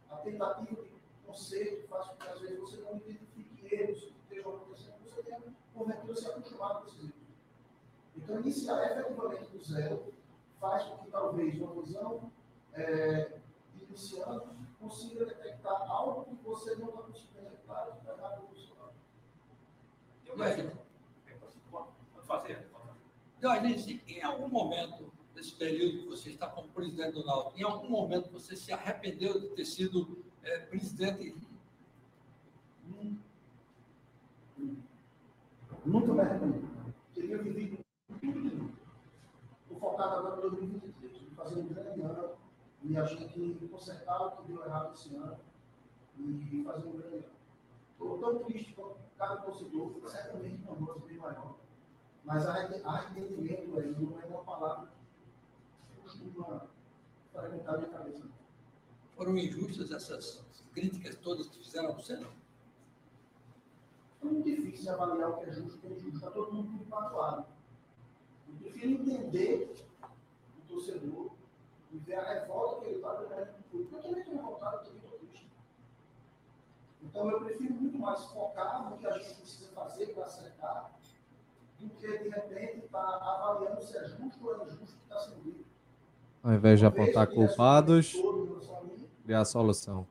a 0.09 0.17
tentativa 0.17 0.83
de 0.83 0.91
conserto 1.25 1.87
faz 1.87 2.07
com 2.07 2.15
que, 2.15 2.27
às 2.27 2.39
vezes, 2.39 2.59
você 2.59 2.77
não 2.77 2.97
identifique 2.97 3.75
erros 3.75 3.99
que 3.99 4.13
estejam 4.19 4.55
acontecendo, 4.55 4.95
você 5.03 5.23
tenha, 5.23 5.41
porventura, 5.73 6.15
se 6.15 6.27
acostumado 6.27 6.81
com 6.81 6.87
esses 6.87 6.99
erros. 6.99 7.13
Então, 8.15 8.39
iniciar 8.39 8.91
efetivamente 8.91 9.45
do 9.45 9.63
zero 9.63 10.13
faz 10.59 10.83
com 10.83 10.97
que, 10.97 11.11
talvez, 11.11 11.59
uma 11.59 11.81
visão 11.81 12.31
é, 12.73 13.39
iniciando 13.81 14.53
consiga 14.79 15.25
detectar 15.25 15.89
algo 15.89 16.25
que 16.25 16.35
você 16.43 16.75
não 16.75 16.89
está 16.89 17.01
conseguindo 17.03 17.41
detectar 17.41 17.87
e 17.89 18.05
pegar 18.05 18.29
do 18.35 18.55
seu 18.55 18.75
lado. 18.75 18.93
Pode 22.13 22.27
fazer. 22.27 22.62
Dionísio, 23.43 23.99
em 24.07 24.23
algum 24.23 24.47
momento 24.47 25.11
desse 25.35 25.53
período 25.55 26.03
que 26.03 26.07
você 26.07 26.29
está 26.29 26.47
como 26.47 26.69
presidente 26.69 27.11
do 27.11 27.25
Náutico, 27.25 27.59
em 27.59 27.63
algum 27.63 27.89
momento 27.89 28.31
você 28.31 28.55
se 28.55 28.71
arrependeu 28.71 29.37
de 29.37 29.49
ter 29.49 29.65
sido 29.65 30.23
é, 30.41 30.59
presidente? 30.59 31.35
Hum. 32.87 33.17
Nunca 35.85 36.13
me 36.13 36.21
arrependi. 36.21 36.65
Teria 37.13 37.37
vivido 37.37 37.79
tudo. 38.21 38.71
Focado 39.77 40.15
agora 40.15 40.47
em 40.47 40.49
2023, 40.49 41.33
fazer 41.35 41.59
um 41.59 41.67
grande 41.67 42.01
ano 42.01 42.37
e 42.81 42.97
a 42.97 43.03
gente 43.03 43.67
consertar 43.69 44.21
o 44.21 44.31
que 44.37 44.53
deu 44.53 44.63
errado 44.65 44.93
esse 44.93 45.13
ano 45.15 45.37
e 46.17 46.63
fazer 46.63 46.87
um 46.87 46.91
grande 46.93 47.15
ano. 47.15 47.25
Estou 47.91 48.17
tão 48.19 48.43
triste 48.45 48.71
quanto 48.73 48.99
cada 49.17 49.35
torcedor, 49.41 49.91
certamente 50.07 50.63
uma 50.63 50.75
voz 50.75 51.03
bem 51.03 51.17
maior. 51.17 51.62
Mas 52.23 52.45
arrependimento 52.47 53.79
aí 53.79 53.95
não 53.99 54.19
é 54.21 54.25
uma 54.25 54.43
palavra 54.43 54.89
que 55.89 56.01
costuma 56.01 56.67
fragmentar 57.31 57.75
a 57.75 57.77
minha 57.79 57.89
cabeça. 57.89 58.23
Foram 59.15 59.37
injustas 59.37 59.91
essas 59.91 60.43
críticas 60.73 61.15
todas 61.17 61.47
que 61.47 61.59
fizeram 61.59 61.89
a 61.89 61.93
você, 61.93 62.15
não? 62.15 62.31
É 64.21 64.25
muito 64.25 64.43
difícil 64.45 64.93
avaliar 64.93 65.31
o 65.31 65.37
que 65.37 65.49
é 65.49 65.53
justo 65.53 65.73
e 65.73 65.77
o 65.77 65.79
que 65.81 65.87
é 65.87 65.89
injusto. 65.91 66.15
Está 66.15 66.31
todo 66.31 66.53
mundo 66.53 66.69
muito 66.69 66.89
lado. 66.89 67.45
Eu 68.47 68.55
prefiro 68.55 68.91
entender 68.91 69.75
o 70.57 70.61
torcedor 70.67 71.31
e 71.91 71.97
ver 71.97 72.15
a 72.15 72.33
revolta 72.33 72.81
que 72.81 72.87
ele 72.87 72.95
está 72.95 73.15
gerando 73.17 73.57
no 73.57 73.63
público. 73.63 73.95
Eu 73.95 74.01
também 74.01 74.19
estou 74.19 74.35
revoltado, 74.35 74.77
eu 74.77 74.83
também 74.83 75.01
estou 75.03 75.19
triste. 75.19 75.51
Então 77.03 77.29
eu 77.29 77.41
prefiro 77.41 77.73
muito 77.73 77.99
mais 77.99 78.23
focar 78.25 78.89
no 78.89 78.97
que 78.97 79.05
a 79.05 79.17
gente 79.17 79.35
precisa 79.35 79.71
fazer 79.73 80.12
do 82.07 82.17
que, 82.17 82.23
de 82.23 82.29
repente, 82.29 82.85
estar 82.85 83.19
tá 83.19 83.49
avaliando 83.49 83.81
se 83.81 83.97
é 83.97 84.07
justo 84.07 84.45
ou 84.45 84.53
é 84.53 84.65
injusto 84.65 84.97
que 84.97 85.03
está 85.03 85.19
sendo 85.19 85.41
dito. 85.43 85.65
Ao 86.43 86.53
invés 86.53 86.79
de 86.79 86.85
apontar 86.85 87.27
culpados, 87.27 88.15
criar 89.23 89.41
a 89.41 89.45
solução. 89.45 90.05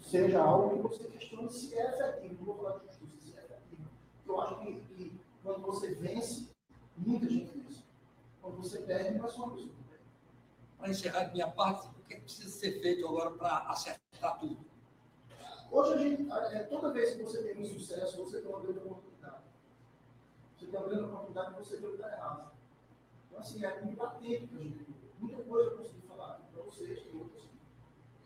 Seja 0.00 0.42
algo 0.42 0.76
que 0.76 0.82
você 0.96 1.04
questione 1.04 1.50
se 1.50 1.74
é 1.74 1.88
efetivo. 1.90 2.36
Não 2.38 2.44
vou 2.46 2.56
falar 2.56 2.78
de 2.78 2.86
justiça, 2.86 3.16
se 3.20 3.36
é 3.36 3.44
efetivo. 3.44 3.88
Eu 4.26 4.40
acho 4.40 4.60
que, 4.60 4.72
que 4.72 5.20
quando 5.42 5.60
você 5.60 5.94
vence, 5.94 6.48
muita 6.96 7.28
gente 7.28 7.50
vence. 7.58 7.82
Quando 8.40 8.56
você 8.56 8.78
perde, 8.78 9.18
não 9.18 9.26
é 9.26 9.28
só 9.28 9.44
uma 9.44 9.54
pessoa 9.54 9.74
para 10.84 10.90
encerrar 10.90 11.32
minha 11.32 11.48
parte, 11.48 11.88
o 11.88 12.04
que, 12.06 12.12
é 12.12 12.16
que 12.16 12.22
precisa 12.24 12.50
ser 12.50 12.78
feito 12.82 13.08
agora 13.08 13.30
para 13.30 13.70
acertar 13.70 14.38
tudo? 14.38 14.58
Hoje, 15.70 15.94
a 15.94 15.96
gente, 15.96 16.30
é, 16.30 16.58
toda 16.64 16.92
vez 16.92 17.14
que 17.14 17.22
você 17.22 17.42
tem 17.42 17.62
um 17.62 17.64
sucesso, 17.64 18.18
você 18.18 18.42
tem 18.42 18.50
uma 18.50 18.60
grande 18.60 18.80
oportunidade. 18.80 19.43
Você 20.64 20.70
tem 20.70 20.80
uma 20.80 20.88
grande 20.88 21.04
oportunidade 21.04 21.50
de 21.50 21.58
você 21.58 21.76
ver 21.76 21.86
o 21.86 21.90
que 21.90 21.96
está 21.96 22.08
errado. 22.10 22.50
Então, 23.28 23.40
assim, 23.40 23.64
é 23.64 23.82
muito 23.82 24.02
atento 24.02 24.46
que 24.48 24.56
a 24.56 24.62
gente 24.62 24.94
Muita 25.20 25.42
coisa 25.44 25.70
eu 25.70 25.76
consegui 25.78 26.06
falar 26.06 26.40
para 26.52 26.62
vocês, 26.62 27.02
tem 27.02 27.20
outras 27.20 27.42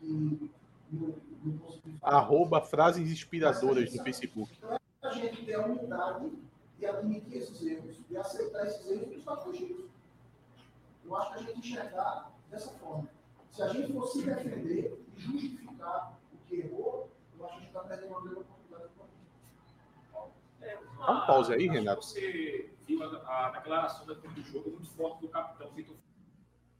que 0.00 0.50
não, 0.90 1.14
não 1.44 1.58
consegui 1.58 1.98
falar. 1.98 2.16
Arroba 2.16 2.60
frases 2.60 3.10
inspiradoras 3.10 3.94
no 3.94 4.02
Facebook. 4.02 4.52
Então, 4.56 4.72
é 4.72 5.06
a 5.06 5.10
gente 5.10 5.44
ter 5.44 5.54
a 5.54 5.66
humildade 5.66 6.32
de 6.78 6.86
admitir 6.86 7.38
esses 7.38 7.62
erros, 7.62 7.96
de 8.08 8.16
aceitar 8.16 8.66
esses 8.66 8.86
erros 8.88 9.12
e 9.12 9.14
estar 9.16 9.36
corrigidos. 9.36 9.90
Eu 11.04 11.16
acho 11.16 11.32
que 11.32 11.38
a 11.38 11.42
gente 11.42 11.58
enxergar 11.58 12.32
dessa 12.50 12.70
forma. 12.78 13.08
Se 13.50 13.62
a 13.62 13.68
gente 13.68 13.92
for 13.92 14.06
se 14.08 14.22
defender 14.22 15.04
e 15.16 15.20
justificar 15.20 16.18
o 16.32 16.36
que 16.46 16.56
errou, 16.56 17.10
eu 17.38 17.46
acho 17.46 17.54
que 17.54 17.60
a 17.60 17.64
gente 17.64 17.68
está 17.68 17.80
perdendo 17.80 18.10
uma 18.10 18.20
grande 18.20 18.40
oportunidade. 18.40 18.57
Dá 20.98 21.12
um 21.12 21.26
pause 21.26 21.52
aí, 21.52 21.68
Renato. 21.68 22.04
Você 22.04 22.70
viu 22.86 23.02
a, 23.02 23.50
declaração 23.50 24.06
depois 24.06 24.32
do 24.34 24.42
jogo 24.42 24.70
muito 24.70 24.90
forte 24.90 25.20
do 25.20 25.28
capitão 25.28 25.70
Vitor. 25.72 25.96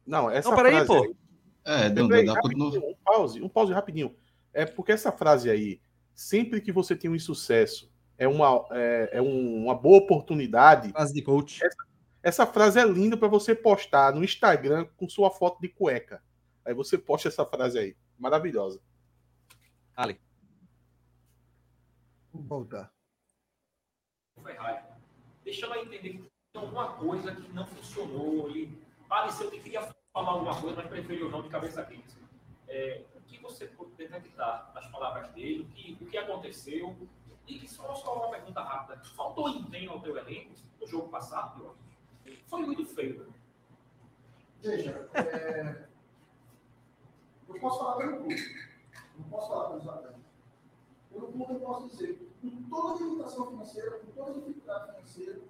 Não, 0.07 0.31
essa 0.31 0.49
Não, 0.49 0.57
peraí, 0.57 0.73
frase 0.73 0.87
pô. 0.87 1.03
aí- 1.05 1.16
É, 1.64 1.91
deu, 1.91 2.09
Peraí, 2.09 2.25
dá 2.25 2.33
pra 2.41 2.51
um 2.51 2.95
pause, 3.05 3.43
um 3.43 3.49
pause 3.49 3.73
rapidinho. 3.73 4.16
É 4.55 4.64
porque 4.64 4.93
essa 4.93 5.12
frase 5.12 5.51
aí, 5.51 5.81
sempre 6.14 6.61
que 6.62 6.73
você 6.73 6.97
tem 6.97 7.11
um 7.11 7.14
insucesso, 7.14 7.93
é 8.16 8.27
uma, 8.27 8.66
é, 8.71 9.11
é 9.19 9.23
um- 9.23 9.64
uma 9.64 9.75
boa 9.75 9.99
oportunidade. 9.99 10.91
Frase 10.93 11.12
de 11.12 11.21
coach. 11.23 11.62
Essa, 11.62 11.77
essa 12.23 12.47
frase 12.47 12.81
é 12.81 12.85
linda 12.87 13.16
para 13.19 13.29
você 13.29 13.55
postar 13.55 14.14
no 14.14 14.25
Instagram 14.25 14.87
com 14.97 15.09
sua 15.09 15.31
foto 15.31 15.61
de 15.61 15.69
cueca. 15.69 16.23
Aí 16.64 16.73
você 16.73 16.97
posta 16.97 17.29
essa 17.29 17.45
frase 17.45 17.79
aí. 17.79 17.97
Maravilhosa. 18.19 18.81
Ali. 19.95 20.19
Vamos 22.33 22.49
voltar. 22.49 22.91
Ferrari, 24.41 24.84
deixando 25.45 25.74
ela 25.74 25.82
entender 25.82 26.11
que 26.11 26.30
tem 26.53 26.62
alguma 26.62 26.93
coisa 26.95 27.34
que 27.34 27.53
não 27.53 27.66
funcionou 27.66 28.51
e 28.51 28.66
pareceu 29.09 29.51
que 29.51 29.61
queria 29.61 29.82
falar 30.12 30.32
alguma 30.32 30.61
coisa, 30.61 30.76
mas 30.76 30.86
preferiu 30.89 31.30
não 31.30 31.43
de 31.43 31.49
cabeça 31.49 31.84
quente. 31.84 32.16
É, 32.68 33.05
o 33.14 33.20
que 33.22 33.39
você 33.41 33.66
pode 33.66 33.93
detectar 33.93 34.72
nas 34.74 34.86
palavras 34.89 35.30
dele, 35.32 35.62
o 35.62 35.66
que, 35.66 35.99
o 36.01 36.07
que 36.07 36.18
aconteceu? 36.18 36.97
E 37.47 37.66
só, 37.66 37.95
só 37.95 38.14
uma 38.14 38.30
pergunta 38.30 38.61
rápida. 38.61 39.03
Faltou 39.16 39.49
empenho 39.49 39.93
ao 39.93 40.01
teu 40.01 40.16
elenco 40.18 40.53
no 40.78 40.86
jogo 40.86 41.09
passado? 41.09 41.74
Foi 42.47 42.61
muito 42.61 42.84
feio. 42.84 43.32
Veja, 44.61 45.09
é, 45.14 45.89
eu 47.49 47.61
posso 47.61 47.78
falar 47.78 47.97
pelo 47.97 48.16
clube, 48.18 48.34
não 49.16 49.28
posso 49.30 49.49
falar 49.49 49.68
pelos 49.68 49.89
atletas. 49.89 50.20
Pelo 51.11 51.32
clube 51.32 51.53
eu 51.55 51.61
posso 51.61 51.89
dizer, 51.89 52.28
com 52.41 52.62
toda 52.68 52.95
a 52.95 53.07
limitação 53.07 53.51
financeira, 53.51 53.99
com 53.99 54.12
toda 54.12 54.30
a 54.30 54.34
dificuldade 54.34 54.93
financeira, 54.93 55.41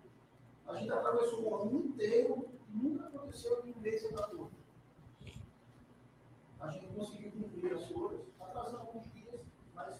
a 0.66 0.74
gente 0.74 0.92
atravessou 0.92 1.42
o 1.42 1.54
ano 1.54 1.86
inteiro 1.86 2.48
e 2.68 2.76
nunca 2.76 3.06
aconteceu 3.06 3.62
de 3.62 3.72
um 3.72 3.80
mês 3.80 4.04
outro. 4.04 4.50
A 6.60 6.70
gente 6.70 6.86
conseguiu 6.88 7.30
cumprir 7.32 7.72
as 7.72 7.86
coisas, 7.86 8.26
atrasando 8.40 8.78
alguns 8.78 9.12
dias, 9.12 9.40
mas 9.74 9.98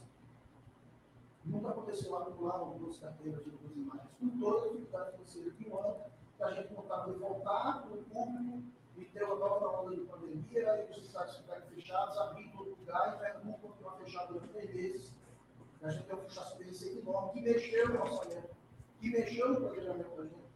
nunca 1.44 1.70
aconteceu 1.70 2.16
acumular 2.16 2.54
algumas 2.54 2.98
carteiras 2.98 3.44
de 3.44 3.50
algumas 3.50 3.76
imagens, 3.76 4.10
com 4.18 4.28
toda 4.40 4.66
a 4.66 4.72
dificuldade 4.72 5.12
financeira 5.12 5.50
de 5.50 5.68
um 5.68 5.78
ano, 5.78 5.96
que 6.36 6.42
a 6.42 6.50
gente 6.50 6.72
não 6.74 6.82
estava 6.82 7.12
de 7.12 7.18
voltar 7.18 7.82
para 7.82 7.92
o 7.92 8.02
público 8.04 8.62
e 8.96 9.04
ter 9.04 9.24
uma 9.24 9.36
nova 9.36 9.82
onda 9.82 9.94
de 9.94 10.02
pandemia, 10.02 10.86
e 10.88 10.90
os 10.90 11.06
estados 11.06 11.36
ficarem 11.36 11.68
fechados, 11.68 12.18
abrir 12.18 12.50
todo 12.50 12.70
lugar, 12.70 13.14
e 13.14 13.18
Pernambuco 13.18 13.68
continuar 13.68 13.96
fechado 13.96 14.34
durante 14.34 14.52
três 14.52 14.74
meses. 14.74 15.12
E 15.60 15.67
a 15.82 15.90
gente 15.90 16.04
tem 16.04 16.16
um 16.16 16.20
frustração 16.20 16.58
de 16.58 16.64
receita 16.64 16.98
enorme, 16.98 17.32
que 17.32 17.40
mexeu 17.40 17.88
no 17.88 18.02
orçamento, 18.02 18.56
que 19.00 19.10
mexeu 19.10 19.48
no 19.48 19.60
planejamento 19.60 20.16
da 20.16 20.22
gente. 20.24 20.48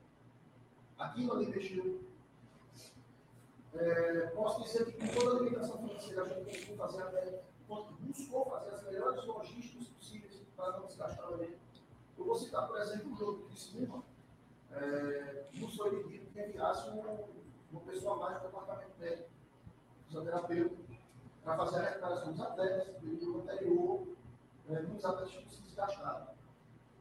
Aquilo 0.99 1.33
ali 1.33 1.47
mexeu. 1.47 2.01
É, 3.75 4.27
posso 4.35 4.63
dizer 4.63 4.85
que 4.85 4.93
com 4.93 5.15
toda 5.15 5.37
a 5.37 5.43
limitação 5.43 5.79
financeira, 5.79 6.25
a 6.25 6.29
gente 6.29 6.45
conseguiu 6.45 6.77
fazer 6.77 7.03
até, 7.03 7.43
buscou 8.01 8.51
fazer 8.51 8.75
as 8.75 8.83
melhores 8.85 9.25
logísticas 9.25 9.89
possíveis 9.89 10.43
para 10.57 10.79
não 10.79 10.87
desgastar 10.87 11.31
o 11.31 11.35
elenco. 11.35 11.59
Eu 12.19 12.25
vou 12.25 12.35
citar, 12.35 12.67
por 12.67 12.79
exemplo, 12.81 13.13
o 13.13 13.17
jogo 13.17 13.33
do 13.39 13.45
Criciúma, 13.45 14.03
é, 14.73 15.47
nos 15.55 15.77
foi 15.77 16.03
pedido 16.03 16.31
que 16.31 16.41
enviasse 16.41 16.91
um, 16.91 17.25
uma 17.71 17.81
pessoa 17.83 18.17
mais 18.17 18.39
do 18.39 18.47
departamento 18.47 18.93
médico, 18.99 19.29
fisioterapeuta, 20.07 20.77
para 21.43 21.57
fazer 21.57 21.77
a 21.79 21.83
recuperação 21.83 22.33
dos 22.33 22.41
atletas, 22.41 23.01
do 23.01 23.21
jogo 23.21 23.41
anterior, 23.41 24.07
é, 24.69 24.83
muitos 24.83 25.05
atletas 25.05 25.31
tinham 25.31 25.49
se 25.49 25.63
desgastado. 25.63 26.31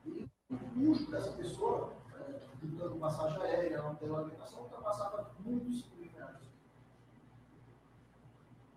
E 0.05 0.29
o 0.49 0.57
custo 0.57 1.11
dessa 1.11 1.31
pessoa, 1.33 1.93
é, 2.15 2.41
dando 2.63 2.95
massagem 2.97 3.41
aérea, 3.41 3.85
hotel, 3.85 4.15
alimentação, 4.15 4.63
ultrapassava 4.63 5.31
muitos 5.39 5.83
5 5.83 5.95
mil 5.97 6.11
reais. 6.11 6.41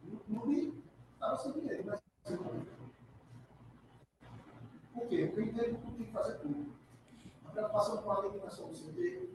E 0.04 0.14
o 0.14 0.18
clube 0.20 0.84
estava 1.12 1.36
sem 1.38 1.52
dinheiro, 1.52 1.84
mas 1.86 2.00
sem. 2.24 2.36
Por 4.92 5.08
quê? 5.08 5.32
Porque 5.34 5.60
o 5.60 5.78
clube 5.78 5.96
tem 5.96 6.06
que 6.06 6.12
fazer 6.12 6.38
tudo. 6.38 6.74
A 7.44 7.50
preocupação 7.50 8.02
com 8.02 8.10
a 8.10 8.18
alimentação 8.18 8.68
do 8.68 8.74
CT, 8.74 9.30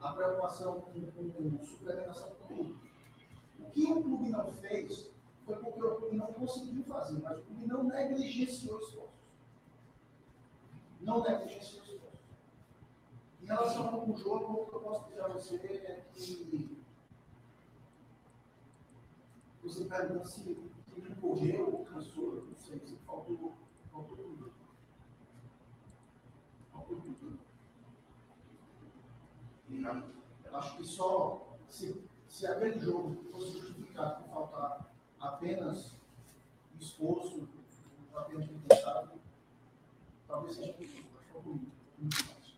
a 0.00 0.12
preocupação 0.12 0.80
com, 0.82 1.10
com, 1.12 1.30
com 1.30 1.64
suplementação 1.64 2.36
tudo. 2.46 2.78
O 3.58 3.70
que 3.70 3.84
o 3.90 4.02
clube 4.02 4.28
não 4.28 4.52
fez 4.52 5.13
foi 5.44 5.56
porque 5.56 5.84
o 5.84 5.96
clube 5.96 6.16
não 6.16 6.32
conseguiu 6.32 6.82
fazer, 6.84 7.20
mas 7.20 7.38
o 7.38 7.42
clube 7.42 7.66
não 7.66 7.84
negligenciou 7.84 8.80
esforços. 8.80 9.14
Não 11.00 11.22
negligenciou 11.22 11.82
esforços. 11.84 12.20
Em 13.42 13.46
relação 13.46 13.88
ao 13.88 14.16
jogo, 14.16 14.62
o 14.62 14.66
que 14.66 14.74
eu 14.74 14.80
posso 14.80 15.08
dizer 15.08 15.20
a 15.20 15.28
você 15.28 15.56
é 15.56 16.04
que 16.14 16.84
você 19.62 19.84
pergunta 19.84 20.26
se 20.26 20.48
ele 20.96 21.14
correu 21.16 21.74
ou 21.74 21.84
cansou, 21.84 22.44
não 22.44 22.56
sei, 22.56 22.78
se 22.80 22.96
faltou, 22.98 23.54
faltou 23.90 24.16
tudo. 24.16 24.52
Faltou 26.72 27.00
tudo. 27.00 27.38
E 29.68 29.82
eu 29.82 30.56
acho 30.56 30.76
que 30.76 30.84
só 30.84 31.56
se, 31.68 32.02
se 32.28 32.46
aquele 32.46 32.78
jogo 32.78 33.14
fosse 33.30 33.58
justificado 33.58 34.22
por 34.24 34.32
faltar 34.32 34.93
apenas 35.24 35.94
esforço, 36.78 37.48
apenas 38.14 38.50
intensidade, 38.50 39.10
talvez 40.26 40.56
seja 40.56 40.74
muito, 40.74 41.06
mas 41.14 41.44
muito 41.44 42.24
mais. 42.26 42.54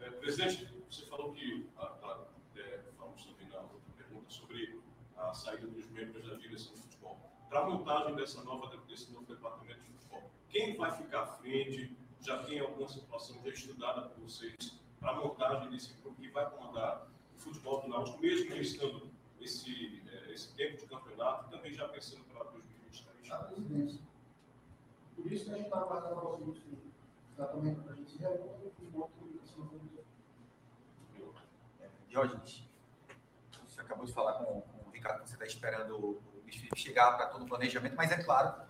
É, 0.00 0.10
presidente, 0.10 0.72
você 0.90 1.04
falou 1.06 1.32
que, 1.32 1.68
a, 1.76 1.84
a, 1.84 2.24
é, 2.56 2.80
falamos 2.96 3.24
também 3.24 3.48
na 3.48 3.60
outra 3.60 3.78
pergunta 3.96 4.30
sobre 4.30 4.80
a 5.16 5.34
saída 5.34 5.66
dos 5.66 5.88
membros 5.90 6.26
da 6.26 6.34
direção 6.36 6.72
de 6.74 6.80
futebol. 6.80 7.18
Para 7.48 7.60
a 7.60 7.66
montagem 7.68 8.14
dessa 8.14 8.42
nova, 8.42 8.74
desse 8.88 9.12
novo 9.12 9.26
departamento 9.26 9.80
de 9.80 9.92
futebol, 9.92 10.30
quem 10.48 10.76
vai 10.76 10.90
ficar 10.96 11.22
à 11.22 11.26
frente? 11.26 11.96
Já 12.22 12.42
tem 12.44 12.60
alguma 12.60 12.86
situação 12.86 13.40
já 13.42 13.50
estudada 13.50 14.02
por 14.02 14.24
vocês 14.24 14.78
para 14.98 15.12
a 15.12 15.14
montagem 15.14 15.70
desse 15.70 15.94
grupo 15.94 16.20
que 16.20 16.28
vai 16.28 16.48
comandar 16.50 17.08
o 17.34 17.38
futebol 17.38 17.80
do 17.80 17.88
Náutico, 17.88 18.20
mesmo 18.20 18.54
restando 18.54 19.10
esse, 19.40 20.02
é, 20.08 20.32
esse 20.32 20.52
tempo 20.54 20.78
de 20.78 20.86
campeonato, 20.86 21.48
e 21.48 21.50
também 21.56 21.72
já 21.72 21.88
pensando 21.88 22.24
para 22.24 22.44
2023? 22.44 23.32
A 23.32 23.38
presidência. 23.44 24.00
Por 25.16 25.32
isso 25.32 25.44
que 25.44 25.50
a 25.50 25.54
gente 25.54 25.64
está 25.66 25.78
aguardando 25.78 26.14
a 26.14 26.20
vossa 26.22 26.44
luz 26.44 26.60
exatamente 27.40 27.80
para 27.80 27.92
a 27.92 27.96
gente 27.96 28.10
se 28.10 28.18
reunir 28.18 28.72
e 28.82 28.86
com 28.90 29.08
Diógenes, 32.08 32.68
você 33.68 33.80
acabou 33.80 34.04
de 34.04 34.12
falar 34.12 34.32
com, 34.32 34.60
com 34.62 34.88
o 34.88 34.90
Ricardo 34.90 35.22
que 35.22 35.28
você 35.28 35.36
está 35.36 35.46
esperando 35.46 35.94
o 35.94 36.22
Luiz 36.42 36.56
Felipe 36.56 36.78
chegar 36.78 37.16
para 37.16 37.26
todo 37.26 37.44
o 37.44 37.46
planejamento, 37.46 37.94
mas 37.94 38.10
é 38.10 38.20
claro 38.20 38.62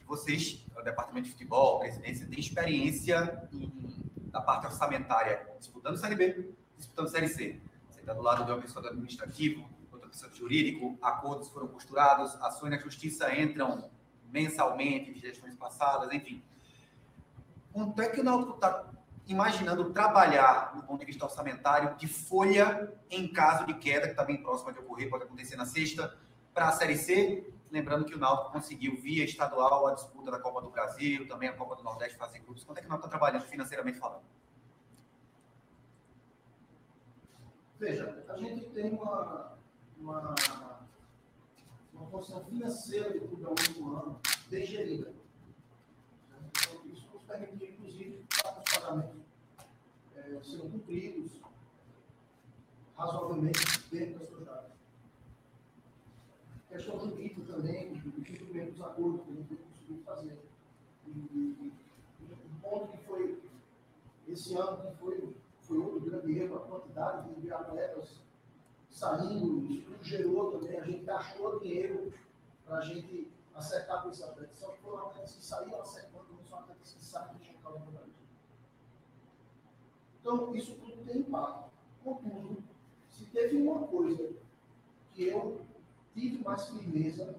que 0.00 0.04
vocês, 0.04 0.66
o 0.76 0.82
Departamento 0.82 1.26
de 1.26 1.32
Futebol, 1.32 1.76
a 1.76 1.80
presidência, 1.80 2.26
têm 2.26 2.40
experiência 2.40 3.48
em, 3.52 3.72
na 4.32 4.40
parte 4.40 4.66
orçamentária, 4.66 5.48
disputando 5.60 5.96
Série 5.96 6.16
B, 6.16 6.52
disputando 6.76 7.08
Série 7.08 7.28
C. 7.28 7.60
Você 7.88 8.00
está 8.00 8.12
do 8.12 8.20
lado 8.20 8.44
do 8.44 8.52
administrativo, 8.52 9.70
do 10.20 10.36
jurídico, 10.36 10.98
acordos 11.00 11.48
foram 11.48 11.68
costurados, 11.68 12.34
ações 12.42 12.70
na 12.70 12.78
justiça 12.78 13.34
entram 13.34 13.90
mensalmente 14.30 15.12
de 15.12 15.20
gestões 15.20 15.54
passadas, 15.54 16.12
enfim. 16.12 16.42
Quanto 17.72 18.00
é 18.00 18.08
que 18.08 18.20
o 18.20 18.24
Náutico 18.24 18.54
está 18.54 18.90
imaginando 19.26 19.92
trabalhar 19.92 20.74
do 20.74 20.82
ponto 20.82 21.00
de 21.00 21.06
vista 21.06 21.24
orçamentário 21.24 21.96
de 21.96 22.06
folha 22.06 22.92
em 23.10 23.28
caso 23.32 23.66
de 23.66 23.74
queda, 23.74 24.06
que 24.06 24.12
está 24.12 24.24
bem 24.24 24.42
próxima 24.42 24.72
de 24.72 24.78
ocorrer, 24.78 25.08
pode 25.08 25.24
acontecer 25.24 25.56
na 25.56 25.64
sexta, 25.64 26.16
para 26.52 26.68
a 26.68 26.72
Série 26.72 26.96
C. 26.96 27.50
Lembrando 27.70 28.04
que 28.04 28.14
o 28.14 28.18
Náutico 28.18 28.52
conseguiu, 28.52 28.96
via 29.00 29.24
estadual, 29.24 29.86
a 29.86 29.94
disputa 29.94 30.30
da 30.30 30.38
Copa 30.38 30.60
do 30.60 30.70
Brasil, 30.70 31.26
também 31.26 31.48
a 31.48 31.54
Copa 31.54 31.76
do 31.76 31.82
Nordeste, 31.82 32.18
fazer 32.18 32.40
grupos. 32.40 32.64
Quanto 32.64 32.78
é 32.78 32.80
que 32.82 32.86
o 32.86 32.90
Náutico 32.90 33.08
está 33.08 33.18
trabalhando 33.18 33.48
financeiramente 33.48 33.98
falando? 33.98 34.24
Veja, 37.78 38.24
a 38.28 38.36
gente 38.36 38.66
tem 38.70 38.92
uma, 38.92 39.58
uma, 40.02 40.34
uma 41.92 42.06
posição 42.10 42.44
financeira 42.44 43.12
do 43.12 43.28
clube 43.28 43.44
ao 43.44 43.54
longo 43.54 43.96
ano 43.96 44.20
bem 44.48 44.66
gerida. 44.66 45.14
Então, 46.46 46.86
isso 46.86 47.08
nos 47.12 47.22
permite, 47.22 47.64
inclusive, 47.64 48.24
para 48.42 48.58
os 48.58 48.74
pagamentos 48.74 49.22
é, 50.16 50.58
cumpridos 50.58 51.40
razoavelmente 52.96 53.60
dentro 53.90 54.18
das 54.18 54.28
suas 54.28 54.44
datas. 54.44 54.72
Questão 56.68 56.98
também, 56.98 57.94
do 57.94 58.12
cumprimento 58.12 58.72
dos 58.72 58.80
acordos 58.82 59.22
que 59.22 59.30
a 59.30 59.34
gente 59.34 59.48
tem 59.48 59.58
conseguido 59.58 60.04
fazer. 60.04 60.38
E, 61.06 61.10
e 61.10 61.72
um 62.30 62.60
ponto 62.60 62.92
que 62.92 63.04
foi, 63.04 63.42
esse 64.26 64.56
ano, 64.56 64.90
que 64.90 64.96
foi, 64.98 65.36
foi 65.60 65.78
outro 65.78 66.00
grande 66.00 66.38
erro, 66.38 66.56
a 66.56 66.60
quantidade 66.60 67.34
de 67.40 67.52
atletas 67.52 68.21
saindo, 69.02 69.66
isso 69.66 69.92
gerou 70.00 70.52
também, 70.52 70.78
a 70.78 70.84
gente 70.84 71.04
gastou 71.04 71.58
dinheiro 71.58 72.12
para 72.64 72.78
a 72.78 72.80
gente 72.82 73.28
acertar 73.52 74.02
com 74.02 74.10
esses 74.10 74.22
atletas. 74.22 74.58
Só 74.58 74.70
que 74.70 74.80
foram 74.80 75.06
atletas 75.08 75.34
que 75.34 75.44
saíram 75.44 75.80
acertando, 75.80 76.26
não 76.32 76.44
são 76.44 76.60
atletas 76.60 76.92
que 76.92 77.04
saem 77.04 77.36
de 77.36 77.44
checar 77.46 77.72
o 77.72 77.82
Então, 80.20 80.54
isso 80.54 80.76
tudo 80.76 81.04
tem 81.04 81.18
impacto. 81.18 81.72
Contudo, 82.04 82.62
se 83.10 83.26
teve 83.26 83.56
uma 83.56 83.86
coisa 83.88 84.32
que 85.12 85.24
eu 85.24 85.60
tive 86.14 86.42
mais 86.44 86.68
firmeza, 86.68 87.34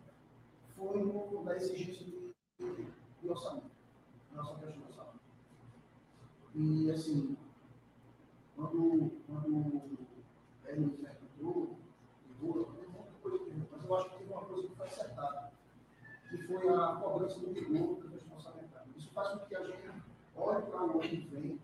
foi 0.76 1.02
no, 1.02 1.44
na 1.44 1.56
exigência 1.56 2.06
de, 2.06 2.34
de, 2.60 2.88
de 3.22 3.30
orçamento, 3.30 3.72
nossa 4.34 4.56
questão 4.56 4.72
de 4.72 4.84
orçamento. 4.84 5.20
E, 6.56 6.92
assim, 6.92 7.38
quando, 8.56 9.12
quando 9.28 9.82
ele 10.66 11.04
entrou, 11.44 11.78
Lula, 12.42 12.66
tem 12.80 12.88
muita 12.88 13.12
coisa 13.22 13.38
que 13.40 13.54
mas 13.54 13.86
eu 13.86 13.96
acho 13.96 14.10
que 14.10 14.18
tem 14.18 14.28
uma 14.28 14.46
coisa 14.46 14.68
que 14.68 14.76
foi 14.76 14.83
acertada, 14.94 15.52
que 16.30 16.38
foi 16.44 16.70
a 16.70 16.88
cobrança 17.02 17.40
do 17.40 17.52
rigor 17.52 18.04
da 18.04 18.10
responsabilidade. 18.10 18.90
Isso 18.96 19.10
faz 19.10 19.30
com 19.30 19.46
que 19.46 19.56
a 19.56 19.64
gente 19.64 19.92
olhe 20.36 20.62
para 20.64 20.86
o 20.86 20.92
ano 20.92 21.00
que 21.00 21.18
vem 21.18 21.60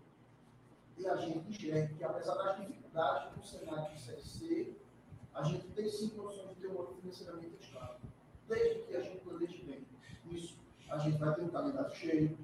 e 0.98 1.08
a 1.08 1.16
gente 1.16 1.48
enxergue 1.48 1.94
que, 1.94 2.04
apesar 2.04 2.34
das 2.34 2.56
dificuldades 2.60 3.34
do 3.34 3.42
cenário 3.42 3.94
de 3.94 4.02
CSC, 4.02 4.76
a 5.34 5.42
gente 5.44 5.66
tem 5.68 5.88
sim 5.88 6.10
condições 6.10 6.50
de 6.50 6.54
ter 6.56 6.68
um 6.68 6.80
ano 6.82 6.94
financeiramente 7.00 7.56
estável. 7.60 7.96
Desde 8.48 8.82
que 8.82 8.96
a 8.96 9.02
gente 9.02 9.20
planeje 9.20 9.62
bem. 9.62 9.86
Isso, 10.30 10.58
a 10.90 10.98
gente 10.98 11.18
vai 11.18 11.34
ter 11.34 11.42
um 11.42 11.48
calendário 11.48 11.94
cheio. 11.94 12.36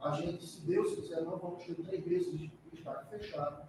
A 0.00 0.12
gente, 0.12 0.46
se 0.46 0.60
Deus 0.62 0.94
quiser, 0.94 1.22
não 1.22 1.36
vamos 1.36 1.64
ter 1.64 1.74
três 1.74 2.06
meses 2.06 2.30
de 2.40 2.52
estádio 2.72 3.08
fechado. 3.10 3.68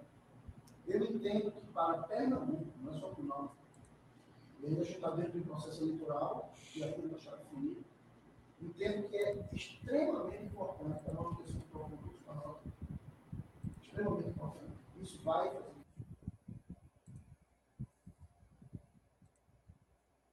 Eu 0.88 1.04
entendo 1.04 1.52
que 1.52 1.68
para 1.74 2.04
Pernambuco, 2.04 2.72
não 2.82 2.94
é 2.94 3.00
só 3.00 3.10
para 3.10 3.22
o 3.22 3.26
Norte, 3.26 3.61
e 4.62 4.66
a 4.66 4.84
gente 4.84 4.92
está 4.96 5.10
dentro 5.12 5.40
do 5.40 5.46
processo 5.46 5.84
eleitoral, 5.84 6.54
e 6.76 6.84
ainda 6.84 7.08
não 7.08 7.18
está 7.18 7.36
definido, 7.36 7.84
entendo 8.62 9.10
que 9.10 9.16
é 9.18 9.50
extremamente 9.54 10.44
importante 10.44 11.10
a 11.10 11.14
manutenção 11.14 11.60
do 11.60 11.66
concurso 11.68 12.20
para 12.26 12.56
Extremamente 13.82 14.30
importante. 14.30 14.74
Isso 15.02 15.22
vai 15.24 15.50
fazer. 15.50 15.72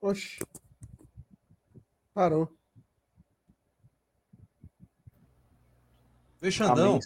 Oxe. 0.01 0.39
Parou. 2.15 2.49
Fechadão. 6.41 7.01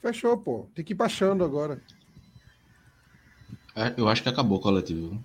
Fechou, 0.00 0.38
pô. 0.38 0.68
Tem 0.74 0.84
que 0.84 0.92
ir 0.92 0.96
baixando 0.96 1.44
agora. 1.44 1.80
É, 3.76 3.94
Eu 3.96 4.08
acho 4.08 4.22
que 4.22 4.28
acabou 4.28 4.58
o 4.58 4.60
coletivo. 4.60 5.22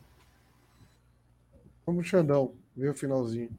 Vamos 1.86 2.02
pro 2.02 2.10
Xandão, 2.10 2.56
ver 2.76 2.90
o 2.90 2.96
finalzinho. 2.96 3.56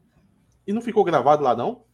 E 0.67 0.73
não 0.73 0.83
ficou 0.83 1.05
gravado 1.05 1.43
lá, 1.43 1.55
não? 1.55 1.85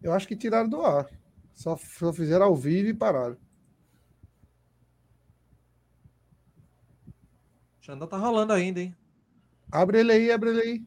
Eu 0.00 0.12
acho 0.12 0.28
que 0.28 0.36
tiraram 0.36 0.68
do 0.68 0.82
ar. 0.82 1.08
Só, 1.52 1.76
só 1.76 2.12
fizeram 2.12 2.46
ao 2.46 2.54
vivo 2.54 2.88
e 2.88 2.94
pararam. 2.94 3.36
Xandão 7.80 8.08
tá 8.08 8.16
rolando 8.16 8.52
ainda, 8.52 8.80
hein? 8.80 8.96
Abre 9.70 10.00
ele 10.00 10.12
aí, 10.12 10.30
abre 10.30 10.50
ele 10.50 10.60
aí. 10.60 10.86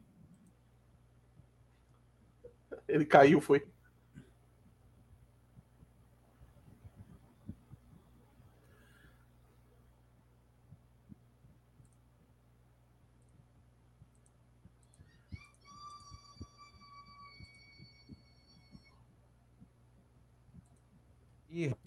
Ele 2.88 3.04
caiu, 3.04 3.40
foi. 3.40 3.66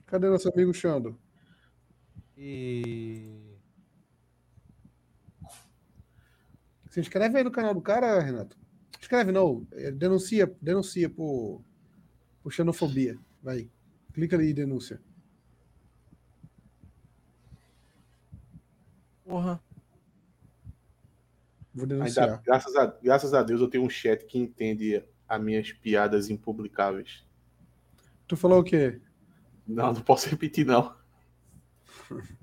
Cadê 0.06 0.30
nosso 0.30 0.50
amigo 0.50 0.74
Xando? 0.74 1.18
e. 2.42 3.30
Se 6.90 7.00
inscreve 7.00 7.38
aí 7.38 7.44
no 7.44 7.52
canal 7.52 7.74
do 7.74 7.82
cara, 7.82 8.20
Renato. 8.20 8.58
Escreve 9.00 9.32
não, 9.32 9.66
é, 9.72 9.92
denuncia, 9.92 10.54
denuncia 10.62 11.10
por, 11.10 11.64
por 12.42 12.52
xenofobia. 12.52 13.18
Vai, 13.42 13.70
clica 14.12 14.36
ali 14.36 14.50
e 14.50 14.54
denúncia. 14.54 15.02
Porra. 19.24 19.62
Vou 21.74 21.86
denunciar. 21.86 22.30
Ainda, 22.30 22.42
graças, 22.44 22.76
a, 22.76 22.86
graças 23.02 23.34
a 23.34 23.42
Deus 23.42 23.62
eu 23.62 23.70
tenho 23.70 23.86
um 23.86 23.90
chat 23.90 24.26
que 24.26 24.38
entende 24.38 25.02
as 25.28 25.42
minhas 25.42 25.72
piadas 25.72 26.30
impublicáveis. 26.30 27.26
Tu 28.28 28.36
falou 28.36 28.60
o 28.60 28.64
quê? 28.64 29.00
Não, 29.68 29.94
não 29.94 30.02
posso 30.02 30.30
repetir, 30.30 30.66
não. 30.66 30.94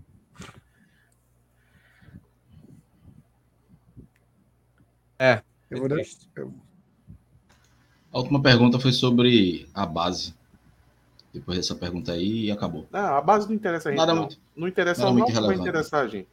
É. 5.18 5.42
Eu 5.68 5.78
vou 5.80 5.88
eu- 6.36 6.54
A 8.12 8.18
última 8.18 8.40
pergunta 8.40 8.78
foi 8.78 8.92
sobre 8.92 9.68
a 9.74 9.84
base. 9.84 10.34
Depois 11.32 11.58
dessa 11.58 11.74
pergunta 11.74 12.12
aí, 12.12 12.46
e 12.46 12.50
acabou. 12.50 12.86
Não, 12.90 13.16
a 13.16 13.20
base 13.20 13.48
não 13.48 13.54
interessa 13.54 13.88
a 13.88 13.92
gente. 13.92 13.98
Nada 13.98 14.14
não. 14.14 14.22
muito- 14.22 14.38
não 14.56 14.68
interessa 14.68 15.00
nada 15.02 15.12
não, 15.12 15.18
muito 15.24 15.34
não 15.40 15.46
vai 15.46 15.56
interessar 15.56 16.04
a 16.04 16.08
gente. 16.08 16.28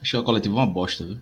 Achei 0.00 0.18
o 0.18 0.24
coletivo 0.24 0.56
uma 0.56 0.66
bosta, 0.66 1.06
viu? 1.06 1.20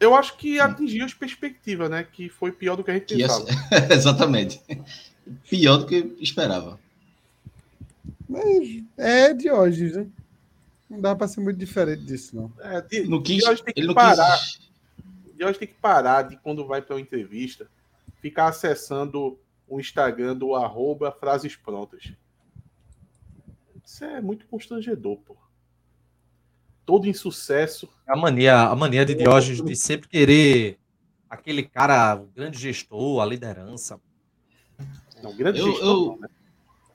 Eu 0.00 0.14
acho 0.14 0.36
que 0.36 0.58
atingiu 0.60 1.04
as 1.04 1.14
perspectivas, 1.14 1.88
né? 1.90 2.04
Que 2.04 2.28
foi 2.28 2.50
pior 2.52 2.76
do 2.76 2.84
que 2.84 2.90
a 2.90 2.94
gente 2.94 3.16
pensava. 3.16 3.44
ser- 3.46 3.92
Exatamente. 3.92 4.60
Pior 5.48 5.78
do 5.78 5.86
que 5.86 6.16
esperava. 6.20 6.78
Mas 8.28 8.82
é 8.96 9.32
Diógenes, 9.32 9.96
né? 9.96 10.06
Não 10.90 11.00
dá 11.00 11.14
pra 11.16 11.26
ser 11.28 11.40
muito 11.40 11.58
diferente 11.58 12.02
disso, 12.04 12.36
não. 12.36 12.52
É, 12.60 12.80
de, 12.80 13.08
Não 13.08 13.22
quis, 13.22 13.38
Diógenes 13.38 13.62
tem 13.62 13.74
que 13.74 13.80
ele 13.80 13.94
parar. 13.94 14.38
quis. 14.38 14.60
Diógenes 15.36 15.58
tem 15.58 15.68
que 15.68 15.74
parar 15.74 16.22
de 16.22 16.36
quando 16.36 16.66
vai 16.66 16.80
para 16.82 16.94
uma 16.96 17.00
entrevista 17.00 17.66
ficar 18.20 18.48
acessando 18.48 19.38
o 19.68 19.80
Instagram 19.80 20.36
do 20.36 20.54
arroba 20.54 21.10
frases 21.12 21.56
prontas. 21.56 22.12
Isso 23.84 24.04
é 24.04 24.20
muito 24.20 24.46
constrangedor, 24.46 25.16
pô. 25.18 25.36
Todo 26.86 27.08
insucesso. 27.08 27.88
A 28.06 28.16
mania, 28.16 28.60
a 28.62 28.76
mania 28.76 29.04
de 29.04 29.14
Diógenes 29.14 29.62
de 29.64 29.74
sempre 29.76 30.08
querer 30.08 30.78
aquele 31.28 31.62
cara, 31.62 32.14
o 32.16 32.26
grande 32.34 32.58
gestor, 32.58 33.20
a 33.22 33.26
liderança. 33.26 33.98
Não, 35.22 35.34
grande 35.34 35.58
Eu- 35.60 35.66
gestor, 35.66 35.86
eu- 35.86 35.96
não, 36.06 36.18
né? 36.18 36.28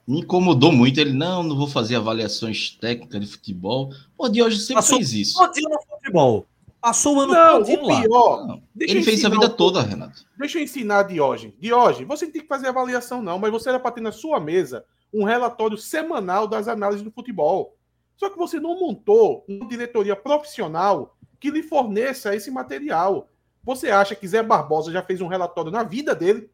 Me 0.08 0.22
incomodou 0.22 0.72
muito. 0.72 1.00
Ele, 1.00 1.14
não, 1.14 1.44
não 1.44 1.56
vou 1.56 1.68
fazer 1.68 1.96
avaliações 1.96 2.72
técnicas 2.82 3.22
de 3.22 3.28
futebol. 3.28 3.92
O 4.18 4.28
Diógenes 4.28 4.62
sempre 4.66 4.82
Passou 4.82 4.98
fez 4.98 5.14
isso. 5.14 5.38
todinho 5.38 5.70
no 5.70 5.80
futebol. 5.84 6.46
Passou 6.82 7.18
o 7.18 7.20
ano 7.22 7.34
Não, 7.34 7.58
todinho 7.60 7.84
o 7.84 8.02
pior. 8.02 8.48
Não, 8.48 8.64
ele 8.80 9.00
eu 9.00 9.04
fez 9.04 9.08
a 9.08 9.12
ensinar 9.28 9.30
vida 9.30 9.46
um 9.54 9.56
toda, 9.56 9.82
Renato. 9.84 10.26
Deixa 10.38 10.58
eu 10.58 10.64
ensinar 10.64 11.00
a 11.00 11.04
Diógenes. 11.04 11.54
Diógenes, 11.60 12.08
você 12.08 12.26
não 12.26 12.32
tem 12.32 12.42
que 12.42 12.48
fazer 12.48 12.68
avaliação, 12.68 13.22
não, 13.22 13.38
mas 13.38 13.52
você 13.52 13.70
era 13.70 13.80
para 13.80 13.92
ter 13.92 14.02
na 14.02 14.12
sua 14.12 14.40
mesa 14.40 14.84
um 15.14 15.24
relatório 15.24 15.78
semanal 15.78 16.48
das 16.48 16.68
análises 16.68 17.04
do 17.04 17.12
futebol. 17.12 17.76
Só 18.20 18.30
que 18.30 18.38
você 18.38 18.60
não 18.60 18.78
montou 18.78 19.46
uma 19.48 19.66
diretoria 19.68 20.16
profissional 20.16 21.16
que 21.40 21.50
lhe 21.50 21.64
forneça 21.64 22.36
esse 22.36 22.52
material. 22.52 23.30
Você 23.64 23.90
acha 23.90 24.14
que 24.14 24.28
Zé 24.28 24.44
Barbosa 24.44 24.92
já 24.92 25.02
fez 25.02 25.22
um 25.22 25.28
relatório 25.28 25.72
na 25.72 25.84
vida 25.84 26.14
dele? 26.14 26.50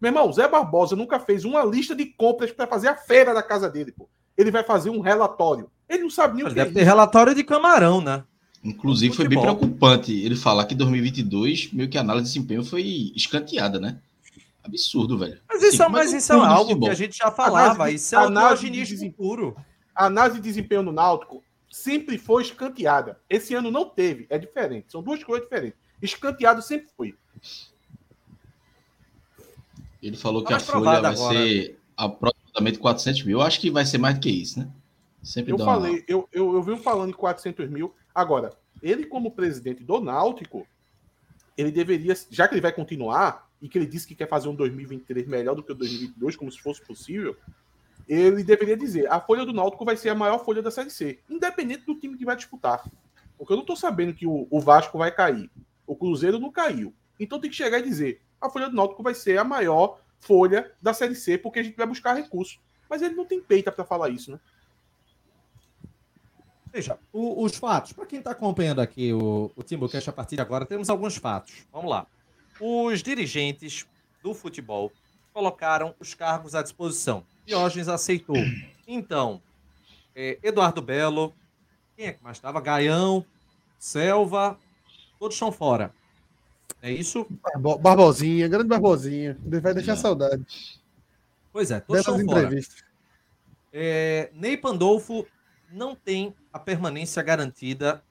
Meu 0.00 0.08
irmão, 0.10 0.32
Zé 0.32 0.48
Barbosa 0.48 0.96
nunca 0.96 1.20
fez 1.20 1.44
uma 1.44 1.64
lista 1.64 1.94
de 1.94 2.06
compras 2.06 2.50
para 2.50 2.66
fazer 2.66 2.88
a 2.88 2.96
feira 2.96 3.32
da 3.32 3.42
casa 3.42 3.70
dele, 3.70 3.92
pô. 3.92 4.08
Ele 4.36 4.50
vai 4.50 4.64
fazer 4.64 4.90
um 4.90 5.00
relatório. 5.00 5.70
Ele 5.88 6.02
não 6.02 6.10
sabe 6.10 6.34
nem 6.36 6.44
o 6.44 6.48
Ele 6.48 6.54
que 6.54 6.60
é 6.60 6.64
deve 6.64 6.74
ter 6.74 6.80
isso. 6.80 6.88
relatório 6.90 7.34
de 7.34 7.44
camarão, 7.44 8.00
né? 8.00 8.24
Inclusive, 8.64 9.14
foi 9.14 9.28
bem 9.28 9.40
preocupante 9.40 10.12
ele 10.12 10.34
falar 10.34 10.64
que 10.66 10.74
2022, 10.74 11.72
meio 11.72 11.88
que 11.88 11.96
a 11.96 12.00
análise 12.00 12.26
de 12.26 12.32
desempenho 12.34 12.64
foi 12.64 13.12
escanteada, 13.14 13.78
né? 13.78 14.00
Absurdo, 14.64 15.16
velho. 15.16 15.38
Mas 15.48 15.62
isso, 15.62 15.80
é- 15.82 15.86
Sim, 15.86 15.92
mas 15.92 16.12
mas 16.12 16.22
isso 16.24 16.32
é 16.32 16.36
o 16.36 16.42
algo 16.42 16.80
que 16.80 16.88
a 16.88 16.94
gente 16.94 17.16
já 17.18 17.30
falava. 17.30 17.74
Análise- 17.74 17.96
Isso 17.96 18.14
é 18.14 18.18
o 18.18 18.22
análise 18.22 18.96
de 18.96 19.10
puro. 19.10 19.56
A 19.96 20.06
análise 20.06 20.36
de 20.40 20.42
desempenho 20.48 20.82
no 20.82 20.92
Náutico 20.92 21.42
sempre 21.70 22.18
foi 22.18 22.42
escanteada. 22.42 23.18
Esse 23.30 23.54
ano 23.54 23.70
não 23.70 23.88
teve, 23.88 24.26
é 24.28 24.38
diferente. 24.38 24.92
São 24.92 25.02
duas 25.02 25.22
coisas 25.24 25.44
diferentes. 25.48 25.78
Escanteado 26.02 26.60
sempre 26.62 26.88
foi. 26.96 27.14
Ele 30.02 30.16
falou 30.16 30.42
Tá 30.42 30.48
que 30.48 30.52
a 30.54 30.56
mais 30.56 30.66
folha 30.68 31.00
vai 31.00 31.12
agora. 31.14 31.38
ser 31.38 31.78
aproximadamente 31.96 32.78
400 32.78 33.22
mil. 33.24 33.38
Eu 33.38 33.42
acho 33.42 33.60
que 33.60 33.70
vai 33.70 33.84
ser 33.84 33.98
mais 33.98 34.14
do 34.16 34.20
que 34.20 34.30
isso, 34.30 34.60
né? 34.60 34.68
Sempre 35.22 35.52
Eu 35.52 35.56
dá 35.56 35.64
uma- 35.64 35.74
falei, 35.74 36.04
eu, 36.06 36.28
eu, 36.32 36.54
eu 36.54 36.62
vi 36.62 36.76
falando 36.78 37.10
em 37.10 37.14
400 37.16 37.68
mil. 37.68 37.92
Agora, 38.14 38.52
ele 38.82 39.06
como 39.06 39.30
presidente 39.32 39.82
do 39.82 40.00
Náutico, 40.00 40.66
ele 41.56 41.72
deveria, 41.72 42.14
já 42.30 42.46
que 42.46 42.54
ele 42.54 42.60
vai 42.60 42.72
continuar, 42.72 43.50
e 43.60 43.68
que 43.68 43.78
ele 43.78 43.86
disse 43.86 44.06
que 44.06 44.14
quer 44.14 44.28
fazer 44.28 44.48
um 44.48 44.54
2023 44.54 45.26
melhor 45.26 45.54
do 45.54 45.62
que 45.62 45.72
o 45.72 45.74
2022, 45.74 46.36
como 46.36 46.52
se 46.52 46.60
fosse 46.60 46.82
possível, 46.84 47.34
ele 48.08 48.44
deveria 48.44 48.76
dizer, 48.76 49.10
a 49.10 49.20
folha 49.20 49.44
do 49.44 49.52
Náutico 49.52 49.84
vai 49.84 49.96
ser 49.96 50.08
a 50.10 50.14
maior 50.14 50.44
folha 50.44 50.62
da 50.62 50.70
Série 50.70 50.90
C, 50.90 51.18
independente 51.28 51.84
do 51.84 51.94
time 51.98 52.16
que 52.16 52.24
vai 52.24 52.36
disputar. 52.36 52.84
Porque 53.36 53.52
eu 53.52 53.56
não 53.56 53.64
tô 53.64 53.74
sabendo 53.76 54.14
que 54.14 54.26
o, 54.26 54.46
o 54.50 54.60
Vasco 54.60 54.96
vai 54.98 55.10
cair. 55.10 55.50
O 55.86 55.94
Cruzeiro 55.96 56.38
não 56.38 56.50
caiu. 56.50 56.94
Então 57.18 57.40
tem 57.40 57.50
que 57.50 57.56
chegar 57.56 57.78
e 57.78 57.82
dizer, 57.82 58.20
a 58.40 58.48
folha 58.48 58.68
do 58.68 58.76
Náutico 58.76 59.02
vai 59.02 59.14
ser 59.14 59.38
a 59.38 59.44
maior 59.44 59.98
folha 60.20 60.72
da 60.80 60.94
Série 60.94 61.14
C, 61.14 61.36
porque 61.36 61.58
a 61.58 61.62
gente 61.62 61.76
vai 61.76 61.86
buscar 61.86 62.14
recursos. 62.14 62.58
Mas 62.88 63.02
ele 63.02 63.14
não 63.14 63.24
tem 63.24 63.40
peita 63.40 63.72
para 63.72 63.84
falar 63.84 64.08
isso, 64.10 64.30
né? 64.32 64.40
Veja, 66.72 66.98
o- 67.12 67.42
os 67.42 67.56
fatos. 67.56 67.92
Para 67.92 68.06
quem 68.06 68.18
está 68.18 68.32
acompanhando 68.32 68.80
aqui 68.80 69.12
o, 69.12 69.50
o 69.56 69.62
Timbucast 69.62 70.08
a 70.10 70.12
partir 70.12 70.36
de 70.36 70.42
agora, 70.42 70.66
temos 70.66 70.90
alguns 70.90 71.16
fatos. 71.16 71.66
Vamos 71.72 71.90
lá. 71.90 72.06
Os 72.60 73.02
dirigentes 73.02 73.86
do 74.22 74.34
futebol 74.34 74.92
colocaram 75.32 75.94
os 75.98 76.14
cargos 76.14 76.54
à 76.54 76.62
disposição. 76.62 77.24
Diógenes 77.46 77.88
aceitou. 77.88 78.36
Então, 78.86 79.40
é, 80.14 80.38
Eduardo 80.42 80.82
Belo, 80.82 81.34
quem 81.96 82.06
é 82.06 82.12
que 82.12 82.22
mais 82.22 82.36
estava? 82.36 82.60
Gaião, 82.60 83.24
Selva, 83.78 84.58
todos 85.18 85.34
estão 85.36 85.52
fora. 85.52 85.92
É 86.82 86.90
isso? 86.90 87.26
Barbo- 87.42 87.78
Barbosinha, 87.78 88.48
grande 88.48 88.68
Barbosinha. 88.68 89.36
Vai 89.62 89.72
deixar 89.74 89.96
saudade. 89.96 90.44
Pois 91.52 91.70
é, 91.70 91.80
todos 91.80 92.04
Belas 92.04 92.20
estão 92.20 92.34
fora. 92.34 92.60
É, 93.72 94.30
Ney 94.34 94.56
Pandolfo 94.56 95.26
não 95.70 95.94
tem 95.94 96.34
a 96.52 96.58
permanência 96.58 97.22
garantida 97.22 98.02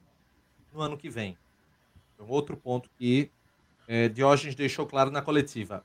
no 0.73 0.81
ano 0.81 0.97
que 0.97 1.09
vem. 1.09 1.37
É 2.19 2.23
um 2.23 2.29
outro 2.29 2.55
ponto 2.57 2.89
que 2.97 3.29
é, 3.87 4.09
Diógenes 4.09 4.55
deixou 4.55 4.85
claro 4.85 5.11
na 5.11 5.21
coletiva. 5.21 5.83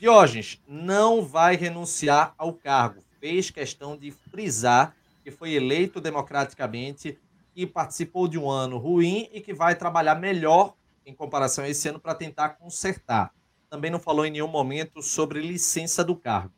Diógenes 0.00 0.60
não 0.66 1.24
vai 1.24 1.56
renunciar 1.56 2.34
ao 2.36 2.52
cargo. 2.52 3.02
Fez 3.20 3.50
questão 3.50 3.96
de 3.96 4.10
frisar 4.10 4.94
que 5.22 5.30
foi 5.30 5.54
eleito 5.54 6.00
democraticamente 6.00 7.18
e 7.56 7.66
participou 7.66 8.28
de 8.28 8.38
um 8.38 8.50
ano 8.50 8.76
ruim 8.76 9.28
e 9.32 9.40
que 9.40 9.54
vai 9.54 9.74
trabalhar 9.74 10.16
melhor 10.16 10.74
em 11.06 11.14
comparação 11.14 11.64
a 11.64 11.68
esse 11.68 11.88
ano 11.88 11.98
para 11.98 12.14
tentar 12.14 12.50
consertar. 12.50 13.32
Também 13.70 13.90
não 13.90 13.98
falou 13.98 14.26
em 14.26 14.30
nenhum 14.30 14.48
momento 14.48 15.02
sobre 15.02 15.40
licença 15.40 16.04
do 16.04 16.14
cargo. 16.14 16.52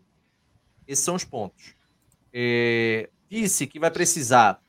Esses 0.87 1.05
são 1.05 1.15
os 1.15 1.25
pontos. 1.25 1.75
É, 2.33 3.09
disse 3.31 3.67
que 3.67 3.79
vai 3.79 3.91
precisar 3.91 4.61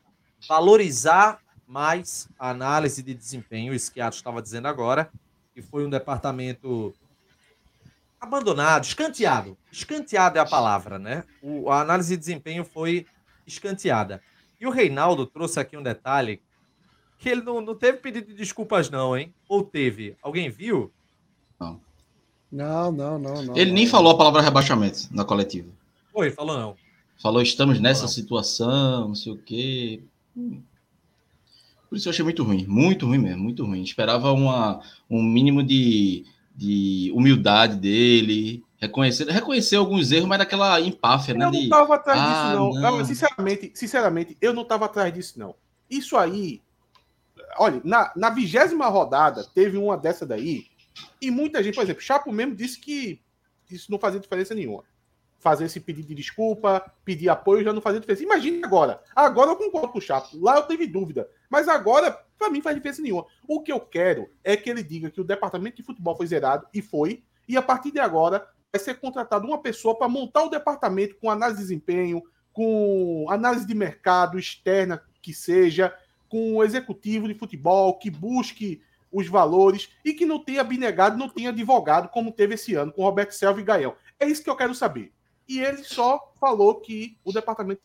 valorizar 0.47 1.39
mais 1.65 2.29
a 2.39 2.49
análise 2.49 3.03
de 3.03 3.13
desempenho, 3.13 3.73
isso 3.73 3.91
que 3.91 3.99
Atos 3.99 4.19
estava 4.19 4.41
dizendo 4.41 4.67
agora, 4.67 5.11
que 5.53 5.61
foi 5.61 5.85
um 5.85 5.89
departamento 5.89 6.93
abandonado, 8.19 8.83
escanteado. 8.83 9.57
Escanteado 9.71 10.37
é 10.37 10.41
a 10.41 10.45
palavra, 10.45 10.97
né? 10.97 11.23
O, 11.41 11.69
a 11.69 11.81
análise 11.81 12.15
de 12.15 12.19
desempenho 12.19 12.65
foi 12.65 13.05
escanteada. 13.45 14.21
E 14.59 14.65
o 14.65 14.71
Reinaldo 14.71 15.25
trouxe 15.25 15.59
aqui 15.59 15.77
um 15.77 15.83
detalhe 15.83 16.41
que 17.19 17.29
ele 17.29 17.41
não, 17.41 17.61
não 17.61 17.75
teve 17.75 17.97
pedido 17.99 18.27
de 18.27 18.33
desculpas, 18.33 18.89
não, 18.89 19.17
hein? 19.17 19.33
Ou 19.47 19.63
teve? 19.63 20.15
Alguém 20.21 20.49
viu? 20.49 20.91
Não. 21.59 21.79
Não, 22.51 22.91
não, 22.91 23.19
não, 23.19 23.43
não. 23.43 23.57
Ele 23.57 23.71
nem 23.71 23.87
falou 23.87 24.13
a 24.13 24.17
palavra 24.17 24.41
rebaixamento 24.41 25.07
na 25.11 25.25
coletiva. 25.25 25.69
Foi, 26.11 26.31
falou 26.31 26.57
não. 26.57 26.75
Falou, 27.21 27.41
estamos 27.41 27.79
nessa 27.79 28.03
Não. 28.03 28.07
situação, 28.09 29.07
não 29.07 29.15
sei 29.15 29.33
o 29.33 29.37
quê. 29.37 30.01
Por 31.89 31.97
isso 31.97 32.07
eu 32.07 32.11
achei 32.11 32.23
muito 32.23 32.43
ruim, 32.43 32.65
muito 32.67 33.07
ruim 33.07 33.17
mesmo, 33.17 33.41
muito 33.41 33.65
ruim. 33.65 33.81
Esperava 33.81 34.31
uma, 34.31 34.81
um 35.09 35.23
mínimo 35.23 35.63
de, 35.63 36.25
de 36.57 37.11
humildade 37.15 37.75
dele, 37.75 38.65
reconhecer, 38.79 39.27
reconhecer 39.29 39.75
alguns 39.75 40.11
erros, 40.11 40.27
mas 40.27 40.39
daquela 40.39 40.81
empáfia, 40.81 41.35
né? 41.35 41.45
Eu 41.45 41.51
não 41.51 41.59
de- 41.59 41.69
tava 41.69 41.93
atrás 41.95 42.19
Ah, 42.19 42.25
disso, 42.25 42.57
não. 42.57 42.73
não. 42.73 42.97
Não, 42.97 43.05
Sinceramente, 43.05 43.71
sinceramente, 43.75 44.37
eu 44.41 44.53
não 44.53 44.65
tava 44.65 44.85
atrás 44.85 45.13
disso, 45.13 45.37
não. 45.37 45.53
Isso 45.87 46.17
aí. 46.17 46.61
Olha, 47.59 47.79
na, 47.83 48.11
vigésima 48.31 48.87
rodada, 48.87 49.43
teve 49.53 49.77
uma 49.77 49.95
dessa 49.95 50.25
daí, 50.25 50.65
e 51.21 51.29
muita 51.29 51.61
gente, 51.61 51.75
por 51.75 51.83
exemplo, 51.83 52.01
Chapo 52.01 52.31
mesmo 52.31 52.55
disse 52.55 52.79
que 52.79 53.21
isso 53.69 53.91
não 53.91 53.99
fazia 53.99 54.19
diferença 54.19 54.55
nenhuma. 54.55 54.83
Fazer 55.39 55.65
esse 55.65 55.79
pedido 55.79 56.07
de 56.07 56.15
desculpa, 56.15 56.91
pedir 57.05 57.29
apoio 57.29 57.63
já 57.63 57.71
não 57.71 57.81
fazia 57.81 57.99
diferença. 57.99 58.23
Imagina 58.23 58.65
agora. 58.65 58.99
Agora 59.15 59.51
eu 59.51 59.55
concordo 59.55 59.89
com 59.89 59.99
o 59.99 60.01
Chapo. 60.01 60.29
Lá 60.41 60.57
eu 60.57 60.67
tive 60.67 60.87
dúvida. 60.87 61.29
Mas 61.49 61.67
agora, 61.67 62.19
pra 62.37 62.49
mim, 62.49 62.61
faz 62.61 62.75
diferença 62.75 63.01
nenhuma. 63.01 63.25
O 63.47 63.61
que 63.61 63.71
eu 63.71 63.79
quero 63.79 64.29
é 64.43 64.55
que 64.55 64.69
ele 64.69 64.83
diga 64.83 65.09
que 65.09 65.21
o 65.21 65.23
departamento 65.23 65.77
de 65.77 65.83
futebol 65.83 66.15
foi 66.15 66.27
zerado, 66.27 66.67
e 66.73 66.81
foi, 66.81 67.23
e 67.47 67.57
a 67.57 67.61
partir 67.61 67.91
de 67.91 67.99
agora 67.99 68.47
vai 68.71 68.81
ser 68.81 68.99
contratado 68.99 69.47
uma 69.47 69.61
pessoa 69.61 69.97
para 69.97 70.07
montar 70.07 70.43
o 70.43 70.49
departamento 70.49 71.15
com 71.15 71.31
análise 71.31 71.59
de 71.59 71.63
desempenho, 71.63 72.21
com 72.51 73.25
análise 73.29 73.65
de 73.65 73.73
mercado 73.73 74.37
externa 74.37 75.01
que 75.21 75.33
seja, 75.33 75.95
com 76.29 76.55
o 76.55 76.63
executivo 76.63 77.27
de 77.27 77.33
futebol 77.33 77.97
que 77.97 78.09
busque 78.09 78.81
os 79.11 79.27
valores 79.27 79.89
e 80.03 80.13
que 80.13 80.25
não 80.25 80.43
tenha 80.43 80.61
abnegado, 80.61 81.17
não 81.17 81.29
tenha 81.29 81.49
advogado 81.49 82.09
como 82.09 82.31
teve 82.31 82.55
esse 82.55 82.75
ano 82.75 82.91
com 82.91 83.03
Roberto 83.03 83.31
Selva 83.31 83.59
e 83.61 83.63
Gaião. 83.63 83.95
É 84.19 84.25
isso 84.25 84.43
que 84.43 84.49
eu 84.49 84.55
quero 84.55 84.75
saber. 84.75 85.13
E 85.47 85.59
ele 85.59 85.83
só 85.83 86.33
falou 86.39 86.75
que 86.75 87.17
o 87.23 87.31
departamento 87.31 87.81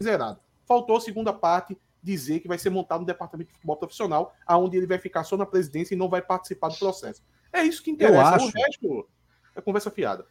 é 0.00 0.04
zerado. 0.04 0.40
Faltou 0.66 0.96
a 0.96 1.00
segunda 1.00 1.32
parte 1.32 1.78
dizer 2.02 2.40
que 2.40 2.48
vai 2.48 2.58
ser 2.58 2.70
montado 2.70 3.02
um 3.02 3.04
departamento 3.04 3.48
de 3.48 3.54
futebol 3.54 3.76
profissional, 3.76 4.34
aonde 4.46 4.76
ele 4.76 4.86
vai 4.86 4.98
ficar 4.98 5.24
só 5.24 5.36
na 5.36 5.46
presidência 5.46 5.94
e 5.94 5.98
não 5.98 6.08
vai 6.08 6.22
participar 6.22 6.68
do 6.68 6.76
processo. 6.76 7.22
É 7.52 7.62
isso 7.62 7.82
que 7.82 7.90
interessa. 7.90 8.36
acho- 8.36 8.46
O 8.46 8.50
resto 8.50 9.08
é 9.54 9.60
conversa 9.60 9.90
fiada. 9.90 10.26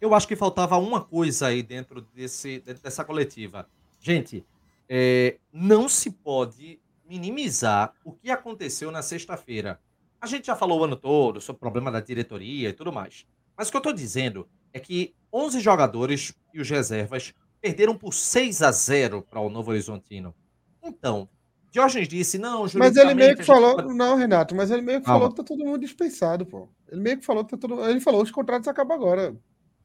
Eu 0.00 0.14
acho 0.14 0.28
que 0.28 0.36
faltava 0.36 0.76
uma 0.76 1.00
coisa 1.02 1.46
aí 1.46 1.62
dentro, 1.62 2.02
desse, 2.14 2.60
dessa 2.60 3.04
coletiva. 3.04 3.66
Gente, 4.00 4.44
é, 4.88 5.38
não 5.52 5.88
se 5.88 6.10
pode 6.10 6.78
minimizar 7.08 7.94
o 8.04 8.12
que 8.12 8.30
aconteceu 8.30 8.90
na 8.90 9.00
sexta-feira. 9.00 9.80
A 10.20 10.26
gente 10.26 10.46
já 10.46 10.56
falou 10.56 10.80
o 10.80 10.84
ano 10.84 10.96
todo 10.96 11.40
sobre 11.40 11.56
o 11.58 11.60
problema 11.60 11.90
da 11.90 12.00
diretoria 12.00 12.68
e 12.68 12.72
tudo 12.72 12.92
mais. 12.92 13.26
Mas 13.56 13.68
o 13.68 13.70
que 13.70 13.76
eu 13.76 13.80
estou 13.80 13.92
dizendo 13.92 14.46
é 14.72 14.78
que 14.80 15.14
11 15.32 15.60
jogadores 15.60 16.34
e 16.52 16.60
os 16.60 16.68
reservas 16.68 17.32
perderam 17.60 17.96
por 17.96 18.12
6 18.12 18.60
a 18.62 18.70
0 18.70 19.22
para 19.22 19.40
o 19.40 19.48
Novo 19.48 19.70
Horizontino. 19.70 20.34
Então, 20.86 21.28
Diógenes 21.72 22.08
disse, 22.08 22.38
não, 22.38 22.64
Mas 22.74 22.96
ele 22.96 23.12
meio 23.14 23.32
que 23.36 23.42
gente 23.42 23.46
falou. 23.46 23.76
pode- 23.76 23.92
Não, 23.94 24.16
Renato, 24.16 24.54
mas 24.54 24.70
ele 24.70 24.80
meio 24.82 25.00
que 25.00 25.06
Calma. 25.06 25.20
falou 25.20 25.30
que 25.34 25.36
tá 25.36 25.44
todo 25.44 25.64
mundo 25.64 25.78
dispensado, 25.80 26.46
pô. 26.46 26.68
Ele 26.90 27.00
meio 27.00 27.18
que 27.18 27.26
falou 27.26 27.44
que 27.44 27.50
tá 27.50 27.56
todo 27.58 27.84
Ele 27.84 28.00
falou 28.00 28.22
os 28.22 28.30
contratos 28.30 28.66
acabam 28.68 28.96
agora. 28.96 29.36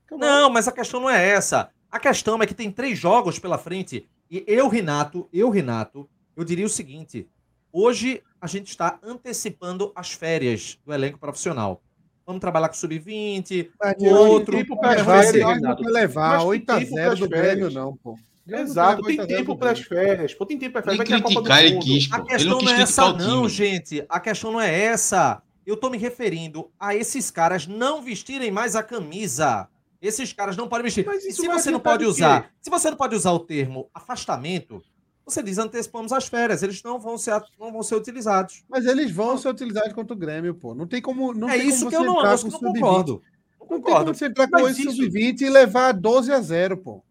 Acabou. 0.05 0.25
Não, 0.25 0.49
mas 0.49 0.67
a 0.67 0.71
questão 0.71 0.99
não 1.01 1.09
é 1.09 1.27
essa. 1.29 1.69
A 1.91 1.99
questão 1.99 2.41
é 2.41 2.45
que 2.47 2.53
tem 2.53 2.71
três 2.71 2.97
jogos 2.97 3.39
pela 3.39 3.57
frente. 3.57 4.07
E 4.29 4.43
eu, 4.47 4.69
Renato, 4.69 5.27
eu, 5.33 5.49
Renato, 5.49 6.09
eu 6.37 6.45
diria 6.45 6.65
o 6.65 6.69
seguinte: 6.69 7.27
hoje 7.73 8.21
a 8.39 8.47
gente 8.47 8.67
está 8.69 8.97
antecipando 9.03 9.91
as 9.93 10.11
férias 10.13 10.79
do 10.85 10.93
elenco 10.93 11.19
profissional. 11.19 11.81
Vamos 12.25 12.39
trabalhar 12.39 12.69
com 12.69 12.75
o 12.75 12.77
Sub-20, 12.77 13.69
Mas 13.77 13.93
o 13.93 13.95
tem 13.97 14.13
outro. 14.13 14.55
tempo 14.57 14.75
Vai 14.75 14.95
pra 14.95 15.03
vai 15.03 15.17
levar, 15.17 15.23
férias, 15.23 15.31
ser- 15.31 15.37
ele 15.37 15.45
não 15.45 15.53
Renato. 15.55 15.83
vai 15.83 15.91
levar 15.93 16.29
Mas 16.29 16.39
tem 16.39 16.47
8 16.49 16.69
a 16.69 16.77
tempo 16.79 16.91
0 16.95 17.15
do 17.17 17.27
Grêmio, 17.29 17.69
não, 17.71 17.97
pô. 17.97 18.17
Exato, 18.47 19.03
tem 19.03 19.19
8 19.19 19.21
a 19.21 19.25
0 19.25 19.37
tempo 19.37 19.57
para 19.57 19.71
as 19.71 19.79
férias. 19.79 20.33
Pô, 20.33 20.45
tem 20.45 20.57
tempo 20.57 20.73
para 20.73 20.81
férias. 20.83 20.97
Vai 21.09 21.21
criticar 21.21 21.63
ele 21.63 21.79
quis, 21.79 22.07
pô. 22.07 22.15
A 22.15 22.21
questão 22.25 22.49
não 22.51 22.57
não 22.61 22.67
quis 22.67 22.71
é 22.79 22.81
essa, 22.81 23.05
o 23.05 23.17
não, 23.17 23.49
gente. 23.49 24.05
A 24.09 24.19
questão 24.19 24.51
não 24.51 24.61
é 24.61 24.83
essa. 24.83 25.41
Eu 25.65 25.77
tô 25.77 25.89
me 25.89 25.97
referindo 25.97 26.69
a 26.79 26.95
esses 26.95 27.29
caras 27.29 27.67
não 27.67 28.01
vestirem 28.01 28.49
mais 28.51 28.75
a 28.75 28.81
camisa. 28.83 29.67
Esses 30.01 30.33
caras 30.33 30.57
não 30.57 30.67
podem 30.67 30.85
vestir. 30.85 31.05
Mas 31.05 31.23
E 31.23 31.31
se 31.31 31.45
vai 31.47 31.59
você 31.59 31.69
não 31.69 31.79
pode 31.79 32.03
usar, 32.05 32.51
se 32.59 32.69
você 32.71 32.89
não 32.89 32.97
pode 32.97 33.15
usar 33.15 33.31
o 33.31 33.39
termo 33.39 33.87
afastamento, 33.93 34.81
você 35.23 35.43
diz 35.43 35.59
antecipamos 35.59 36.11
as 36.11 36.27
férias. 36.27 36.63
Eles 36.63 36.81
não 36.81 36.99
vão 36.99 37.17
ser, 37.19 37.39
não 37.59 37.71
vão 37.71 37.83
ser 37.83 37.95
utilizados. 37.95 38.63
Mas 38.67 38.87
eles 38.87 39.11
vão 39.11 39.37
ser 39.37 39.49
utilizados 39.49 39.93
contra 39.93 40.13
o 40.15 40.17
Grêmio, 40.17 40.55
pô. 40.55 40.73
Não 40.73 40.87
tem 40.87 40.99
como. 40.99 41.31
Não 41.33 41.47
é 41.47 41.59
tem 41.59 41.67
isso 41.69 41.79
como 41.85 41.89
que 41.91 41.95
eu 41.95 42.03
não, 42.03 42.17
eu 42.17 42.23
não 42.23 42.37
sub-20. 42.37 42.59
concordo. 42.59 43.21
Não 43.59 43.59
Não 43.59 43.67
tem 43.67 43.77
concordo. 43.77 44.05
como 44.05 44.15
você 44.15 44.25
entrar 44.25 44.49
com 44.49 44.67
esse 44.67 44.81
isso- 44.81 44.95
sub-20 44.95 45.41
e 45.41 45.49
levar 45.49 45.91
12 45.93 46.31
a 46.33 46.41
0, 46.41 46.77
pô. 46.77 47.03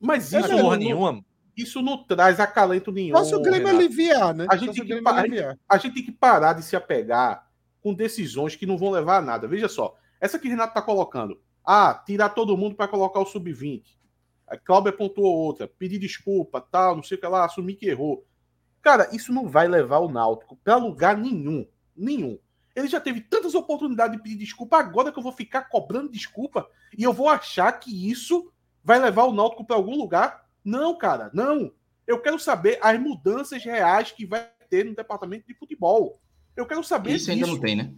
Mas 0.00 0.32
Não 0.32 0.40
isso, 0.40 0.52
é 0.52 0.62
não, 0.62 0.76
nenhuma. 0.76 1.24
isso 1.56 1.82
não 1.82 2.04
traz 2.04 2.38
acalento 2.40 2.92
nenhum. 2.92 3.16
Só 3.16 3.24
se 3.24 3.34
o 3.34 3.42
Grêmio 3.42 3.66
Renato. 3.66 3.76
aliviar, 3.76 4.34
né? 4.34 4.46
A 4.48 4.56
gente 4.56 4.74
tem 4.74 4.86
que 4.86 5.04
a 5.68 5.78
gente 5.78 5.94
tem 5.94 6.04
que 6.04 6.12
parar 6.12 6.52
de 6.52 6.62
se 6.62 6.76
apegar 6.76 7.48
com 7.80 7.94
decisões 7.94 8.54
que 8.54 8.66
não 8.66 8.78
vão 8.78 8.90
levar 8.90 9.18
a 9.18 9.22
nada. 9.22 9.48
Veja 9.48 9.68
só, 9.68 9.96
essa 10.20 10.38
que 10.38 10.46
o 10.46 10.50
Renato 10.50 10.70
está 10.70 10.82
colocando. 10.82 11.40
Ah, 11.64 12.02
tirar 12.06 12.30
todo 12.30 12.56
mundo 12.56 12.74
para 12.74 12.88
colocar 12.88 13.20
o 13.20 13.26
sub-20. 13.26 13.98
A 14.46 14.56
Cláudia 14.56 14.92
pontuou 14.92 15.36
outra, 15.36 15.68
pedir 15.68 15.98
desculpa, 15.98 16.60
tal, 16.60 16.96
não 16.96 17.02
sei 17.02 17.18
o 17.18 17.20
que 17.20 17.26
lá, 17.26 17.44
assumir 17.44 17.74
que 17.74 17.86
errou. 17.86 18.24
Cara, 18.80 19.08
isso 19.14 19.32
não 19.32 19.46
vai 19.46 19.68
levar 19.68 19.98
o 19.98 20.08
Náutico 20.08 20.56
para 20.64 20.76
lugar 20.76 21.16
nenhum. 21.16 21.66
Nenhum. 21.94 22.38
Ele 22.74 22.88
já 22.88 23.00
teve 23.00 23.20
tantas 23.20 23.54
oportunidades 23.54 24.16
de 24.16 24.22
pedir 24.22 24.36
desculpa, 24.36 24.78
agora 24.78 25.12
que 25.12 25.18
eu 25.18 25.22
vou 25.22 25.32
ficar 25.32 25.62
cobrando 25.62 26.08
desculpa 26.08 26.66
e 26.96 27.02
eu 27.02 27.12
vou 27.12 27.28
achar 27.28 27.72
que 27.72 28.10
isso 28.10 28.50
vai 28.88 28.98
levar 28.98 29.24
o 29.24 29.32
Náutico 29.34 29.64
para 29.66 29.76
algum 29.76 29.94
lugar? 29.96 30.46
Não, 30.64 30.96
cara, 30.96 31.30
não. 31.34 31.70
Eu 32.06 32.18
quero 32.22 32.38
saber 32.38 32.78
as 32.80 32.98
mudanças 32.98 33.62
reais 33.62 34.10
que 34.10 34.24
vai 34.24 34.48
ter 34.70 34.82
no 34.86 34.94
departamento 34.96 35.46
de 35.46 35.52
futebol. 35.52 36.18
Eu 36.56 36.64
quero 36.64 36.82
saber 36.82 37.12
Isso 37.16 37.30
ainda 37.30 37.44
disso. 37.44 37.54
não 37.56 37.62
tem, 37.62 37.76
né? 37.76 37.92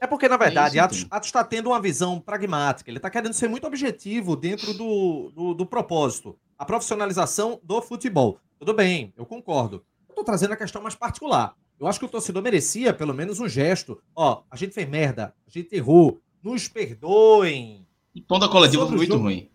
É 0.00 0.06
porque, 0.06 0.28
na 0.28 0.36
verdade, 0.36 0.78
isso, 0.78 1.06
Atos 1.10 1.26
está 1.28 1.42
tendo 1.42 1.70
uma 1.70 1.80
visão 1.80 2.20
pragmática. 2.20 2.88
Ele 2.88 2.98
está 2.98 3.10
querendo 3.10 3.32
ser 3.32 3.48
muito 3.48 3.66
objetivo 3.66 4.36
dentro 4.36 4.72
do, 4.72 5.32
do, 5.34 5.54
do 5.54 5.66
propósito. 5.66 6.38
A 6.56 6.64
profissionalização 6.64 7.60
do 7.64 7.82
futebol. 7.82 8.38
Tudo 8.60 8.72
bem, 8.72 9.12
eu 9.16 9.26
concordo. 9.26 9.84
Eu 10.08 10.12
estou 10.12 10.24
trazendo 10.24 10.52
a 10.52 10.56
questão 10.56 10.80
mais 10.80 10.94
particular. 10.94 11.56
Eu 11.80 11.88
acho 11.88 11.98
que 11.98 12.04
o 12.04 12.08
torcedor 12.08 12.40
merecia 12.42 12.94
pelo 12.94 13.12
menos 13.12 13.40
um 13.40 13.48
gesto. 13.48 14.00
Ó, 14.14 14.42
a 14.48 14.54
gente 14.56 14.72
fez 14.72 14.88
merda, 14.88 15.34
a 15.44 15.50
gente 15.50 15.74
errou, 15.74 16.20
nos 16.42 16.68
perdoem. 16.68 17.84
O 18.16 18.20
tom 18.20 18.38
da 18.38 18.48
coletiva 18.48 18.86
foi 18.86 18.96
muito 18.96 19.12
jogo- 19.12 19.24
ruim. 19.24 19.50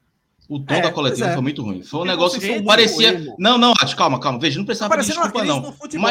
O 0.53 0.59
tom 0.59 0.75
É, 0.75 0.81
da 0.81 0.91
coletiva 0.91 1.29
é. 1.29 1.33
foi 1.33 1.41
muito 1.41 1.63
ruim. 1.63 1.81
Foi 1.81 2.01
um 2.01 2.03
Porque 2.03 2.15
negócio 2.15 2.39
que 2.39 2.61
parecia. 2.61 3.35
Não, 3.39 3.57
não, 3.57 3.71
Atos, 3.71 3.95
calma, 3.95 4.19
calma. 4.19 4.37
Veja, 4.37 4.59
não 4.59 4.65
precisava 4.65 4.95
pedir 4.95 5.07
desculpa, 5.07 5.43
não. 5.43 5.73
time 5.87 6.03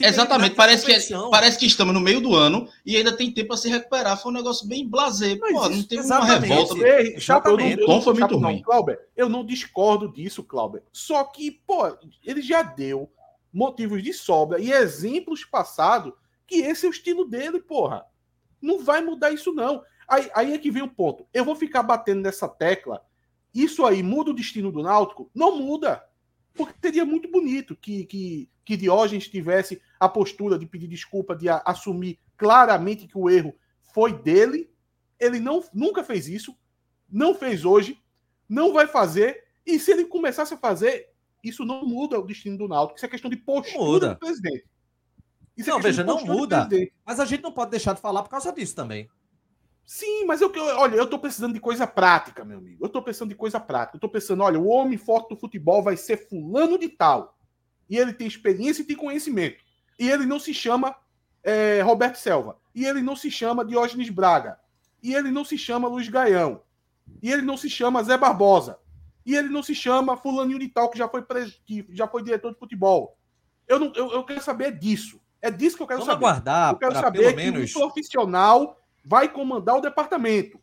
Exatamente, 0.00 0.54
parece 0.54 0.84
que, 0.84 1.14
parece 1.30 1.58
que 1.58 1.64
estamos 1.64 1.94
no 1.94 2.00
meio 2.00 2.20
do 2.20 2.34
ano 2.34 2.68
e 2.84 2.96
ainda 2.96 3.16
tem 3.16 3.32
tempo 3.32 3.48
para 3.48 3.56
se 3.56 3.70
recuperar. 3.70 4.20
Foi 4.20 4.30
um 4.30 4.34
negócio 4.34 4.68
bem 4.68 4.86
blazer. 4.86 5.38
Mas 5.40 5.52
Pô, 5.52 5.68
não 5.70 5.82
teve 5.82 6.02
uma 6.02 6.24
revolta. 6.24 6.74
Não, 6.74 6.86
Exatamente. 6.86 7.82
O 7.82 7.86
tom 7.86 8.02
foi 8.02 8.12
muito 8.12 8.38
não, 8.38 8.50
ruim. 8.50 8.62
Clauber, 8.62 8.98
eu 9.16 9.28
não 9.28 9.42
discordo 9.42 10.12
disso, 10.12 10.44
Clauber. 10.44 10.82
Só 10.92 11.24
que, 11.24 11.50
pô, 11.50 11.96
ele 12.22 12.42
já 12.42 12.62
deu 12.62 13.10
motivos 13.50 14.02
de 14.02 14.12
sobra 14.12 14.60
e 14.60 14.70
exemplos 14.70 15.44
passados 15.44 16.12
que 16.46 16.56
esse 16.56 16.84
é 16.84 16.88
o 16.88 16.92
estilo 16.92 17.24
dele, 17.24 17.58
porra. 17.58 18.04
Não 18.60 18.82
vai 18.82 19.00
mudar 19.00 19.30
isso, 19.30 19.52
não. 19.52 19.82
Aí, 20.08 20.30
aí 20.34 20.54
é 20.54 20.58
que 20.58 20.70
vem 20.70 20.82
o 20.82 20.88
ponto. 20.88 21.26
Eu 21.34 21.44
vou 21.44 21.54
ficar 21.54 21.82
batendo 21.82 22.22
nessa 22.22 22.48
tecla. 22.48 23.02
Isso 23.62 23.84
aí 23.84 24.02
muda 24.02 24.30
o 24.30 24.34
destino 24.34 24.70
do 24.70 24.82
Náutico? 24.82 25.30
Não 25.34 25.56
muda. 25.58 26.04
Porque 26.54 26.74
seria 26.80 27.04
muito 27.04 27.30
bonito 27.30 27.76
que, 27.76 28.04
que, 28.06 28.48
que 28.64 28.76
Diógenes 28.76 29.28
tivesse 29.28 29.80
a 29.98 30.08
postura 30.08 30.58
de 30.58 30.66
pedir 30.66 30.88
desculpa, 30.88 31.34
de 31.34 31.48
a- 31.48 31.62
assumir 31.64 32.18
claramente 32.36 33.06
que 33.06 33.16
o 33.18 33.28
erro 33.30 33.54
foi 33.94 34.12
dele. 34.12 34.70
Ele 35.18 35.40
não, 35.40 35.62
nunca 35.74 36.04
fez 36.04 36.28
isso, 36.28 36.54
não 37.10 37.34
fez 37.34 37.64
hoje, 37.64 38.00
não 38.48 38.72
vai 38.72 38.86
fazer. 38.86 39.42
E 39.66 39.78
se 39.78 39.90
ele 39.92 40.04
começasse 40.04 40.54
a 40.54 40.56
fazer, 40.58 41.08
isso 41.42 41.64
não 41.64 41.84
muda 41.84 42.18
o 42.18 42.26
destino 42.26 42.56
do 42.58 42.68
Náutico. 42.68 42.96
Isso 42.98 43.06
é 43.06 43.08
questão 43.08 43.30
de 43.30 43.36
postura 43.36 43.84
Muda. 43.84 44.08
do 44.14 44.18
presidente. 44.20 44.64
Isso 45.56 45.70
é 45.70 45.72
Não, 45.72 45.80
questão 45.80 46.04
veja, 46.04 46.04
não 46.04 46.24
muda. 46.36 46.68
Mas 47.04 47.18
a 47.18 47.24
gente 47.24 47.42
não 47.42 47.50
pode 47.52 47.72
deixar 47.72 47.92
de 47.94 48.00
falar 48.00 48.22
por 48.22 48.30
causa 48.30 48.52
disso 48.52 48.74
também. 48.76 49.08
Sim, 49.90 50.26
mas 50.26 50.42
eu, 50.42 50.52
eu- 50.54 50.76
olha, 50.76 50.96
eu 50.96 51.06
tô 51.08 51.18
precisando 51.18 51.54
de 51.54 51.60
coisa 51.60 51.86
prática, 51.86 52.44
meu 52.44 52.58
amigo. 52.58 52.84
Eu 52.84 52.90
tô 52.90 53.00
precisando 53.00 53.30
de 53.30 53.34
coisa 53.34 53.58
prática. 53.58 53.96
Eu 53.96 54.00
tô 54.00 54.08
pensando, 54.08 54.42
olha, 54.42 54.60
o 54.60 54.66
homem 54.68 54.98
forte 54.98 55.30
do 55.30 55.36
futebol 55.40 55.82
vai 55.82 55.96
ser 55.96 56.28
fulano 56.28 56.76
de 56.78 56.90
tal. 56.90 57.38
E 57.88 57.96
ele 57.96 58.12
tem 58.12 58.26
experiência 58.26 58.82
e 58.82 58.84
tem 58.84 58.94
conhecimento. 58.94 59.64
E 59.98 60.10
ele 60.10 60.26
não 60.26 60.38
se 60.38 60.52
chama 60.52 60.94
é, 61.42 61.80
Roberto 61.80 62.16
Selva. 62.16 62.58
E 62.74 62.84
ele 62.84 63.00
não 63.00 63.16
se 63.16 63.30
chama 63.30 63.64
Diógenes 63.64 64.10
Braga. 64.10 64.58
E 65.02 65.14
ele 65.14 65.30
não 65.30 65.42
se 65.42 65.56
chama 65.56 65.88
Luiz 65.88 66.06
Gaião. 66.06 66.60
E 67.22 67.32
ele 67.32 67.40
não 67.40 67.56
se 67.56 67.70
chama 67.70 68.02
Zé 68.02 68.18
Barbosa. 68.18 68.78
E 69.24 69.34
ele 69.34 69.48
não 69.48 69.62
se 69.62 69.74
chama 69.74 70.18
fulaninho 70.18 70.58
de 70.58 70.68
tal 70.68 70.90
que 70.90 70.98
já 70.98 71.08
foi, 71.08 71.22
pres- 71.22 71.62
que 71.64 71.86
já 71.92 72.06
foi 72.06 72.22
diretor 72.22 72.52
de 72.52 72.58
futebol. 72.58 73.16
Eu, 73.66 73.78
não, 73.80 73.90
eu, 73.94 74.12
eu 74.12 74.22
quero 74.24 74.42
saber 74.42 74.78
disso. 74.78 75.18
É 75.40 75.50
disso 75.50 75.78
que 75.78 75.82
eu 75.82 75.86
quero 75.86 76.00
Vamos 76.00 76.12
saber. 76.12 76.26
aguardar 76.26 76.74
Eu 76.74 76.78
quero 76.78 76.94
saber 76.94 77.18
pelo 77.20 77.30
que 77.30 77.36
menos. 77.36 77.74
um 77.74 77.78
profissional 77.80 78.78
vai 79.04 79.28
comandar 79.28 79.76
o 79.76 79.80
departamento. 79.80 80.58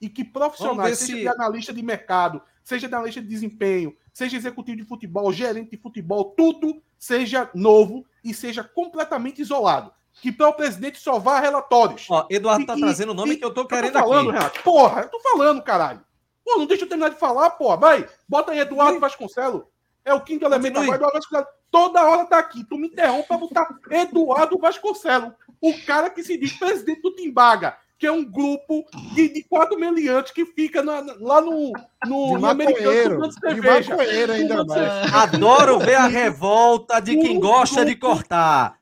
E 0.00 0.08
que 0.08 0.24
profissionais, 0.24 0.98
seja 0.98 1.12
se- 1.12 1.20
de 1.20 1.28
analista 1.28 1.72
de 1.72 1.82
mercado, 1.82 2.40
seja 2.64 2.88
de 2.88 2.94
analista 2.94 3.20
de 3.20 3.28
desempenho, 3.28 3.94
seja 4.12 4.36
executivo 4.36 4.78
de 4.78 4.84
futebol, 4.84 5.32
gerente 5.32 5.70
de 5.72 5.76
futebol, 5.76 6.32
tudo 6.36 6.82
seja 6.98 7.50
novo 7.54 8.06
e 8.24 8.32
seja 8.32 8.64
completamente 8.64 9.42
isolado. 9.42 9.92
Que 10.22 10.32
para 10.32 10.48
o 10.48 10.52
presidente 10.54 10.98
só 10.98 11.18
vá 11.18 11.38
relatórios. 11.38 12.06
Ó, 12.10 12.26
Eduardo 12.30 12.62
E- 12.62 12.66
tá 12.66 12.76
e- 12.76 12.80
trazendo 12.80 13.10
o 13.10 13.14
nome 13.14 13.34
e- 13.34 13.36
que 13.36 13.44
eu 13.44 13.52
tô 13.54 13.60
Eu 13.62 13.66
querendo 13.66 13.92
tô 13.92 13.98
falando, 14.00 14.30
aqui. 14.30 14.38
Renato. 14.38 14.62
Porra, 14.62 15.02
eu 15.02 15.08
tô 15.08 15.20
falando, 15.20 15.62
caralho. 15.62 16.04
Pô, 16.44 16.56
não 16.58 16.66
deixa 16.66 16.84
eu 16.84 16.88
terminar 16.88 17.10
de 17.10 17.16
falar, 17.16 17.50
porra. 17.50 17.76
Vai, 17.76 18.08
bota 18.28 18.52
aí 18.52 18.58
Eduardo 18.58 18.98
Vasconcelos. 18.98 19.62
É 20.04 20.12
o 20.14 20.20
quinto 20.20 20.44
elemento 20.46 20.78
agora, 20.78 20.96
Eduardo 20.96 21.18
Vasconcelos. 21.18 21.48
Toda 21.70 22.02
hora 22.04 22.24
tá 22.24 22.38
aqui. 22.38 22.64
Tu 22.64 22.76
me 22.76 22.88
interrompe 22.88 23.28
pra 23.28 23.36
botar 23.38 23.68
Eduardo 23.90 24.58
Vasconcelos. 24.58 25.32
O 25.60 25.74
cara 25.84 26.08
que 26.10 26.22
se 26.22 26.36
diz 26.38 26.52
presidente 26.58 27.02
do 27.02 27.14
Timbaga, 27.14 27.76
que 27.98 28.06
é 28.06 28.12
um 28.12 28.24
grupo 28.24 28.84
de, 29.14 29.28
de 29.28 29.42
quatro 29.44 29.78
meliantes 29.78 30.32
que 30.32 30.46
fica 30.46 30.82
na- 30.82 31.02
na- 31.02 31.16
lá 31.20 31.40
no, 31.42 31.72
no 32.06 32.38
De 32.38 32.44
em 32.44 32.48
Americano 32.48 33.28
De 33.28 33.34
cerveja. 33.40 33.90
maconheiro 33.90 34.32
ainda 34.32 34.48
Tomando 34.56 34.68
mais. 34.68 34.80
cerveja. 34.92 35.16
Adoro 35.22 35.78
ver 35.78 35.94
a 35.96 36.06
revolta 36.06 36.98
de 37.00 37.16
quem 37.16 37.36
Um 37.36 37.40
gosta 37.40 37.84
de 37.84 37.94
grupo- 37.94 38.14
cortar. 38.14 38.78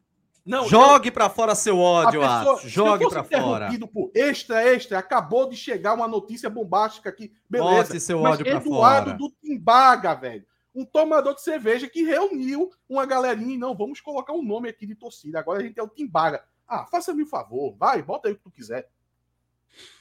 Não, 0.46 0.66
Jogue 0.66 1.10
pra 1.10 1.28
fora 1.28 1.54
seu 1.54 1.78
ódio, 1.78 2.20
pessoa- 2.20 2.40
Atos. 2.54 2.70
Jogue 2.70 3.08
pra 3.10 3.22
fora. 3.24 3.68
por 3.92 4.10
extra, 4.14 4.62
extra, 4.66 4.98
acabou 4.98 5.46
de 5.48 5.54
chegar 5.56 5.92
uma 5.94 6.08
notícia 6.08 6.48
bombástica 6.48 7.10
aqui. 7.10 7.32
Beleza. 7.50 7.88
Bote 7.88 8.00
seu 8.00 8.20
Mas 8.22 8.34
ódio 8.40 8.46
Eduardo 8.56 9.10
fora. 9.10 9.18
do 9.18 9.30
Timbaga, 9.42 10.14
velho. 10.14 10.46
Um 10.74 10.86
tomador 10.86 11.34
de 11.34 11.42
cerveja 11.42 11.86
que 11.88 12.02
reuniu 12.04 12.70
uma 12.88 13.04
galerinha 13.04 13.56
e 13.56 13.58
não, 13.58 13.76
vamos 13.76 14.00
colocar 14.00 14.32
um 14.32 14.42
nome 14.42 14.68
aqui 14.70 14.86
de 14.86 14.94
torcida. 14.94 15.38
Agora 15.40 15.58
a 15.58 15.62
gente 15.62 15.78
é 15.78 15.82
o 15.82 15.88
Timbaga. 15.88 16.42
Ah, 16.68 16.84
faça-me 16.86 17.22
um 17.22 17.26
favor. 17.26 17.74
Vai, 17.78 18.02
bota 18.02 18.28
aí 18.28 18.34
o 18.34 18.36
que 18.36 18.42
tu 18.42 18.50
quiser. 18.50 18.88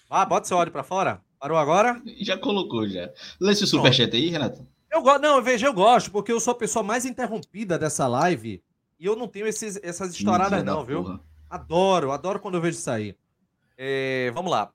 Vá, 0.09 0.25
bota 0.25 0.47
seu 0.47 0.57
ódio 0.57 0.71
pra 0.71 0.83
fora. 0.83 1.21
Parou 1.39 1.57
agora? 1.57 2.01
Já 2.21 2.37
colocou, 2.37 2.87
já. 2.87 3.09
Lê 3.39 3.51
esse 3.53 3.65
superchat 3.67 4.13
aí, 4.15 4.29
Renato. 4.29 4.65
Eu 4.91 5.01
gosto, 5.01 5.21
não, 5.21 5.41
veja, 5.41 5.67
eu 5.67 5.73
gosto, 5.73 6.09
porque 6.11 6.31
eu 6.31 6.39
sou 6.39 6.51
a 6.53 6.55
pessoa 6.57 6.81
mais 6.81 7.05
interrompida 7.05 7.77
dessa 7.77 8.07
live 8.07 8.63
e 8.99 9.05
eu 9.05 9.15
não 9.15 9.27
tenho 9.27 9.45
esses, 9.45 9.77
essas 9.83 10.13
estouradas, 10.15 10.63
não, 10.63 10.83
viu? 10.83 11.03
porra. 11.03 11.19
Adoro, 11.49 12.11
adoro 12.11 12.39
quando 12.39 12.55
eu 12.55 12.61
vejo 12.61 12.77
isso 12.77 12.89
aí. 12.89 13.15
É, 13.77 14.31
vamos 14.33 14.51
lá. 14.51 14.71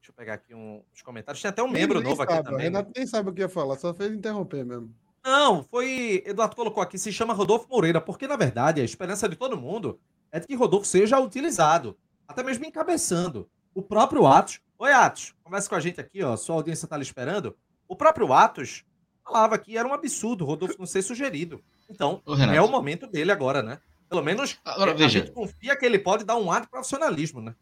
Deixa 0.00 0.10
eu 0.10 0.14
pegar 0.14 0.34
aqui 0.34 0.54
um- 0.54 0.82
uns 0.92 1.02
comentários. 1.02 1.40
Tem 1.40 1.48
até 1.48 1.62
um 1.62 1.70
membro 1.70 2.00
novo 2.00 2.20
aqui 2.22 2.32
sabe, 2.34 2.44
também. 2.44 2.58
né? 2.58 2.64
Renato 2.64 2.92
nem 2.94 3.06
sabe 3.06 3.30
o 3.30 3.32
que 3.32 3.40
ia 3.40 3.48
falar, 3.48 3.76
só 3.78 3.94
fez 3.94 4.12
interromper 4.12 4.64
mesmo. 4.64 4.94
Não, 5.24 5.62
foi. 5.64 6.22
Eduardo 6.26 6.54
colocou 6.56 6.82
aqui, 6.82 6.98
se 6.98 7.12
chama 7.12 7.32
Rodolfo 7.32 7.66
Moreira, 7.70 8.00
porque 8.00 8.26
na 8.26 8.36
verdade 8.36 8.80
a 8.80 8.84
esperança 8.84 9.28
de 9.28 9.36
todo 9.36 9.56
mundo 9.56 9.98
é 10.32 10.40
de 10.40 10.46
que 10.46 10.54
Rodolfo 10.54 10.86
seja 10.86 11.18
utilizado, 11.18 11.96
até 12.26 12.42
mesmo 12.42 12.64
encabeçando. 12.64 13.48
O 13.74 13.82
próprio 13.82 14.26
Atos. 14.26 14.60
Oi, 14.78 14.92
Atos, 14.92 15.34
conversa 15.42 15.68
com 15.68 15.74
a 15.74 15.80
gente 15.80 16.00
aqui, 16.00 16.22
ó. 16.22 16.36
Sua 16.36 16.56
audiência 16.56 16.88
tá 16.88 16.96
lhe 16.96 17.02
esperando. 17.02 17.56
O 17.86 17.96
próprio 17.96 18.32
Atos 18.32 18.84
falava 19.24 19.58
que 19.58 19.76
era 19.76 19.86
um 19.86 19.92
absurdo 19.92 20.44
o 20.44 20.46
Rodolfo 20.46 20.76
não 20.78 20.86
ser 20.86 21.02
sugerido. 21.02 21.62
Então, 21.88 22.22
Ô, 22.24 22.34
é 22.36 22.62
o 22.62 22.68
momento 22.68 23.06
dele 23.06 23.32
agora, 23.32 23.62
né? 23.62 23.78
Pelo 24.08 24.22
menos 24.22 24.58
Agora, 24.64 24.90
a 24.90 24.94
veja. 24.94 25.20
gente 25.20 25.30
confia 25.30 25.76
que 25.76 25.86
ele 25.86 25.98
pode 25.98 26.24
dar 26.24 26.36
um 26.36 26.50
ar 26.50 26.62
de 26.62 26.68
profissionalismo, 26.68 27.40
né? 27.40 27.54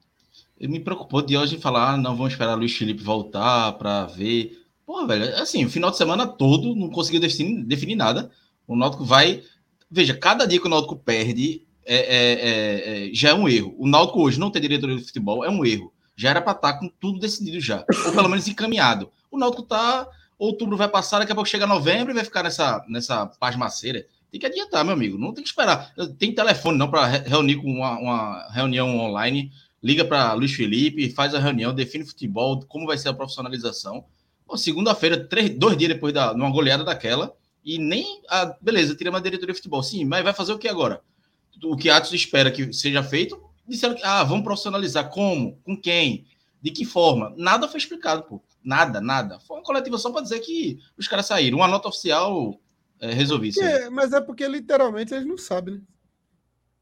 Ele 0.59 0.73
me 0.73 0.81
preocupou 0.81 1.21
de 1.21 1.37
hoje 1.37 1.59
falar, 1.59 1.93
ah, 1.93 1.97
não 1.97 2.17
vamos 2.17 2.33
esperar 2.33 2.55
Luiz 2.55 2.75
Felipe 2.75 3.03
voltar 3.03 3.73
para 3.73 4.07
ver. 4.07 4.67
Pô, 4.87 5.07
velho, 5.07 5.37
assim, 5.37 5.65
o 5.65 5.71
final 5.71 5.91
de 5.91 5.99
semana 5.99 6.27
todo 6.27 6.75
não 6.75 6.89
conseguiu 6.89 7.21
definir, 7.21 7.65
definir 7.65 7.97
nada. 7.97 8.31
O 8.67 8.75
Náutico 8.75 9.05
vai. 9.05 9.43
Veja, 9.91 10.17
cada 10.17 10.47
dia 10.47 10.59
que 10.59 10.67
o 10.67 10.71
Náutico 10.71 10.97
perde 10.97 11.67
é, 11.89 11.97
é- 11.97 12.33
é- 12.33 13.09
é- 13.09 13.15
já 13.15 13.31
é 13.31 13.35
um 13.35 13.49
erro. 13.49 13.75
O 13.79 13.89
Náutico 13.89 14.23
hoje 14.23 14.39
não 14.39 14.51
ter 14.51 14.61
diretoria 14.61 14.97
de 14.97 15.05
futebol 15.05 15.45
é 15.45 15.51
um 15.51 15.65
erro. 15.65 15.93
Já 16.15 16.31
era 16.31 16.43
para 16.43 16.53
estar 16.53 16.75
com 16.75 16.89
tudo 16.89 17.19
decidido 17.19 17.61
já. 17.61 17.85
Ou 18.07 18.13
pelo 18.13 18.29
menos 18.29 18.47
encaminhado. 18.47 19.11
O 19.31 19.39
Náutico 19.39 19.63
tá. 19.63 20.07
Outubro 20.39 20.77
vai 20.77 20.89
passar, 20.89 21.19
daqui 21.19 21.33
a 21.33 21.35
pouco 21.35 21.51
chega 21.51 21.67
novembro 21.67 22.13
e 22.13 22.15
vai 22.15 22.25
ficar 22.25 22.45
nessa, 22.45 22.85
nessa 22.89 23.27
pasmaceira. 23.27 24.07
Tem 24.31 24.39
que 24.39 24.47
adiantar, 24.47 24.85
meu 24.85 24.95
amigo. 24.95 25.19
Não 25.19 25.35
tem 25.35 25.43
que 25.43 25.51
esperar. 25.51 25.93
Tem 26.17 26.33
telefone 26.33 26.79
não 26.79 26.89
para 26.89 27.07
reunir 27.07 27.57
com 27.57 27.69
uma, 27.69 27.99
uma 27.99 28.49
reunião 28.53 28.97
online 28.99 29.51
liga 29.83 30.05
para 30.05 30.33
Luiz 30.33 30.53
Felipe, 30.53 31.11
faz 31.11 31.35
a 31.35 31.39
reunião, 31.39 31.75
define 31.75 32.05
futebol, 32.05 32.65
como 32.67 32.87
vai 32.87 32.99
ser 32.99 33.09
a 33.09 33.15
profissionalização. 33.15 34.05
Segunda-feira, 34.57 35.29
dois 35.57 35.77
dias 35.77 35.93
depois 35.93 36.13
da 36.13 36.33
numa 36.33 36.51
goleada 36.51 36.83
daquela, 36.83 37.35
e 37.65 37.79
nem. 37.79 38.23
A, 38.29 38.57
beleza, 38.61 38.95
tira 38.95 39.11
uma 39.11 39.21
diretoria 39.21 39.53
de 39.53 39.59
futebol. 39.59 39.83
Sim, 39.83 40.05
mas 40.05 40.25
vai 40.25 40.33
fazer 40.33 40.53
o 40.53 40.59
que 40.59 40.69
agora? 40.69 41.03
O 41.65 41.77
que 41.77 41.91
Atos 41.91 42.13
espera 42.13 42.51
que 42.51 42.73
seja 42.73 43.03
feito, 43.03 43.41
disseram 43.67 43.95
que 43.95 44.03
ah, 44.05 44.23
vamos 44.25 44.45
profissionalizar. 44.45 45.11
Como? 45.11 45.57
Com 45.65 45.77
quem? 45.77 46.27
De 46.61 46.71
que 46.71 46.85
forma? 46.85 47.33
Nada 47.37 47.69
foi 47.69 47.79
explicado, 47.79 48.23
pô. 48.25 48.43
Nada, 48.63 49.01
nada. 49.01 49.39
Foi 49.41 49.57
uma 49.57 49.63
coletiva 49.63 49.97
só 49.99 50.11
para 50.11 50.23
dizer 50.23 50.41
que 50.41 50.79
os 50.97 51.07
caras 51.07 51.27
saíram. 51.27 51.59
Uma 51.59 51.69
nota 51.69 51.89
oficial 51.89 52.61
é, 53.01 53.13
resolvi 53.13 53.49
isso. 53.49 53.63
aí. 53.63 53.89
Mas 53.91 54.13
é 54.13 54.21
porque 54.21 54.47
literalmente 54.47 55.15
eles 55.15 55.27
não 55.27 55.39
sabem, 55.39 55.77
né? 55.77 55.81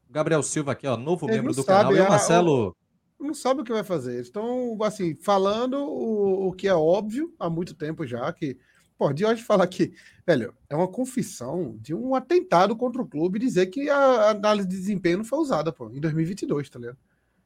Gabriel 0.09 0.41
Silva 0.41 0.71
aqui, 0.71 0.87
ó, 0.87 0.97
novo 0.97 1.25
Eles 1.27 1.37
membro 1.37 1.53
do 1.53 1.63
canal. 1.63 1.95
E 1.95 1.99
o 1.99 2.05
a- 2.05 2.09
Marcelo. 2.09 2.75
Não 3.19 3.33
sabem 3.33 3.61
o 3.61 3.65
que 3.65 3.73
vai 3.73 3.83
fazer. 3.83 4.13
Eles 4.13 4.27
estão, 4.27 4.77
assim, 4.83 5.15
falando 5.15 5.77
o, 5.79 6.47
o 6.49 6.53
que 6.53 6.67
é 6.67 6.73
óbvio 6.73 7.33
há 7.39 7.49
muito 7.49 7.73
tempo 7.73 8.05
já, 8.05 8.31
que, 8.31 8.57
pô, 8.97 9.09
hoje 9.09 9.43
falar 9.43 9.67
que, 9.67 9.93
velho, 10.25 10.53
é 10.69 10.75
uma 10.75 10.87
confissão 10.87 11.77
de 11.79 11.93
um 11.93 12.15
atentado 12.15 12.75
contra 12.75 13.01
o 13.01 13.07
clube 13.07 13.39
dizer 13.39 13.67
que 13.67 13.89
a 13.89 14.31
análise 14.31 14.67
de 14.67 14.75
desempenho 14.75 15.19
não 15.19 15.25
foi 15.25 15.39
usada, 15.39 15.71
pô, 15.71 15.89
em 15.91 15.99
2022, 15.99 16.69
tá 16.69 16.79
ligado? 16.79 16.97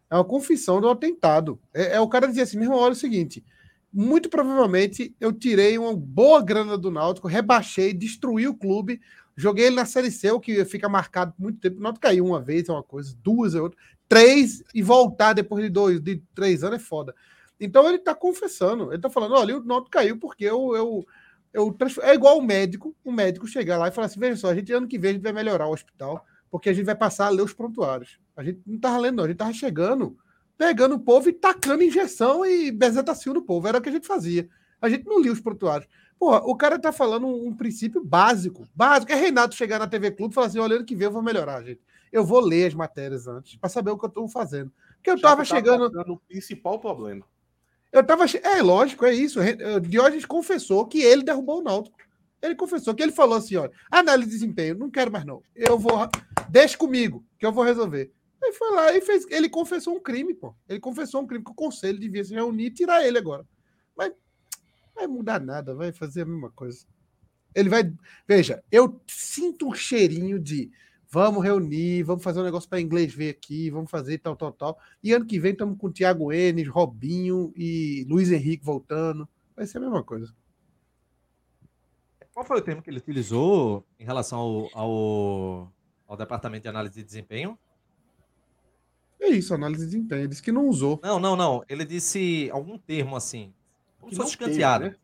É 0.10 0.16
uma 0.16 0.26
confissão 0.26 0.82
do 0.82 0.90
atentado. 0.90 1.60
É, 1.74 1.96
é 1.96 2.00
o 2.00 2.08
cara 2.08 2.28
dizer 2.28 2.42
assim, 2.42 2.58
meu 2.58 2.66
irmão, 2.66 2.80
olha 2.80 2.94
o 2.94 2.96
seguinte, 2.96 3.44
muito 3.92 4.30
provavelmente 4.30 5.16
eu 5.20 5.34
tirei 5.34 5.78
uma 5.78 5.96
boa 5.96 6.42
grana 6.42 6.78
do 6.78 6.90
Náutico, 6.90 7.28
rebaixei, 7.28 7.94
destruí 7.94 8.48
o 8.48 8.56
clube, 8.56 9.02
joguei 9.36 9.66
ele 9.68 9.76
na 9.76 9.86
Série 9.86 10.12
C, 10.12 10.32
o 10.32 10.40
que 10.40 10.64
fica 10.64 10.88
marcado 10.88 11.34
por 11.34 11.42
muito 11.42 11.60
tempo. 11.60 11.80
O 11.80 11.82
Náutico 11.82 12.04
caiu 12.04 12.26
uma 12.26 12.42
vez, 12.42 12.70
é 12.70 12.72
uma 12.72 12.84
coisa, 12.84 13.16
duas 13.22 13.56
é 13.56 13.62
outra, 13.62 13.78
três 14.08 14.64
e 14.74 14.82
voltar 14.82 15.34
depois 15.34 15.64
de 15.64 15.70
dois, 15.70 16.00
de 16.00 16.24
três 16.34 16.64
anos 16.64 16.78
é 16.78 16.84
foda. 16.84 17.14
Então 17.60 17.88
ele 17.88 18.00
tá 18.00 18.16
confessando, 18.16 18.92
ele 18.92 19.02
tá 19.02 19.10
falando, 19.10 19.36
olha, 19.36 19.58
o 19.58 19.64
Náutico 19.64 19.92
caiu 19.92 20.18
porque 20.18 20.46
eu, 20.46 20.76
eu, 20.76 21.06
eu 21.54 21.76
é 22.02 22.14
igual 22.14 22.38
o 22.38 22.42
médico, 22.42 22.96
o 23.04 23.12
médico 23.12 23.48
chegar 23.48 23.78
lá 23.78 23.88
e 23.88 23.92
falar 23.92 24.08
assim, 24.08 24.20
veja 24.20 24.38
só, 24.38 24.50
a 24.50 24.56
gente 24.56 24.72
ano 24.72 24.88
que 24.88 24.98
vem 24.98 25.12
a 25.12 25.14
gente 25.14 25.24
vai 25.24 25.34
melhorar 25.34 25.68
o 25.68 25.74
hospital, 25.74 26.26
porque 26.50 26.70
a 26.70 26.74
gente 26.74 26.86
vai 26.86 26.96
passar 26.96 27.28
a 27.28 27.30
ler 27.30 27.42
os 27.44 27.54
prontuários. 27.54 28.20
A 28.36 28.44
gente 28.44 28.62
não 28.66 28.80
tava 28.80 28.98
lendo, 28.98 29.18
não, 29.18 29.24
a 29.26 29.28
gente 29.28 29.38
tava 29.38 29.54
chegando 29.54 30.18
pegando 30.62 30.94
o 30.94 31.00
povo 31.00 31.28
e 31.28 31.34
tacando 31.34 31.82
injeção 31.82 32.46
e 32.46 32.72
bezetacil 32.72 33.34
no 33.34 33.42
povo. 33.42 33.68
Era 33.68 33.80
o 33.80 33.82
que 33.82 33.90
a 33.90 33.92
gente 33.92 34.06
fazia. 34.06 34.48
A 34.80 34.88
gente 34.88 35.08
não 35.08 35.20
lia 35.20 35.32
os 35.32 35.40
prontuários. 35.40 35.90
Porra, 36.20 36.40
o 36.46 36.56
cara 36.56 36.78
tá 36.78 36.92
falando 36.92 37.26
um, 37.26 37.48
um 37.48 37.56
princípio 37.56 38.04
básico. 38.04 38.68
Básico. 38.76 39.12
É 39.12 39.16
Renato 39.16 39.56
chegar 39.56 39.80
na 39.80 39.88
TV 39.88 40.12
Clube 40.12 40.34
e 40.34 40.36
falar 40.36 40.48
assim: 40.48 40.60
olha, 40.60 40.76
ano 40.76 40.86
que 40.86 40.96
vem 40.96 41.06
eu 41.06 41.12
vou 41.12 41.24
melhorar, 41.24 41.64
gente. 41.64 41.82
Eu 42.12 42.24
vou 42.24 42.40
ler 42.40 42.68
as 42.68 42.76
matérias 42.76 43.28
antes, 43.28 43.56
para 43.56 43.70
saber 43.70 43.90
o 43.90 43.98
que 43.98 44.06
eu 44.06 44.10
tô 44.10 44.28
fazendo. 44.28 44.72
Porque 44.98 45.10
eu 45.10 45.18
Já 45.18 45.30
tava 45.30 45.42
que 45.42 45.50
tá 45.50 45.56
chegando. 45.56 45.90
O 46.12 46.18
principal 46.18 46.80
problema. 46.80 47.26
Eu 47.92 48.04
tava. 48.04 48.26
É 48.26 48.62
lógico, 48.62 49.06
é 49.06 49.14
isso. 49.14 49.40
Eh, 49.40 49.80
Diógenes 49.82 50.26
confessou 50.26 50.88
que 50.88 51.02
ele 51.02 51.24
derrubou 51.24 51.60
o 51.60 51.64
Náutico. 51.64 51.98
Ele 52.42 52.56
confessou 52.56 52.96
que 52.96 53.04
ele 53.04 53.12
falou 53.12 53.38
assim: 53.38 53.58
olha, 53.58 53.72
análise 53.92 54.30
de 54.30 54.36
desempenho, 54.38 54.78
não 54.78 54.90
quero 54.90 55.12
mais 55.12 55.26
não. 55.26 55.42
Eu 55.56 55.78
vou. 55.78 56.10
Deixa 56.50 56.78
comigo, 56.78 57.26
que 57.38 57.46
eu 57.46 57.52
vou 57.52 57.64
resolver. 57.64 58.12
Aí 58.44 58.54
foi 58.54 58.72
lá 58.72 58.94
e 58.94 59.02
fez. 59.02 59.26
Ele 59.30 59.48
confessou 59.48 59.96
um 59.96 60.00
crime, 60.00 60.34
pô. 60.34 60.56
Ele 60.68 60.80
confessou 60.80 61.22
um 61.22 61.28
crime 61.28 61.44
que 61.44 61.52
o 61.52 61.56
conselho 61.56 62.00
devia 62.00 62.24
se 62.24 62.34
reunir 62.34 62.66
e 62.66 62.72
tirar 62.72 63.06
ele 63.06 63.18
agora. 63.18 63.46
Mas 63.96 64.14
vai 64.96 65.06
mudar 65.06 65.40
nada, 65.40 65.76
vai 65.76 65.92
fazer 65.92 66.22
a 66.22 66.26
mesma 66.26 66.50
coisa. 66.52 66.86
Ele 67.54 67.70
vai. 67.70 67.92
Veja, 68.28 68.64
eu 68.72 69.00
sinto 69.08 69.68
um 69.68 69.74
cheirinho 69.74 70.40
de. 70.40 70.72
Vamos 71.14 71.44
reunir, 71.44 72.04
vamos 72.04 72.24
fazer 72.24 72.40
um 72.40 72.44
negócio 72.44 72.70
para 72.70 72.80
inglês 72.80 73.14
ver 73.14 73.30
aqui, 73.32 73.70
vamos 73.70 73.92
fazer 73.92 74.18
tal, 74.20 74.34
tal, 74.36 74.52
tal. 74.54 74.80
E 75.04 75.12
ano 75.12 75.26
que 75.26 75.40
vem 75.40 75.52
estamos 75.52 75.78
com 75.78 75.88
o 75.88 75.92
Thiago 75.92 76.32
Enes, 76.32 76.70
Robinho 76.70 77.52
e 77.56 78.06
Luiz 78.10 78.32
Henrique 78.32 78.64
voltando. 78.64 79.28
Vai 79.56 79.66
ser 79.68 79.80
a 79.80 79.82
mesma 79.82 80.02
coisa. 80.04 80.34
Qual 82.34 82.46
foi 82.46 82.60
o 82.60 82.62
termo 82.62 82.82
que 82.82 82.90
ele 82.90 83.00
utilizou 83.00 83.86
em 84.00 84.06
relação 84.06 84.40
ao, 84.40 84.70
ao, 84.74 85.74
ao 86.08 86.16
departamento 86.16 86.64
de 86.64 86.70
análise 86.70 86.96
de 86.96 87.04
desempenho? 87.04 87.60
É 89.20 89.28
isso, 89.28 89.54
análise 89.54 89.84
de 89.86 89.92
desempenho. 89.92 90.22
Ele 90.22 90.28
disse 90.30 90.42
que 90.42 90.52
não 90.52 90.68
usou. 90.70 90.98
Não, 91.04 91.20
não, 91.20 91.36
não. 91.36 91.62
Ele 91.68 91.84
disse 91.84 92.50
algum 92.54 92.78
termo 92.78 93.18
assim. 93.18 93.54
Como 94.00 94.10
Que 94.10 94.16
se 94.16 94.22
fosse 94.22 94.32
não 94.40 94.48
teve, 94.48 94.52
escanteado. 94.52 94.86
né? 94.86 94.96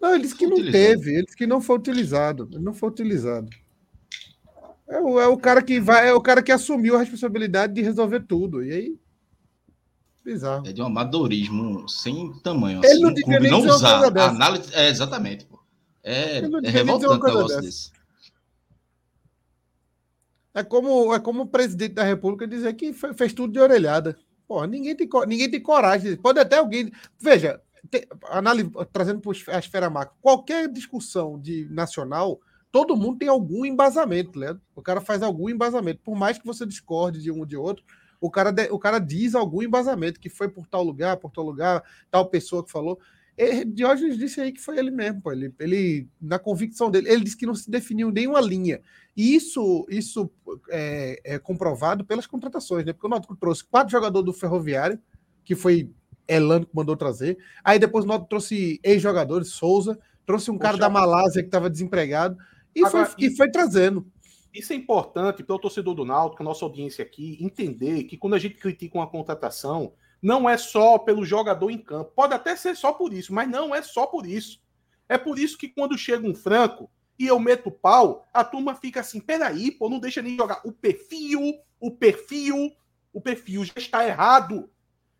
Não, 0.00 0.14
ele 0.14 0.22
disse 0.24 0.36
que 0.36 0.46
não 0.46 0.56
Utilizado. 0.56 0.84
teve, 0.84 1.14
ele 1.14 1.24
disse 1.24 1.36
que 1.36 1.46
não 1.46 1.60
foi 1.60 1.76
utilizado. 1.76 2.48
Ele 2.52 2.62
não 2.62 2.74
foi 2.74 2.88
utilizado. 2.90 3.48
É 4.94 5.00
o, 5.00 5.20
é 5.20 5.26
o 5.26 5.36
cara 5.36 5.60
que 5.60 5.80
vai, 5.80 6.08
é 6.08 6.12
o 6.12 6.20
cara 6.20 6.40
que 6.40 6.52
assumiu 6.52 6.94
a 6.94 7.00
responsabilidade 7.00 7.74
de 7.74 7.82
resolver 7.82 8.20
tudo. 8.20 8.62
E 8.62 8.70
aí. 8.72 8.98
Bizarro. 10.24 10.66
É 10.68 10.72
de 10.72 10.80
um 10.80 10.86
amadorismo 10.86 11.88
sem 11.88 12.32
tamanho. 12.44 12.78
Ele 12.78 12.86
assim, 12.86 13.02
não 13.02 13.12
devia 13.12 13.40
nem 13.40 13.50
não 13.50 13.58
dizer 13.58 13.70
uma 13.70 13.76
usar 13.76 13.98
coisa 13.98 14.10
dessa. 14.12 14.26
a 14.26 14.30
análise. 14.30 14.74
É, 14.74 14.88
exatamente. 14.88 15.46
Pô. 15.46 15.58
É, 16.02 16.38
é 16.38 16.46
uma 16.46 16.60
revoltante 16.60 17.12
um 17.12 17.18
coisa 17.18 17.34
negócio 17.36 17.56
dessa. 17.56 17.60
desse. 17.62 17.92
É 20.54 20.62
como, 20.62 21.12
é 21.12 21.18
como 21.18 21.42
o 21.42 21.46
presidente 21.48 21.94
da 21.94 22.04
República 22.04 22.46
dizer 22.46 22.72
que 22.74 22.92
fe- 22.92 23.12
fez 23.14 23.32
tudo 23.32 23.52
de 23.52 23.58
orelhada. 23.58 24.16
Porra, 24.46 24.68
ninguém 24.68 24.94
tem, 24.94 25.08
ninguém 25.26 25.50
tem 25.50 25.60
coragem. 25.60 26.16
Pode 26.16 26.38
até 26.38 26.58
alguém. 26.58 26.92
Veja, 27.18 27.60
te- 27.90 28.06
trazendo 28.92 29.20
para 29.20 29.56
a 29.56 29.58
esfera 29.58 29.90
macro, 29.90 30.14
qualquer 30.22 30.68
discussão 30.68 31.38
de 31.40 31.66
nacional, 31.70 32.40
todo 32.74 32.96
mundo 32.96 33.18
tem 33.18 33.28
algum 33.28 33.64
embasamento, 33.64 34.36
né? 34.36 34.58
O 34.74 34.82
cara 34.82 35.00
faz 35.00 35.22
algum 35.22 35.48
embasamento. 35.48 36.00
Por 36.02 36.16
mais 36.16 36.38
que 36.38 36.44
você 36.44 36.66
discorde 36.66 37.22
de 37.22 37.30
um 37.30 37.38
ou 37.38 37.46
de 37.46 37.56
outro, 37.56 37.84
o 38.20 38.28
cara, 38.28 38.50
de- 38.50 38.68
o 38.68 38.80
cara 38.80 38.98
diz 38.98 39.36
algum 39.36 39.62
embasamento, 39.62 40.18
que 40.18 40.28
foi 40.28 40.48
por 40.48 40.66
tal 40.66 40.82
lugar, 40.82 41.16
por 41.18 41.30
tal 41.30 41.44
lugar, 41.44 41.84
tal 42.10 42.28
pessoa 42.28 42.64
que 42.64 42.72
falou. 42.72 42.98
E 43.38 43.64
Diógenes 43.64 44.18
disse 44.18 44.40
aí 44.40 44.50
que 44.50 44.60
foi 44.60 44.76
ele 44.76 44.90
mesmo, 44.90 45.22
pô. 45.22 45.30
Ele, 45.30 45.54
ele, 45.60 46.08
na 46.20 46.36
convicção 46.36 46.90
dele, 46.90 47.08
ele 47.08 47.22
disse 47.22 47.36
que 47.36 47.46
não 47.46 47.54
se 47.54 47.70
definiu 47.70 48.10
nenhuma 48.10 48.40
linha. 48.40 48.80
E 49.16 49.36
isso, 49.36 49.86
isso 49.88 50.28
é, 50.68 51.20
é 51.24 51.38
comprovado 51.38 52.04
pelas 52.04 52.26
contratações, 52.26 52.84
né? 52.84 52.92
Porque 52.92 53.06
o 53.06 53.10
Náutico 53.10 53.36
trouxe 53.36 53.62
quatro 53.62 53.92
jogadores 53.92 54.26
do 54.26 54.32
Ferroviário, 54.32 54.98
que 55.44 55.54
foi 55.54 55.92
Elano 56.26 56.66
que 56.66 56.74
mandou 56.74 56.96
trazer. 56.96 57.38
Aí 57.62 57.78
depois 57.78 58.04
o 58.04 58.08
Náutico 58.08 58.30
trouxe 58.30 58.80
ex-jogadores, 58.82 59.50
Souza, 59.50 59.96
trouxe 60.26 60.50
um 60.50 60.58
cara 60.58 60.72
Poxa. 60.72 60.80
da 60.80 60.88
Malásia 60.88 61.40
que 61.40 61.46
estava 61.46 61.70
desempregado 61.70 62.36
e, 62.74 62.84
Agora, 62.84 63.06
foi, 63.06 63.24
e 63.24 63.36
foi 63.36 63.50
trazendo. 63.50 64.06
Isso 64.52 64.72
é 64.72 64.76
importante 64.76 65.42
para 65.42 65.56
o 65.56 65.58
torcedor 65.58 65.94
do 65.94 66.04
Náutico, 66.04 66.42
a 66.42 66.44
nossa 66.44 66.64
audiência 66.64 67.04
aqui, 67.04 67.36
entender 67.40 68.04
que 68.04 68.16
quando 68.16 68.34
a 68.34 68.38
gente 68.38 68.54
critica 68.54 68.98
uma 68.98 69.06
contratação, 69.06 69.94
não 70.22 70.48
é 70.48 70.56
só 70.56 70.96
pelo 70.96 71.24
jogador 71.24 71.70
em 71.70 71.78
campo. 71.78 72.12
Pode 72.14 72.34
até 72.34 72.54
ser 72.56 72.76
só 72.76 72.92
por 72.92 73.12
isso, 73.12 73.34
mas 73.34 73.48
não 73.48 73.74
é 73.74 73.82
só 73.82 74.06
por 74.06 74.24
isso. 74.24 74.62
É 75.08 75.18
por 75.18 75.38
isso 75.38 75.58
que 75.58 75.68
quando 75.68 75.98
chega 75.98 76.26
um 76.26 76.34
Franco 76.34 76.90
e 77.18 77.26
eu 77.26 77.38
meto 77.38 77.70
pau, 77.70 78.26
a 78.32 78.42
turma 78.42 78.74
fica 78.74 79.00
assim: 79.00 79.20
peraí, 79.20 79.70
pô, 79.70 79.88
não 79.88 79.98
deixa 79.98 80.22
nem 80.22 80.36
jogar. 80.36 80.60
O 80.64 80.72
perfil, 80.72 81.40
o 81.78 81.90
perfil, 81.90 82.72
o 83.12 83.20
perfil 83.20 83.64
já 83.64 83.74
está 83.76 84.06
errado. 84.06 84.70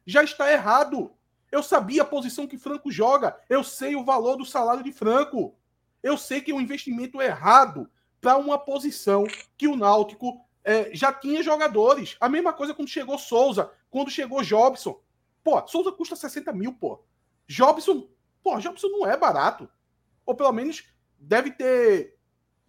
Já 0.07 0.23
está 0.23 0.51
errado. 0.51 1.13
Eu 1.53 1.63
sabia 1.63 2.03
a 2.03 2.07
posição 2.07 2.47
que 2.47 2.59
Franco 2.59 2.91
joga. 2.91 3.37
Eu 3.49 3.63
sei 3.63 3.95
o 3.95 4.05
valor 4.05 4.37
do 4.37 4.45
salário 4.45 4.83
de 4.83 4.93
Franco. 4.93 5.55
Eu 6.05 6.19
sei 6.19 6.43
que 6.43 6.53
é 6.53 6.55
um 6.55 6.61
investimento 6.61 7.23
errado 7.23 7.91
para 8.21 8.37
uma 8.37 8.59
posição 8.59 9.25
que 9.57 9.67
o 9.67 9.75
Náutico 9.75 10.39
eh, 10.63 10.91
já 10.93 11.11
tinha 11.11 11.43
jogadores. 11.43 12.15
A 12.21 12.29
mesma 12.29 12.53
coisa 12.53 12.75
quando 12.75 12.89
chegou 12.89 13.19
Souza, 13.19 13.71
quando 13.89 14.11
chegou 14.11 14.43
Jobson. 14.43 15.01
Pô, 15.43 15.67
Souza 15.67 15.91
custa 15.91 16.15
60 16.15 16.53
mil, 16.53 16.75
pô. 16.75 17.03
Jobson, 17.49 18.07
pô, 18.43 18.61
Jobson 18.61 18.89
não 18.89 19.07
é 19.07 19.17
barato. 19.17 19.67
Ou 20.27 20.35
pelo 20.35 20.53
menos 20.53 20.85
deve 21.19 21.51
ter 21.53 22.19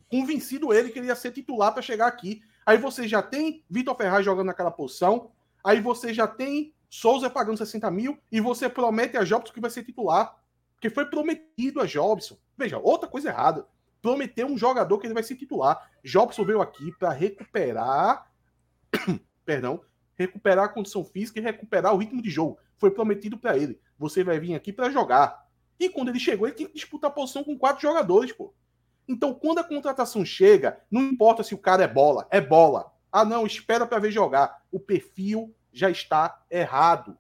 convencido 0.07 0.73
ele 0.73 0.89
que 0.89 0.97
ele 0.97 1.07
ia 1.07 1.15
ser 1.15 1.31
titular 1.31 1.73
para 1.73 1.81
chegar 1.81 2.07
aqui. 2.07 2.41
Aí 2.65 2.77
você 2.77 3.05
já 3.05 3.21
tem 3.21 3.65
Vitor 3.69 3.97
Ferraz 3.97 4.23
jogando 4.23 4.47
naquela 4.47 4.71
posição. 4.71 5.31
Aí 5.61 5.81
você 5.81 6.13
já 6.13 6.25
tem 6.25 6.73
Souza 6.89 7.29
pagando 7.29 7.57
60 7.57 7.91
mil. 7.91 8.17
E 8.31 8.39
você 8.39 8.69
promete 8.69 9.17
a 9.17 9.25
Jobson 9.25 9.53
que 9.53 9.59
vai 9.59 9.69
ser 9.69 9.83
titular. 9.83 10.37
Porque 10.75 10.89
foi 10.89 11.05
prometido 11.05 11.81
a 11.81 11.85
Jobson. 11.85 12.37
Veja, 12.57 12.77
outra 12.77 13.09
coisa 13.09 13.29
errada 13.29 13.67
prometeu 14.01 14.45
um 14.45 14.57
jogador 14.57 14.99
que 14.99 15.07
ele 15.07 15.13
vai 15.13 15.23
ser 15.23 15.35
titular. 15.35 15.89
Jobson 16.03 16.45
veio 16.45 16.61
aqui 16.61 16.91
para 16.99 17.11
recuperar, 17.11 18.31
perdão, 19.43 19.81
recuperar 20.15 20.65
a 20.65 20.69
condição 20.69 21.03
física 21.03 21.39
e 21.39 21.43
recuperar 21.43 21.93
o 21.93 21.97
ritmo 21.97 22.21
de 22.21 22.29
jogo. 22.29 22.59
Foi 22.77 22.91
prometido 22.91 23.37
para 23.37 23.57
ele. 23.57 23.79
Você 23.97 24.23
vai 24.23 24.39
vir 24.39 24.53
aqui 24.53 24.71
para 24.71 24.91
jogar. 24.91 25.47
E 25.79 25.89
quando 25.89 26.09
ele 26.09 26.19
chegou, 26.19 26.47
ele 26.47 26.55
tinha 26.55 26.69
que 26.69 26.75
disputar 26.75 27.09
a 27.09 27.13
posição 27.13 27.43
com 27.43 27.57
quatro 27.57 27.81
jogadores, 27.81 28.31
pô. 28.31 28.53
Então, 29.07 29.33
quando 29.33 29.59
a 29.59 29.63
contratação 29.63 30.25
chega, 30.25 30.79
não 30.89 31.01
importa 31.01 31.43
se 31.43 31.53
o 31.53 31.59
cara 31.59 31.83
é 31.83 31.87
bola, 31.87 32.27
é 32.29 32.41
bola. 32.41 32.91
Ah, 33.11 33.25
não, 33.25 33.45
espera 33.45 33.85
para 33.85 33.99
ver 33.99 34.11
jogar. 34.11 34.63
O 34.71 34.79
perfil 34.79 35.53
já 35.71 35.89
está 35.89 36.43
errado. 36.49 37.17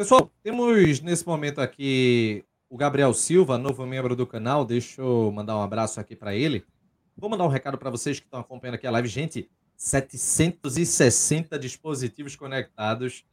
Pessoal, 0.00 0.32
temos 0.42 1.02
nesse 1.02 1.26
momento 1.26 1.60
aqui 1.60 2.42
o 2.70 2.76
Gabriel 2.78 3.12
Silva, 3.12 3.58
novo 3.58 3.84
membro 3.84 4.16
do 4.16 4.26
canal. 4.26 4.64
Deixa 4.64 5.02
eu 5.02 5.30
mandar 5.30 5.58
um 5.58 5.60
abraço 5.60 6.00
aqui 6.00 6.16
para 6.16 6.34
ele. 6.34 6.64
Vou 7.14 7.28
mandar 7.28 7.44
um 7.44 7.48
recado 7.48 7.76
para 7.76 7.90
vocês 7.90 8.18
que 8.18 8.24
estão 8.24 8.40
acompanhando 8.40 8.76
aqui 8.76 8.86
a 8.86 8.90
live. 8.92 9.06
Gente, 9.06 9.50
760 9.76 11.58
dispositivos 11.58 12.34
conectados. 12.34 13.26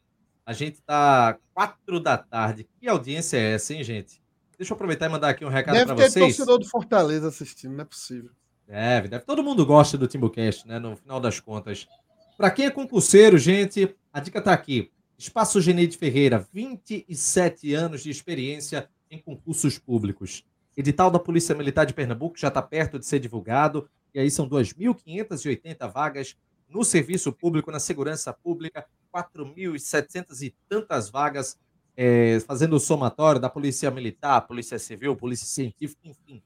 A 0.45 0.51
gente 0.51 0.82
tá 0.82 1.39
4 1.53 2.01
da 2.01 2.18
tarde. 2.18 2.68
Que 2.78 2.89
audiência 2.89 3.38
é 3.38 3.53
essa, 3.53 3.74
hein, 3.74 3.82
gente? 3.82 4.22
Deixa 4.57 4.74
eu 4.74 4.76
aproveitar 4.76 5.05
e 5.05 5.09
mandar 5.09 5.30
aqui 5.30 5.45
um 5.45 5.49
recado 5.49 5.76
Deve 5.76 5.86
para 5.86 5.95
ter 5.95 6.09
vocês. 6.09 6.36
torcedor 6.36 6.59
do 6.59 6.65
Fortaleza 6.65 7.30
assistindo, 7.30 7.76
não 7.76 7.84
é 7.84 7.86
possível. 7.86 8.32
Deve, 8.68 9.07
deve. 9.07 9.24
Todo 9.24 9.41
mundo 9.41 9.65
gosta 9.65 9.97
do 9.97 10.05
Timbucast, 10.05 10.68
né? 10.68 10.80
No 10.80 10.97
final 10.97 11.22
das 11.22 11.39
contas. 11.39 11.88
Para 12.36 12.51
quem 12.51 12.65
é 12.65 12.70
concurseiro, 12.70 13.38
gente, 13.38 13.95
a 14.11 14.20
dica 14.20 14.41
tá 14.41 14.51
aqui. 14.51 14.91
Espaço 15.18 15.59
Geneide 15.59 15.97
Ferreira, 15.97 16.47
27 16.53 17.74
anos 17.74 18.03
de 18.03 18.11
experiência 18.11 18.88
em 19.09 19.18
concursos 19.18 19.80
públicos. 19.80 20.45
Edital 20.76 21.09
da 21.09 21.18
Polícia 21.18 21.55
Militar 21.55 21.86
de 21.86 21.93
Pernambuco 21.93 22.38
já 22.38 22.49
está 22.49 22.61
perto 22.61 22.99
de 22.99 23.05
ser 23.05 23.20
divulgado. 23.20 23.89
E 24.13 24.20
aí 24.20 24.30
são 24.30 24.47
2.580 24.47 25.91
vagas 25.91 26.38
no 26.70 26.84
serviço 26.84 27.34
público, 27.34 27.72
na 27.72 27.80
segurança 27.80 28.32
pública, 28.32 28.86
4.700 29.11 30.41
e 30.43 30.53
tantas 30.70 31.09
vagas 31.09 31.57
é, 31.95 32.39
fazendo 32.41 32.76
o 32.76 32.80
somatório 32.80 33.41
da 33.41 33.49
Polícia 33.49 33.89
Militar, 33.89 34.41
Polícia 34.41 34.78
Civil, 34.78 35.15
Polícia 35.15 35.47
Científica, 35.47 35.99
enfim. 36.03 36.43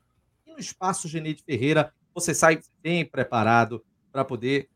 E 0.47 0.51
no 0.53 0.59
Espaço 0.59 1.09
Geneide 1.09 1.43
Ferreira, 1.43 1.93
você 2.15 2.34
sai 2.34 2.61
bem 2.82 3.05
preparado 3.05 3.84
para 4.13 4.24
poder 4.24 4.69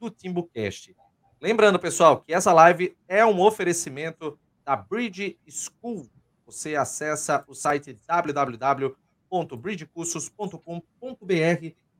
do 0.00 0.10
Timbucast. 0.10 0.96
Lembrando, 1.44 1.78
pessoal, 1.78 2.20
que 2.22 2.32
essa 2.32 2.50
live 2.54 2.96
é 3.06 3.22
um 3.26 3.42
oferecimento 3.42 4.38
da 4.64 4.74
Bridge 4.74 5.38
School. 5.46 6.08
Você 6.46 6.74
acessa 6.74 7.44
o 7.46 7.54
site 7.54 7.98
www.bridgecursos.com.br 8.08 10.64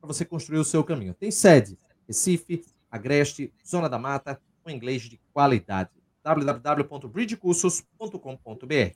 para 0.01 0.07
você 0.07 0.25
construir 0.25 0.57
o 0.57 0.63
seu 0.63 0.83
caminho. 0.83 1.13
Tem 1.13 1.29
sede 1.29 1.77
Recife, 2.07 2.65
Agreste, 2.89 3.53
Zona 3.63 3.87
da 3.87 3.99
Mata, 3.99 4.41
com 4.63 4.71
inglês 4.71 5.03
de 5.03 5.21
qualidade. 5.31 5.91
www.bridgecursos.com.br 6.23 8.95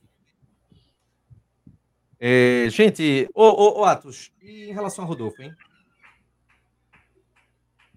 é, 2.20 2.68
gente, 2.72 3.30
ô, 3.36 3.44
ô, 3.44 3.82
ô, 3.82 3.86
Atos, 3.86 4.34
e 4.42 4.64
em 4.66 4.74
relação 4.74 5.06
a 5.06 5.08
Rodolfo, 5.08 5.42
hein? 5.42 5.54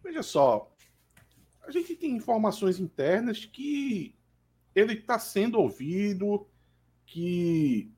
Veja 0.04 0.22
só, 0.22 0.71
a 1.62 1.70
gente 1.70 1.94
tem 1.94 2.16
informações 2.16 2.78
internas 2.78 3.44
que 3.44 4.14
ele 4.74 4.94
está 4.94 5.18
sendo 5.18 5.58
ouvido, 5.58 6.46
que 7.06 7.90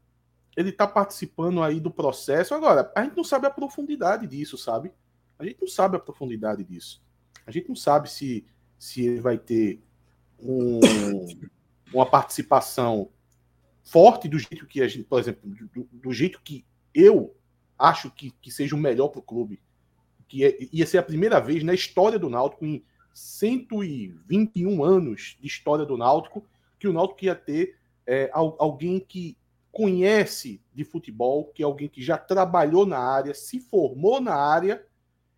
ele 0.57 0.71
está 0.71 0.87
participando 0.87 1.63
aí 1.63 1.81
do 1.81 1.91
processo. 1.91 2.55
Agora, 2.55 2.93
a 2.95 3.05
gente 3.05 3.17
não 3.17 3.25
sabe 3.25 3.47
a 3.47 3.51
profundidade 3.51 4.27
disso, 4.27 4.57
sabe? 4.57 4.93
A 5.39 5.45
gente 5.45 5.61
não 5.61 5.69
sabe 5.69 5.97
a 5.97 6.01
profundidade 6.01 6.63
disso. 6.63 7.03
A 7.47 7.51
gente 7.51 7.69
não 7.69 7.77
sabe 7.77 8.11
se, 8.11 8.47
se 8.79 9.03
ele 9.05 9.21
vai 9.21 9.39
ter 9.39 9.83
um, 10.39 10.81
uma 11.93 12.07
participação 12.07 13.11
forte 13.83 14.29
do 14.29 14.39
jeito 14.39 14.67
que 14.67 14.81
a 14.81 14.89
gente, 14.89 15.05
por 15.05 15.21
exemplo, 15.21 15.43
do, 15.73 15.89
do 15.93 16.13
jeito 16.13 16.41
que 16.43 16.65
eu 16.95 17.37
acho 17.79 18.11
que, 18.11 18.31
que 18.31 18.51
seja 18.51 18.75
o 18.75 18.79
melhor 18.79 19.09
para 19.09 19.21
o 19.21 19.23
clube. 19.23 19.61
Que 20.29 20.45
é, 20.45 20.57
ia 20.73 20.87
ser 20.87 20.99
a 20.99 21.03
primeira 21.03 21.41
vez 21.41 21.63
na 21.63 21.75
história 21.75 22.19
do 22.19 22.31
Náutico, 22.31 22.65
em 22.65 22.85
121 23.15 24.85
anos 24.85 25.37
de 25.41 25.47
história 25.47 25.87
do 25.87 25.97
Náutico, 25.97 26.45
que 26.79 26.89
o 26.89 26.93
Náutico 26.93 27.25
ia 27.25 27.35
ter 27.35 27.77
é, 28.07 28.29
alguém 28.33 29.01
que 29.01 29.37
conhece 29.71 30.61
de 30.75 30.85
futebol, 30.85 31.47
que 31.47 31.63
é 31.63 31.67
alguém 31.67 31.89
que 31.89 32.03
já 32.03 32.19
trabalhou 32.19 32.85
na 32.85 32.99
área, 32.99 33.35
se 33.35 33.61
formou 33.61 34.21
na 34.21 34.35
área 34.35 34.85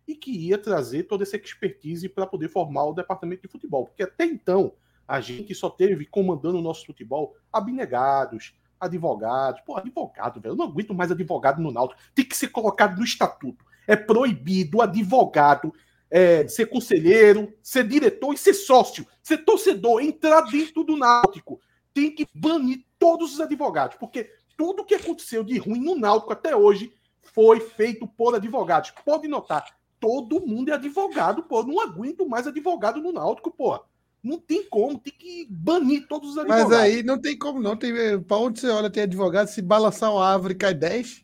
e 0.07 0.15
que 0.15 0.31
ia 0.31 0.57
trazer 0.57 1.03
toda 1.03 1.23
essa 1.23 1.37
expertise 1.37 2.07
para 2.07 2.27
poder 2.27 2.49
formar 2.49 2.85
o 2.85 2.93
departamento 2.93 3.43
de 3.43 3.47
futebol. 3.47 3.85
Porque 3.85 4.03
até 4.03 4.25
então, 4.25 4.73
a 5.07 5.21
gente 5.21 5.55
só 5.55 5.69
teve 5.69 6.05
comandando 6.05 6.57
o 6.57 6.61
nosso 6.61 6.85
futebol 6.85 7.35
abnegados, 7.51 8.53
advogados. 8.79 9.61
Pô, 9.61 9.75
advogado, 9.75 10.39
velho. 10.39 10.53
Eu 10.53 10.55
não 10.55 10.65
aguento 10.65 10.93
mais 10.93 11.11
advogado 11.11 11.61
no 11.61 11.71
Náutico. 11.71 11.99
Tem 12.13 12.25
que 12.25 12.37
ser 12.37 12.49
colocado 12.49 12.97
no 12.97 13.03
estatuto. 13.03 13.65
É 13.87 13.95
proibido 13.95 14.81
advogado 14.81 15.73
é, 16.09 16.47
ser 16.47 16.67
conselheiro, 16.67 17.53
ser 17.61 17.87
diretor 17.87 18.33
e 18.33 18.37
ser 18.37 18.53
sócio, 18.53 19.05
ser 19.21 19.39
torcedor, 19.39 20.01
entrar 20.01 20.41
dentro 20.41 20.83
do 20.83 20.97
Náutico. 20.97 21.59
Tem 21.93 22.11
que 22.13 22.27
banir 22.33 22.83
todos 22.97 23.33
os 23.33 23.41
advogados, 23.41 23.97
porque 23.97 24.31
tudo 24.55 24.85
que 24.85 24.95
aconteceu 24.95 25.43
de 25.43 25.57
ruim 25.57 25.79
no 25.79 25.95
Náutico 25.95 26.33
até 26.33 26.55
hoje 26.55 26.93
foi 27.21 27.59
feito 27.59 28.07
por 28.07 28.35
advogados. 28.35 28.91
Pode 29.05 29.27
notar, 29.27 29.65
todo 29.99 30.45
mundo 30.45 30.69
é 30.69 30.73
advogado, 30.73 31.43
pô. 31.43 31.63
Não 31.63 31.79
aguento 31.79 32.27
mais 32.27 32.47
advogado 32.47 33.01
no 33.01 33.11
Náutico, 33.11 33.51
pô. 33.51 33.79
Não 34.23 34.39
tem 34.39 34.67
como, 34.67 34.97
tem 34.97 35.13
que 35.13 35.47
banir 35.49 36.07
todos 36.07 36.31
os 36.31 36.37
advogados. 36.37 36.71
Mas 36.71 36.79
aí 36.79 37.03
não 37.03 37.19
tem 37.19 37.37
como, 37.37 37.61
não. 37.61 37.77
Tem, 37.77 38.19
pra 38.21 38.37
onde 38.37 38.59
você 38.59 38.69
olha, 38.69 38.89
tem 38.89 39.03
advogado, 39.03 39.47
se 39.47 39.61
balançar 39.61 40.11
uma 40.11 40.25
árvore 40.27 40.55
cai 40.55 40.73
10. 40.73 41.23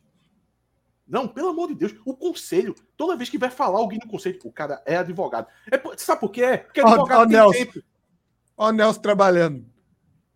Não, 1.08 1.28
pelo 1.28 1.50
amor 1.50 1.68
de 1.68 1.76
Deus, 1.76 1.94
o 2.06 2.16
conselho, 2.16 2.74
toda 2.96 3.16
vez 3.16 3.30
que 3.30 3.38
vai 3.38 3.50
falar 3.50 3.78
alguém 3.78 4.00
no 4.02 4.10
conselho, 4.10 4.40
o 4.44 4.52
cara 4.52 4.82
é 4.86 4.96
advogado. 4.96 5.48
É, 5.70 5.80
sabe 5.98 6.22
por 6.22 6.32
quê? 6.32 6.60
Porque 6.60 6.80
advogado 6.80 7.20
ó, 7.20 7.24
ó, 7.24 7.28
tem 7.28 7.38
Nelson. 7.38 7.54
tempo. 7.54 7.84
Ó 8.58 8.70
o 8.70 8.72
Nelson 8.72 9.02
trabalhando. 9.02 9.66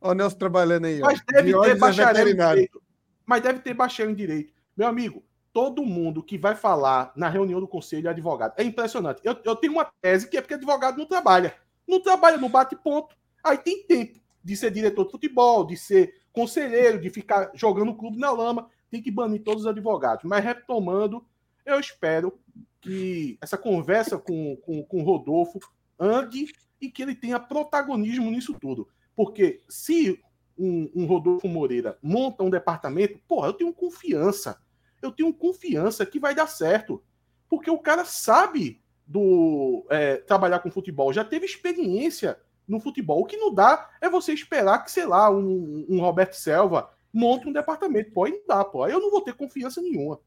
Ó 0.01 0.11
o 0.11 0.13
Nelson 0.13 0.37
trabalhando 0.37 0.85
aí. 0.85 0.99
Mas 0.99 1.19
ó. 1.19 1.31
deve 1.31 1.61
ter 1.61 1.77
bacharel 1.77 2.27
em 2.27 2.35
direito. 2.35 2.83
Mas 3.25 3.41
deve 3.41 3.59
ter 3.59 3.73
bacharel 3.73 4.11
em 4.11 4.15
direito. 4.15 4.53
Meu 4.75 4.87
amigo, 4.87 5.23
todo 5.53 5.83
mundo 5.83 6.21
que 6.21 6.37
vai 6.37 6.55
falar 6.55 7.11
na 7.15 7.29
reunião 7.29 7.59
do 7.59 7.67
conselho 7.67 8.07
é 8.07 8.11
advogado. 8.11 8.53
É 8.57 8.63
impressionante. 8.63 9.21
Eu, 9.23 9.37
eu 9.43 9.55
tenho 9.55 9.73
uma 9.73 9.85
tese 10.01 10.29
que 10.29 10.37
é 10.37 10.41
porque 10.41 10.53
advogado 10.53 10.97
não 10.97 11.05
trabalha. 11.05 11.55
Não 11.87 12.01
trabalha, 12.01 12.37
não 12.37 12.49
bate 12.49 12.75
ponto. 12.75 13.15
Aí 13.43 13.57
tem 13.57 13.83
tempo 13.83 14.19
de 14.43 14.55
ser 14.55 14.69
diretor 14.71 15.05
de 15.05 15.11
futebol, 15.11 15.65
de 15.65 15.77
ser 15.77 16.13
conselheiro, 16.33 16.99
de 16.99 17.09
ficar 17.09 17.49
jogando 17.53 17.91
o 17.91 17.95
clube 17.95 18.19
na 18.19 18.31
lama 18.31 18.69
tem 18.89 19.01
que 19.01 19.11
banir 19.11 19.43
todos 19.43 19.63
os 19.63 19.67
advogados. 19.67 20.23
Mas 20.23 20.43
retomando, 20.43 21.25
eu 21.65 21.79
espero 21.79 22.39
que 22.81 23.37
essa 23.41 23.57
conversa 23.57 24.17
com, 24.17 24.55
com, 24.57 24.83
com 24.83 25.01
o 25.01 25.03
Rodolfo 25.03 25.59
ande 25.99 26.51
e 26.79 26.89
que 26.89 27.01
ele 27.01 27.15
tenha 27.15 27.39
protagonismo 27.39 28.29
nisso 28.29 28.53
tudo. 28.59 28.87
Porque 29.15 29.61
se 29.67 30.21
um, 30.57 30.89
um, 30.95 31.05
Rodolfo 31.05 31.47
Moreira 31.47 31.97
monta 32.01 32.43
um 32.43 32.49
departamento, 32.49 33.19
porra, 33.27 33.49
eu 33.49 33.53
tenho 33.53 33.73
confiança. 33.73 34.61
Eu 35.01 35.11
tenho 35.11 35.33
confiança 35.33 36.05
que 36.05 36.19
vai 36.19 36.33
dar 36.33 36.47
certo. 36.47 37.03
Porque 37.49 37.69
o 37.69 37.79
cara 37.79 38.05
sabe 38.05 38.81
do 39.05 39.85
é, 39.89 40.17
trabalhar 40.17 40.59
com 40.59 40.69
futebol, 40.69 41.13
já 41.13 41.23
teve 41.23 41.45
experiência 41.45 42.37
no 42.67 42.79
futebol. 42.79 43.21
O 43.21 43.25
que 43.25 43.37
não 43.37 43.53
dá 43.53 43.89
é 44.01 44.09
você 44.09 44.33
esperar 44.33 44.83
que, 44.83 44.91
sei 44.91 45.05
lá, 45.05 45.29
um, 45.29 45.85
um 45.87 46.01
Roberto 46.01 46.33
Selva 46.33 46.91
monte 47.17 47.47
um 47.47 47.53
departamento. 47.53 48.11
Não 48.15 48.41
dá, 48.47 48.63
pô. 48.63 48.83
Aí 48.83 48.91
eu 48.91 48.99
não 48.99 49.11
vou 49.11 49.21
ter 49.21 49.33
confiança 49.33 49.81
nenhuma. 49.81 50.19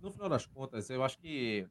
No 0.00 0.10
final 0.10 0.28
das 0.28 0.44
contas, 0.46 0.90
eu 0.90 1.04
acho 1.04 1.18
que 1.18 1.66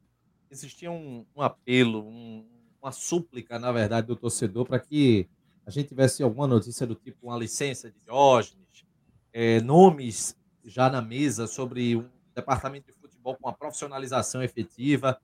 existia 0.50 0.90
um, 0.90 1.26
um 1.36 1.42
apelo, 1.42 2.02
um, 2.02 2.46
uma 2.80 2.90
súplica, 2.90 3.58
na 3.58 3.70
verdade, 3.70 4.06
do 4.06 4.16
torcedor 4.16 4.66
para 4.66 4.78
que 4.78 5.28
a 5.66 5.70
gente 5.70 5.88
tivesse 5.88 6.22
alguma 6.22 6.46
notícia 6.46 6.86
do 6.86 6.94
tipo 6.94 7.28
uma 7.28 7.38
licença 7.38 7.90
de 7.90 7.98
Diógenes, 8.00 8.86
é, 9.32 9.60
nomes 9.60 10.36
já 10.64 10.90
na 10.90 11.00
mesa 11.00 11.46
sobre 11.46 11.96
um 11.96 12.08
departamento 12.34 12.86
de 12.86 12.92
futebol 12.98 13.36
com 13.36 13.48
uma 13.48 13.54
profissionalização 13.54 14.42
efetiva. 14.42 15.20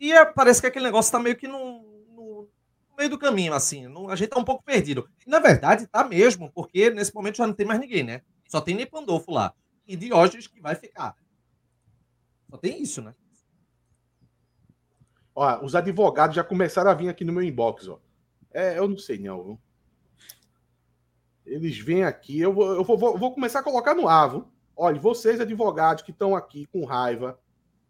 E 0.00 0.12
é, 0.12 0.24
parece 0.24 0.60
que 0.60 0.66
aquele 0.66 0.84
negócio 0.84 1.08
está 1.08 1.18
meio 1.18 1.36
que 1.36 1.48
num, 1.48 1.77
meio 2.98 3.08
do 3.08 3.18
caminho, 3.18 3.54
assim. 3.54 3.86
Não, 3.86 4.10
a 4.10 4.16
gente 4.16 4.30
tá 4.30 4.38
um 4.38 4.44
pouco 4.44 4.64
perdido. 4.64 5.08
Na 5.26 5.38
verdade, 5.38 5.86
tá 5.86 6.04
mesmo, 6.04 6.50
porque 6.52 6.90
nesse 6.90 7.14
momento 7.14 7.36
já 7.36 7.46
não 7.46 7.54
tem 7.54 7.66
mais 7.66 7.80
ninguém, 7.80 8.02
né? 8.02 8.22
Só 8.48 8.60
tem 8.60 8.74
Ney 8.74 8.86
Pandolfo 8.86 9.30
lá. 9.30 9.54
E 9.86 9.96
Diógenes 9.96 10.46
que 10.46 10.60
vai 10.60 10.74
ficar. 10.74 11.16
Só 12.50 12.56
tem 12.56 12.82
isso, 12.82 13.00
né? 13.00 13.14
Ó, 15.34 15.64
os 15.64 15.76
advogados 15.76 16.34
já 16.34 16.42
começaram 16.42 16.90
a 16.90 16.94
vir 16.94 17.08
aqui 17.08 17.24
no 17.24 17.32
meu 17.32 17.42
inbox, 17.42 17.86
ó. 17.86 18.00
É, 18.50 18.78
eu 18.78 18.88
não 18.88 18.98
sei 18.98 19.18
não, 19.18 19.44
viu? 19.44 19.60
Eles 21.46 21.78
vêm 21.78 22.04
aqui, 22.04 22.40
eu 22.40 22.52
vou, 22.52 22.74
eu 22.74 22.84
vou, 22.84 22.98
vou 23.16 23.32
começar 23.32 23.60
a 23.60 23.62
colocar 23.62 23.94
no 23.94 24.08
ar, 24.08 24.30
viu? 24.30 24.48
Olha, 24.76 24.98
vocês 24.98 25.40
advogados 25.40 26.02
que 26.02 26.10
estão 26.10 26.34
aqui 26.34 26.66
com 26.66 26.84
raiva, 26.84 27.38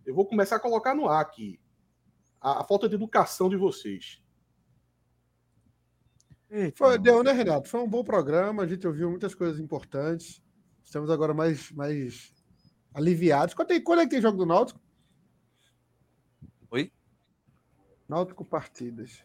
eu 0.05 0.15
vou 0.15 0.27
começar 0.27 0.57
a 0.57 0.61
colocar 0.61 0.95
no 0.95 1.09
ar 1.09 1.21
aqui 1.21 1.59
a, 2.41 2.61
a 2.61 2.65
falta 2.65 2.89
de 2.89 2.95
educação 2.95 3.49
de 3.49 3.57
vocês. 3.57 4.21
Foi, 6.75 6.99
deu, 6.99 7.23
né, 7.23 7.33
Renato? 7.33 7.69
Foi 7.69 7.81
um 7.81 7.89
bom 7.89 8.03
programa, 8.03 8.63
a 8.63 8.67
gente 8.67 8.87
ouviu 8.87 9.11
muitas 9.11 9.35
coisas 9.35 9.61
importantes. 9.61 10.43
Estamos 10.83 11.11
agora 11.11 11.35
mais, 11.35 11.71
mais 11.73 12.33
aliviados. 12.95 13.55
Quando, 13.55 13.69
tem, 13.69 13.83
quando 13.83 14.01
é 14.01 14.05
que 14.05 14.11
tem 14.11 14.23
jogo 14.23 14.39
do 14.39 14.47
Náutico? 14.47 14.81
Oi? 16.71 16.91
Náutico 18.09 18.45
Partidas. 18.45 19.23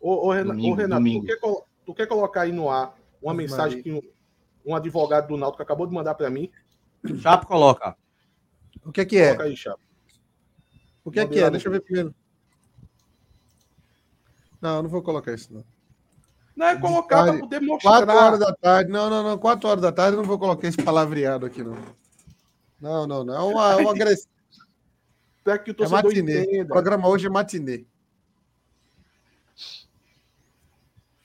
Ô, 0.00 0.28
ô, 0.28 0.32
Renato, 0.32 0.56
domingo, 0.56 0.74
ô, 0.74 0.78
Renato 0.78 1.04
tu, 1.04 1.22
quer, 1.22 1.38
tu, 1.84 1.94
quer, 1.94 2.06
colocar 2.06 2.42
aí 2.42 2.52
no 2.52 2.70
ar 2.70 2.96
uma 3.20 3.34
mensagem 3.34 3.82
que 3.82 3.92
um, 3.92 4.00
um, 4.64 4.74
advogado 4.74 5.28
do 5.28 5.36
Náutico 5.36 5.62
acabou 5.62 5.86
de 5.86 5.92
mandar 5.92 6.14
para 6.14 6.30
mim? 6.30 6.50
Chapo 7.20 7.46
coloca. 7.46 7.94
O 8.82 8.90
que 8.90 9.02
é 9.02 9.04
que 9.04 9.18
é? 9.18 9.26
Coloca 9.28 9.44
aí, 9.44 9.56
Chapo. 9.56 9.80
O 11.04 11.10
que 11.10 11.20
é 11.20 11.26
que 11.26 11.38
é? 11.38 11.50
Deixa 11.50 11.68
eu 11.68 11.72
ver 11.72 11.80
primeiro. 11.80 12.14
Não, 14.60 14.82
não 14.82 14.88
vou 14.88 15.02
colocar 15.02 15.34
isso, 15.34 15.52
não. 15.52 15.75
Não 16.56 16.66
é 16.66 16.80
colocar 16.80 17.24
para 17.24 17.38
poder 17.38 17.60
mostrar. 17.60 18.06
4 18.06 18.14
horas 18.14 18.40
da 18.40 18.54
tarde. 18.54 18.90
Não, 18.90 19.10
não, 19.10 19.22
não. 19.22 19.38
4 19.38 19.68
horas 19.68 19.82
da 19.82 19.92
tarde 19.92 20.16
eu 20.16 20.22
não 20.22 20.28
vou 20.28 20.38
colocar 20.38 20.66
esse 20.66 20.82
palavreado 20.82 21.44
aqui, 21.44 21.62
não. 21.62 21.76
Não, 22.80 23.06
não, 23.06 23.24
não. 23.24 23.34
É 23.34 23.42
uma, 23.42 23.72
é 23.72 23.76
uma 23.76 23.90
agressão. 23.90 24.30
É 25.44 25.58
que 25.58 25.70
o 25.70 25.84
é 25.84 25.88
matinê. 25.88 26.62
O 26.62 26.66
programa 26.66 27.08
hoje 27.08 27.26
é 27.26 27.30
matinê. 27.30 27.84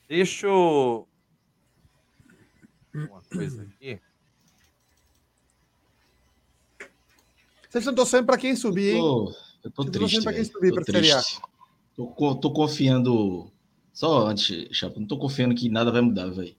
Deixa 0.08 0.46
eu. 0.46 1.08
uma 2.94 3.22
coisa 3.22 3.62
aqui. 3.62 4.00
Vocês 7.68 7.82
estão 7.82 7.94
torcendo 7.94 8.26
para 8.26 8.36
quem 8.36 8.54
subir, 8.54 8.96
hein? 8.96 9.00
Tô, 9.00 9.34
eu 9.64 9.70
tô 9.70 9.82
Vocês 9.82 9.86
estão 9.86 9.86
triste. 9.86 10.00
torcendo 10.00 10.24
para 10.24 10.32
quem 10.34 10.44
subir 10.44 10.68
Tô 10.68 10.74
para 10.74 10.84
triste. 10.84 11.40
Tô, 11.96 12.36
tô 12.36 12.52
confiando. 12.52 13.51
Só 13.92 14.26
antes, 14.26 14.68
Chapa, 14.74 14.98
não 14.98 15.06
tô 15.06 15.18
confiando 15.18 15.54
que 15.54 15.68
nada 15.68 15.92
vai 15.92 16.00
mudar, 16.00 16.30
velho. 16.30 16.56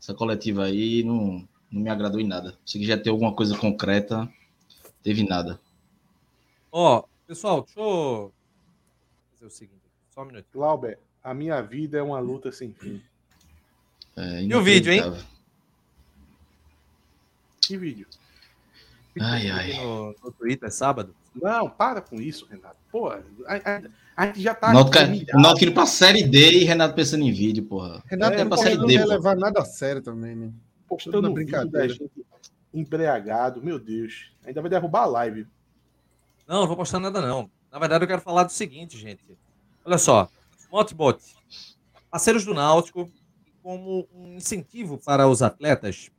Essa 0.00 0.14
coletiva 0.14 0.64
aí 0.64 1.02
não, 1.02 1.46
não 1.70 1.82
me 1.82 1.90
agradou 1.90 2.20
em 2.20 2.26
nada. 2.26 2.56
Se 2.64 2.82
já 2.84 2.96
ter 2.96 3.10
alguma 3.10 3.34
coisa 3.34 3.56
concreta, 3.56 4.28
teve 5.02 5.22
nada. 5.22 5.60
Ó, 6.72 7.04
pessoal, 7.26 7.62
deixa 7.62 7.80
eu 7.80 8.32
fazer 9.32 9.46
o 9.46 9.50
seguinte. 9.50 9.82
Só 10.10 10.22
um 10.22 10.26
minuto. 10.26 10.46
Glauber, 10.52 10.98
a 11.22 11.34
minha 11.34 11.60
vida 11.60 11.98
é 11.98 12.02
uma 12.02 12.18
luta 12.20 12.50
sem 12.50 12.72
fim. 12.72 13.02
É 14.16 14.42
E 14.42 14.54
o 14.54 14.62
vídeo, 14.62 14.92
hein? 14.92 15.02
Que 17.60 17.76
vídeo? 17.76 18.06
Ai, 19.20 19.50
Aqui 19.50 19.72
ai. 19.72 19.84
No, 19.84 20.14
no 20.22 20.32
Twitter, 20.32 20.70
sábado. 20.72 21.14
Não, 21.34 21.68
para 21.68 22.00
com 22.00 22.16
isso, 22.16 22.46
Renato. 22.50 22.76
Pô, 22.90 23.08
a, 23.08 23.20
a- 23.46 23.82
a 24.16 24.26
gente 24.26 24.40
já 24.40 24.54
tá. 24.54 24.72
Náutico, 24.72 25.64
indo 25.64 25.72
pra 25.72 25.84
Série 25.86 26.22
D 26.22 26.60
e 26.60 26.64
Renato 26.64 26.94
pensando 26.94 27.22
em 27.22 27.32
vídeo, 27.32 27.64
porra. 27.64 28.02
Renato 28.06 28.34
é 28.34 28.38
não 28.38 28.48
pra 28.48 28.56
Série 28.58 28.76
não 28.78 28.86
D, 28.86 28.98
pô. 28.98 29.06
levar 29.08 29.36
nada 29.36 29.60
a 29.60 29.64
sério 29.64 30.00
também, 30.02 30.34
né? 30.34 30.50
postando 30.88 31.30
brincadeira. 31.32 31.88
gente 31.88 32.10
embriagado. 32.72 33.62
Meu 33.62 33.78
Deus. 33.78 34.30
Ainda 34.44 34.60
vai 34.60 34.70
derrubar 34.70 35.02
a 35.02 35.06
live. 35.06 35.46
Não, 36.46 36.60
não 36.60 36.66
vou 36.66 36.76
postar 36.76 37.00
nada, 37.00 37.20
não. 37.20 37.50
Na 37.72 37.78
verdade, 37.78 38.04
eu 38.04 38.08
quero 38.08 38.22
falar 38.22 38.44
do 38.44 38.52
seguinte, 38.52 38.96
gente. 38.98 39.22
Olha 39.84 39.98
só. 39.98 40.28
Motbot. 40.70 41.18
Parceiros 42.10 42.44
do 42.44 42.54
Náutico, 42.54 43.10
como 43.62 44.06
um 44.14 44.36
incentivo 44.36 44.96
para 44.98 45.26
os 45.28 45.42
atletas, 45.42 46.10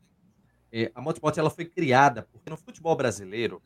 eh, 0.72 0.92
a 0.94 1.02
Motbot 1.02 1.40
ela 1.40 1.50
foi 1.50 1.66
criada 1.66 2.28
porque 2.32 2.50
no 2.50 2.58
futebol 2.58 2.96
brasileiro, 2.96 3.62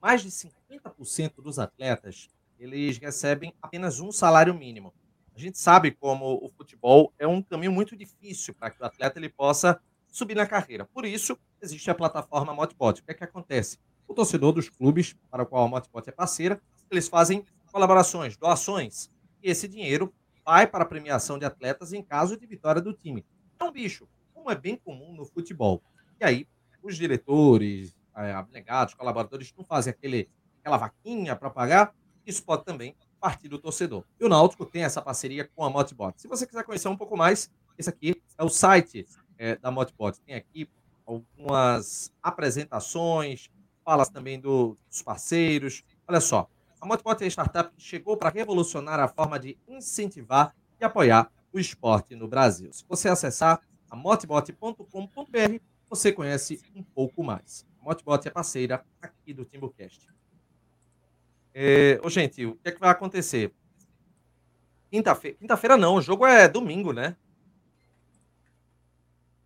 mais 0.00 0.22
de 0.22 0.30
50% 0.30 1.42
dos 1.42 1.58
atletas 1.58 2.28
eles 2.58 2.98
recebem 2.98 3.54
apenas 3.60 4.00
um 4.00 4.10
salário 4.10 4.54
mínimo. 4.54 4.94
A 5.34 5.38
gente 5.38 5.58
sabe 5.58 5.90
como 5.90 6.42
o 6.42 6.48
futebol 6.48 7.12
é 7.18 7.26
um 7.26 7.42
caminho 7.42 7.72
muito 7.72 7.94
difícil 7.94 8.54
para 8.54 8.70
que 8.70 8.82
o 8.82 8.86
atleta 8.86 9.18
ele 9.18 9.28
possa 9.28 9.78
subir 10.08 10.34
na 10.34 10.46
carreira. 10.46 10.86
Por 10.86 11.04
isso, 11.04 11.38
existe 11.60 11.90
a 11.90 11.94
plataforma 11.94 12.54
Motbot. 12.54 13.00
O 13.00 13.04
que 13.04 13.10
é 13.10 13.14
que 13.14 13.24
acontece? 13.24 13.78
O 14.08 14.14
torcedor 14.14 14.52
dos 14.52 14.70
clubes 14.70 15.14
para 15.30 15.42
o 15.42 15.46
qual 15.46 15.66
a 15.66 15.68
Motbot 15.68 16.08
é 16.08 16.12
parceira, 16.12 16.60
eles 16.90 17.08
fazem 17.08 17.44
colaborações, 17.70 18.36
doações, 18.36 19.10
e 19.42 19.50
esse 19.50 19.68
dinheiro 19.68 20.14
vai 20.44 20.66
para 20.66 20.84
a 20.84 20.86
premiação 20.86 21.38
de 21.38 21.44
atletas 21.44 21.92
em 21.92 22.02
caso 22.02 22.38
de 22.38 22.46
vitória 22.46 22.80
do 22.80 22.94
time. 22.94 23.26
É 23.60 23.64
um 23.64 23.72
bicho, 23.72 24.08
como 24.32 24.50
é 24.50 24.54
bem 24.54 24.76
comum 24.76 25.12
no 25.12 25.26
futebol. 25.26 25.82
E 26.20 26.24
aí, 26.24 26.48
os 26.82 26.96
diretores, 26.96 27.96
eh, 28.16 28.32
abnegados, 28.32 28.94
colaboradores 28.94 29.52
não 29.56 29.64
fazem 29.64 29.90
aquele, 29.90 30.28
aquela 30.60 30.76
vaquinha 30.76 31.34
para 31.36 31.50
pagar, 31.50 31.94
isso 32.26 32.42
pode 32.44 32.64
também 32.64 32.94
partir 33.20 33.48
do 33.48 33.58
torcedor. 33.58 34.04
E 34.20 34.24
o 34.24 34.28
Náutico 34.28 34.64
tem 34.66 34.82
essa 34.84 35.00
parceria 35.02 35.48
com 35.54 35.64
a 35.64 35.70
Motbot. 35.70 36.20
Se 36.20 36.28
você 36.28 36.46
quiser 36.46 36.64
conhecer 36.64 36.88
um 36.88 36.96
pouco 36.96 37.16
mais, 37.16 37.50
esse 37.78 37.88
aqui 37.90 38.20
é 38.38 38.44
o 38.44 38.48
site 38.48 39.06
eh, 39.38 39.56
da 39.56 39.70
Motbot. 39.70 40.20
Tem 40.22 40.34
aqui 40.34 40.68
algumas 41.04 42.12
apresentações, 42.22 43.48
fala 43.84 44.04
também 44.06 44.40
do- 44.40 44.76
dos 44.88 45.02
parceiros. 45.02 45.82
Olha 46.08 46.20
só, 46.20 46.48
a 46.80 46.86
Motbot 46.86 47.22
é 47.22 47.26
a 47.26 47.30
startup 47.30 47.74
que 47.74 47.82
chegou 47.82 48.16
para 48.16 48.30
revolucionar 48.30 48.98
a 49.00 49.08
forma 49.08 49.38
de 49.38 49.56
incentivar 49.68 50.54
e 50.80 50.84
apoiar 50.84 51.30
o 51.52 51.58
esporte 51.58 52.14
no 52.14 52.28
Brasil. 52.28 52.72
Se 52.72 52.84
você 52.88 53.08
acessar 53.08 53.60
a 53.90 53.96
motbot.com.br, 53.96 55.60
você 55.88 56.12
conhece 56.12 56.60
um 56.74 56.82
pouco 56.82 57.22
mais. 57.22 57.66
Motbot 57.80 58.26
é 58.26 58.30
parceira 58.30 58.84
aqui 59.00 59.32
do 59.32 59.44
TimbuCast. 59.44 60.08
É, 61.54 62.00
ô, 62.02 62.10
gente, 62.10 62.44
o 62.44 62.56
que 62.56 62.68
é 62.68 62.72
que 62.72 62.80
vai 62.80 62.90
acontecer? 62.90 63.52
Quinta-feira. 64.90 65.36
Quinta-feira 65.38 65.76
não, 65.76 65.94
o 65.96 66.02
jogo 66.02 66.26
é 66.26 66.48
domingo, 66.48 66.92
né? 66.92 67.16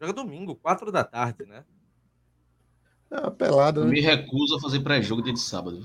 O 0.00 0.06
jogo 0.06 0.18
é 0.18 0.22
domingo, 0.24 0.56
quatro 0.56 0.90
da 0.90 1.04
tarde, 1.04 1.44
né? 1.44 1.64
É 3.10 3.20
uma 3.20 3.30
pelada, 3.30 3.80
Eu 3.80 3.84
né? 3.84 3.90
me 3.90 4.00
recuso 4.00 4.56
a 4.56 4.60
fazer 4.60 4.80
pré-jogo 4.80 5.22
dia 5.22 5.32
de 5.32 5.40
sábado. 5.40 5.80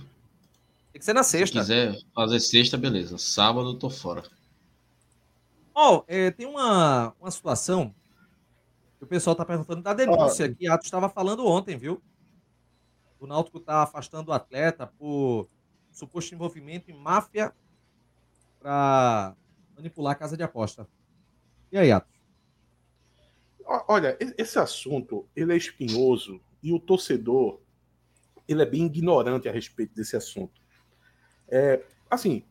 Tem 0.91 0.99
que 0.99 1.05
ser 1.05 1.13
na 1.13 1.23
Se 1.23 1.31
sexta. 1.31 1.59
quiser 1.59 1.95
fazer 2.13 2.39
sexta, 2.39 2.77
beleza. 2.77 3.17
Sábado 3.17 3.69
eu 3.69 3.73
tô 3.79 3.89
fora. 3.89 4.23
Ó, 5.73 6.03
é, 6.07 6.31
tem 6.31 6.45
uma, 6.45 7.13
uma 7.19 7.29
situação 7.31 7.93
o 9.01 9.07
pessoal 9.07 9.35
tá 9.35 9.45
perguntando 9.45 9.81
da 9.81 9.93
denúncia 9.93 10.53
que 10.53 10.67
Atos 10.67 10.87
estava 10.87 11.09
falando 11.09 11.45
ontem, 11.45 11.77
viu? 11.77 12.01
O 13.19 13.27
Náutico 13.27 13.59
tá 13.59 13.83
afastando 13.83 14.31
o 14.31 14.33
atleta 14.33 14.87
por 14.87 15.49
suposto 15.91 16.33
envolvimento 16.33 16.91
em 16.91 16.97
máfia 16.97 17.53
para 18.59 19.35
manipular 19.75 20.13
a 20.13 20.15
casa 20.15 20.35
de 20.35 20.43
aposta. 20.43 20.87
E 21.71 21.77
aí, 21.77 21.91
Atos? 21.91 22.15
Olha, 23.87 24.17
esse 24.37 24.59
assunto 24.59 25.27
ele 25.35 25.53
é 25.53 25.57
espinhoso 25.57 26.39
e 26.61 26.71
o 26.71 26.79
torcedor 26.79 27.59
ele 28.47 28.61
é 28.61 28.65
bem 28.65 28.85
ignorante 28.85 29.49
a 29.49 29.51
respeito 29.51 29.93
desse 29.95 30.15
assunto. 30.15 30.61
É, 31.47 31.83
assim, 32.09 32.43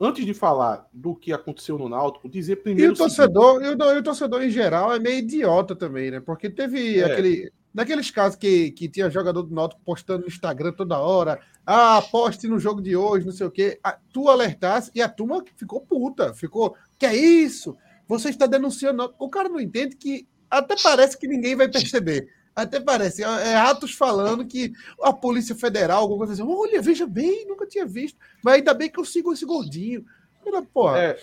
antes 0.00 0.24
de 0.24 0.34
falar 0.34 0.86
do 0.92 1.14
que 1.14 1.32
aconteceu 1.32 1.78
no 1.78 1.88
Náutico, 1.88 2.28
dizer 2.28 2.52
E 2.54 2.56
primeiro 2.56 2.92
o 2.92 2.96
torcedor, 2.96 3.62
e 3.62 3.68
o, 3.68 3.92
e 3.94 3.98
o 3.98 4.02
torcedor 4.02 4.42
em 4.42 4.50
geral 4.50 4.92
é 4.92 4.98
meio 4.98 5.18
idiota 5.18 5.74
também, 5.74 6.10
né? 6.10 6.20
Porque 6.20 6.50
teve 6.50 6.98
É. 7.00 7.04
aquele. 7.04 7.52
Naqueles 7.72 8.08
casos 8.08 8.36
que, 8.38 8.70
que 8.70 8.88
tinha 8.88 9.10
jogador 9.10 9.42
do 9.42 9.52
Náutico 9.52 9.80
postando 9.84 10.22
no 10.22 10.28
Instagram 10.28 10.70
toda 10.72 10.96
hora, 10.96 11.40
ah, 11.66 12.00
poste 12.12 12.46
no 12.46 12.56
jogo 12.60 12.80
de 12.80 12.94
hoje, 12.96 13.26
não 13.26 13.32
sei 13.32 13.48
o 13.48 13.50
quê. 13.50 13.80
Ah, 13.82 13.98
tu 14.12 14.28
alertasse 14.28 14.92
e 14.94 15.02
a 15.02 15.08
turma 15.08 15.42
ficou 15.56 15.80
puta, 15.80 16.32
ficou, 16.34 16.76
que 16.96 17.04
é 17.04 17.16
isso? 17.16 17.76
Você 18.06 18.28
está 18.28 18.46
denunciando. 18.46 18.94
o 18.94 18.96
Náutico." 18.98 19.24
O 19.24 19.28
cara 19.28 19.48
não 19.48 19.58
entende 19.58 19.96
que 19.96 20.24
até 20.48 20.76
parece 20.80 21.18
que 21.18 21.26
ninguém 21.26 21.56
vai 21.56 21.68
perceber. 21.68 22.28
Até 22.56 22.78
parece, 22.80 23.22
é 23.24 23.26
é 23.26 23.56
Atos 23.56 23.92
falando 23.94 24.46
que 24.46 24.72
a 25.02 25.12
Polícia 25.12 25.54
Federal, 25.56 26.02
alguma 26.02 26.18
coisa 26.26 26.34
assim, 26.42 26.52
olha, 26.52 26.80
veja 26.80 27.06
bem, 27.06 27.46
nunca 27.46 27.66
tinha 27.66 27.84
visto. 27.84 28.16
Mas 28.42 28.54
ainda 28.54 28.72
bem 28.72 28.88
que 28.88 29.00
eu 29.00 29.04
sigo 29.04 29.32
esse 29.32 29.44
gordinho. 29.44 30.04
Cara, 30.44 30.62
Porra, 30.62 30.98
É, 30.98 31.18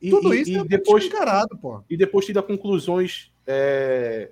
e- 0.00 0.10
tudo 0.10 0.34
e- 0.34 0.40
isso 0.42 0.50
e 0.50 0.56
é 0.58 0.64
depois- 0.64 1.04
encarado, 1.04 1.56
pô. 1.58 1.82
e 1.88 1.96
depois 1.96 2.26
tira 2.26 2.42
conclusões 2.42 3.30
é, 3.46 4.30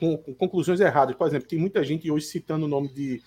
com, 0.00 0.16
com 0.16 0.34
conclusões 0.34 0.80
erradas. 0.80 1.14
Por 1.16 1.26
exemplo, 1.26 1.48
tem 1.48 1.58
muita 1.58 1.84
gente 1.84 2.10
hoje 2.10 2.26
citando 2.26 2.64
o 2.66 2.68
nome 2.68 2.88
de, 2.88 3.22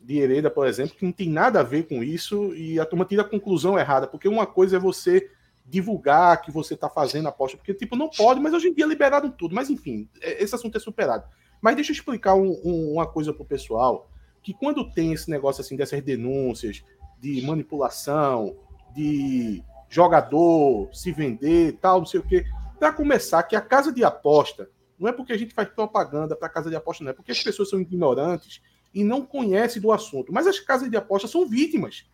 de 0.00 0.18
Hereda, 0.18 0.50
por 0.50 0.66
exemplo, 0.66 0.94
que 0.96 1.04
não 1.04 1.12
tem 1.12 1.28
nada 1.30 1.60
a 1.60 1.62
ver 1.62 1.84
com 1.88 2.02
isso 2.02 2.54
e 2.54 2.78
a 2.80 2.84
turma 2.84 3.04
tira 3.06 3.22
a 3.22 3.28
conclusão 3.28 3.78
errada, 3.78 4.06
porque 4.06 4.28
uma 4.28 4.46
coisa 4.46 4.76
é 4.76 4.80
você 4.80 5.30
divulgar 5.66 6.42
que 6.42 6.50
você 6.50 6.74
está 6.74 6.88
fazendo 6.90 7.28
aposta, 7.28 7.56
porque 7.56 7.72
tipo 7.72 7.94
não 7.96 8.08
pode, 8.10 8.40
mas 8.40 8.52
hoje 8.52 8.68
em 8.68 8.74
dia 8.74 8.86
liberaram 8.86 9.30
tudo. 9.30 9.54
Mas 9.54 9.70
enfim, 9.70 10.08
é- 10.20 10.42
esse 10.42 10.54
assunto 10.54 10.76
é 10.76 10.80
superado. 10.80 11.24
Mas 11.60 11.74
deixa 11.74 11.92
eu 11.92 11.94
explicar 11.94 12.34
um- 12.34 12.60
um- 12.64 12.92
uma 12.94 13.06
coisa 13.06 13.32
pro 13.32 13.44
pessoal, 13.44 14.08
que 14.42 14.54
quando 14.54 14.90
tem 14.90 15.12
esse 15.12 15.30
negócio 15.30 15.60
assim 15.60 15.76
dessas 15.76 16.00
denúncias 16.02 16.82
de 17.20 17.42
manipulação, 17.42 18.56
de 18.94 19.62
jogador 19.88 20.88
se 20.92 21.12
vender, 21.12 21.78
tal, 21.80 21.98
não 21.98 22.06
sei 22.06 22.20
o 22.20 22.26
quê, 22.26 22.44
para 22.78 22.92
começar, 22.92 23.42
que 23.42 23.54
a 23.54 23.60
casa 23.60 23.92
de 23.92 24.02
aposta 24.02 24.70
não 24.98 25.08
é 25.08 25.12
porque 25.12 25.32
a 25.32 25.38
gente 25.38 25.54
faz 25.54 25.68
propaganda 25.68 26.36
para 26.36 26.48
casa 26.48 26.70
de 26.70 26.76
aposta, 26.76 27.04
não 27.04 27.10
é 27.10 27.14
porque 27.14 27.32
as 27.32 27.42
pessoas 27.42 27.70
são 27.70 27.80
ignorantes 27.80 28.62
e 28.92 29.02
não 29.02 29.24
conhecem 29.24 29.80
do 29.80 29.92
assunto. 29.92 30.32
Mas 30.32 30.46
as 30.46 30.58
casas 30.60 30.90
de 30.90 30.96
aposta 30.96 31.26
são 31.28 31.46
vítimas. 31.46 32.06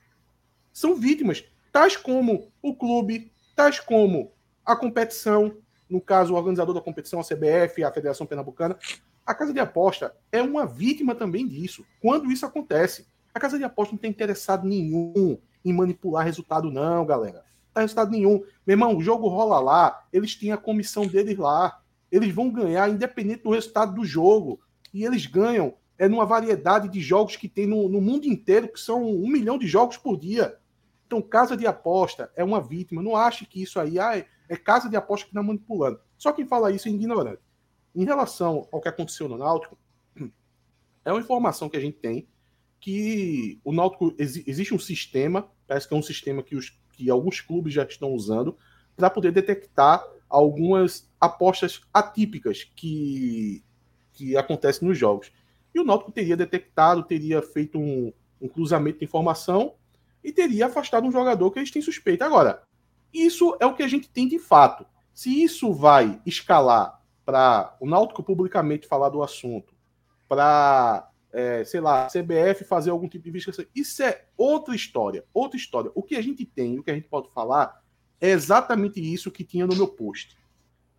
São 0.72 0.94
vítimas, 0.94 1.44
tais 1.72 1.96
como 1.96 2.52
o 2.62 2.74
clube, 2.74 3.32
tais 3.54 3.80
como 3.80 4.32
a 4.64 4.76
competição, 4.76 5.56
no 5.88 6.00
caso, 6.00 6.34
o 6.34 6.36
organizador 6.36 6.74
da 6.74 6.80
competição, 6.80 7.20
a 7.20 7.24
CBF, 7.24 7.82
a 7.82 7.92
Federação 7.92 8.26
Pernambucana. 8.26 8.78
A 9.26 9.34
casa 9.34 9.52
de 9.52 9.58
aposta 9.58 10.14
é 10.30 10.40
uma 10.40 10.64
vítima 10.64 11.12
também 11.12 11.48
disso. 11.48 11.84
Quando 12.00 12.30
isso 12.30 12.46
acontece, 12.46 13.08
a 13.34 13.40
casa 13.40 13.58
de 13.58 13.64
aposta 13.64 13.92
não 13.92 13.98
tem 13.98 14.10
interessado 14.10 14.66
nenhum 14.66 15.36
em 15.64 15.72
manipular 15.72 16.24
resultado, 16.24 16.70
não, 16.70 17.04
galera. 17.04 17.38
Não 17.38 17.74
tem 17.74 17.82
resultado 17.82 18.12
nenhum. 18.12 18.44
Meu 18.64 18.74
irmão, 18.74 18.96
o 18.96 19.02
jogo 19.02 19.26
rola 19.26 19.58
lá, 19.58 20.06
eles 20.12 20.36
têm 20.36 20.52
a 20.52 20.56
comissão 20.56 21.06
deles 21.08 21.36
lá. 21.36 21.80
Eles 22.10 22.32
vão 22.32 22.48
ganhar 22.48 22.88
independente 22.88 23.42
do 23.42 23.50
resultado 23.50 23.92
do 23.94 24.04
jogo. 24.04 24.60
E 24.94 25.04
eles 25.04 25.26
ganham 25.26 25.74
é 25.98 26.08
numa 26.08 26.26
variedade 26.26 26.88
de 26.88 27.00
jogos 27.00 27.36
que 27.36 27.48
tem 27.48 27.66
no, 27.66 27.88
no 27.88 28.00
mundo 28.00 28.26
inteiro, 28.26 28.68
que 28.68 28.78
são 28.78 29.02
um 29.02 29.28
milhão 29.28 29.58
de 29.58 29.66
jogos 29.66 29.96
por 29.96 30.16
dia. 30.16 30.56
Então, 31.06 31.22
casa 31.22 31.56
de 31.56 31.66
aposta 31.66 32.30
é 32.36 32.44
uma 32.44 32.60
vítima. 32.60 33.02
Não 33.02 33.16
ache 33.16 33.46
que 33.46 33.62
isso 33.62 33.80
aí 33.80 33.98
ah, 33.98 34.16
é, 34.16 34.26
é 34.48 34.56
casa 34.56 34.88
de 34.88 34.96
aposta 34.96 35.26
que 35.26 35.30
está 35.30 35.42
manipulando. 35.42 35.98
Só 36.16 36.32
quem 36.32 36.46
fala 36.46 36.70
isso 36.70 36.88
é 36.88 36.90
ignorante. 36.90 37.40
Em 37.96 38.04
relação 38.04 38.68
ao 38.70 38.80
que 38.80 38.88
aconteceu 38.88 39.28
no 39.28 39.38
Náutico, 39.38 39.78
é 41.04 41.10
uma 41.10 41.20
informação 41.20 41.68
que 41.68 41.76
a 41.76 41.80
gente 41.80 41.96
tem 41.96 42.28
que 42.78 43.58
o 43.64 43.72
Náutico 43.72 44.14
exi- 44.18 44.44
existe 44.46 44.74
um 44.74 44.78
sistema, 44.78 45.50
parece 45.66 45.88
que 45.88 45.94
é 45.94 45.96
um 45.96 46.02
sistema 46.02 46.42
que, 46.42 46.54
os, 46.54 46.78
que 46.92 47.08
alguns 47.08 47.40
clubes 47.40 47.72
já 47.72 47.84
estão 47.84 48.10
usando 48.10 48.56
para 48.94 49.08
poder 49.08 49.32
detectar 49.32 50.04
algumas 50.28 51.10
apostas 51.20 51.80
atípicas 51.92 52.64
que 52.76 53.64
que 54.12 54.34
acontece 54.34 54.82
nos 54.82 54.96
jogos. 54.96 55.30
E 55.74 55.78
o 55.78 55.84
Náutico 55.84 56.10
teria 56.10 56.36
detectado, 56.36 57.02
teria 57.02 57.42
feito 57.42 57.78
um, 57.78 58.10
um 58.40 58.48
cruzamento 58.48 58.98
de 59.00 59.04
informação 59.04 59.74
e 60.24 60.32
teria 60.32 60.66
afastado 60.66 61.06
um 61.06 61.12
jogador 61.12 61.50
que 61.50 61.58
eles 61.58 61.70
têm 61.70 61.82
suspeita. 61.82 62.24
Agora, 62.24 62.62
isso 63.12 63.54
é 63.60 63.66
o 63.66 63.74
que 63.74 63.82
a 63.82 63.88
gente 63.88 64.08
tem 64.08 64.26
de 64.26 64.38
fato. 64.38 64.86
Se 65.12 65.42
isso 65.42 65.70
vai 65.72 66.18
escalar 66.24 66.98
para 67.26 67.76
o 67.80 67.86
Náutico 67.86 68.22
publicamente 68.22 68.86
falar 68.86 69.08
do 69.08 69.20
assunto, 69.20 69.74
para, 70.28 71.10
é, 71.32 71.64
sei 71.64 71.80
lá, 71.80 72.06
CBF 72.06 72.64
fazer 72.64 72.90
algum 72.90 73.08
tipo 73.08 73.24
de 73.24 73.30
investigação, 73.30 73.64
isso 73.74 74.00
é 74.04 74.24
outra 74.36 74.76
história, 74.76 75.24
outra 75.34 75.56
história. 75.56 75.90
O 75.92 76.04
que 76.04 76.14
a 76.14 76.22
gente 76.22 76.46
tem, 76.46 76.78
o 76.78 76.84
que 76.84 76.90
a 76.90 76.94
gente 76.94 77.08
pode 77.08 77.28
falar, 77.32 77.82
é 78.20 78.30
exatamente 78.30 79.00
isso 79.00 79.32
que 79.32 79.42
tinha 79.42 79.66
no 79.66 79.74
meu 79.74 79.88
post. 79.88 80.38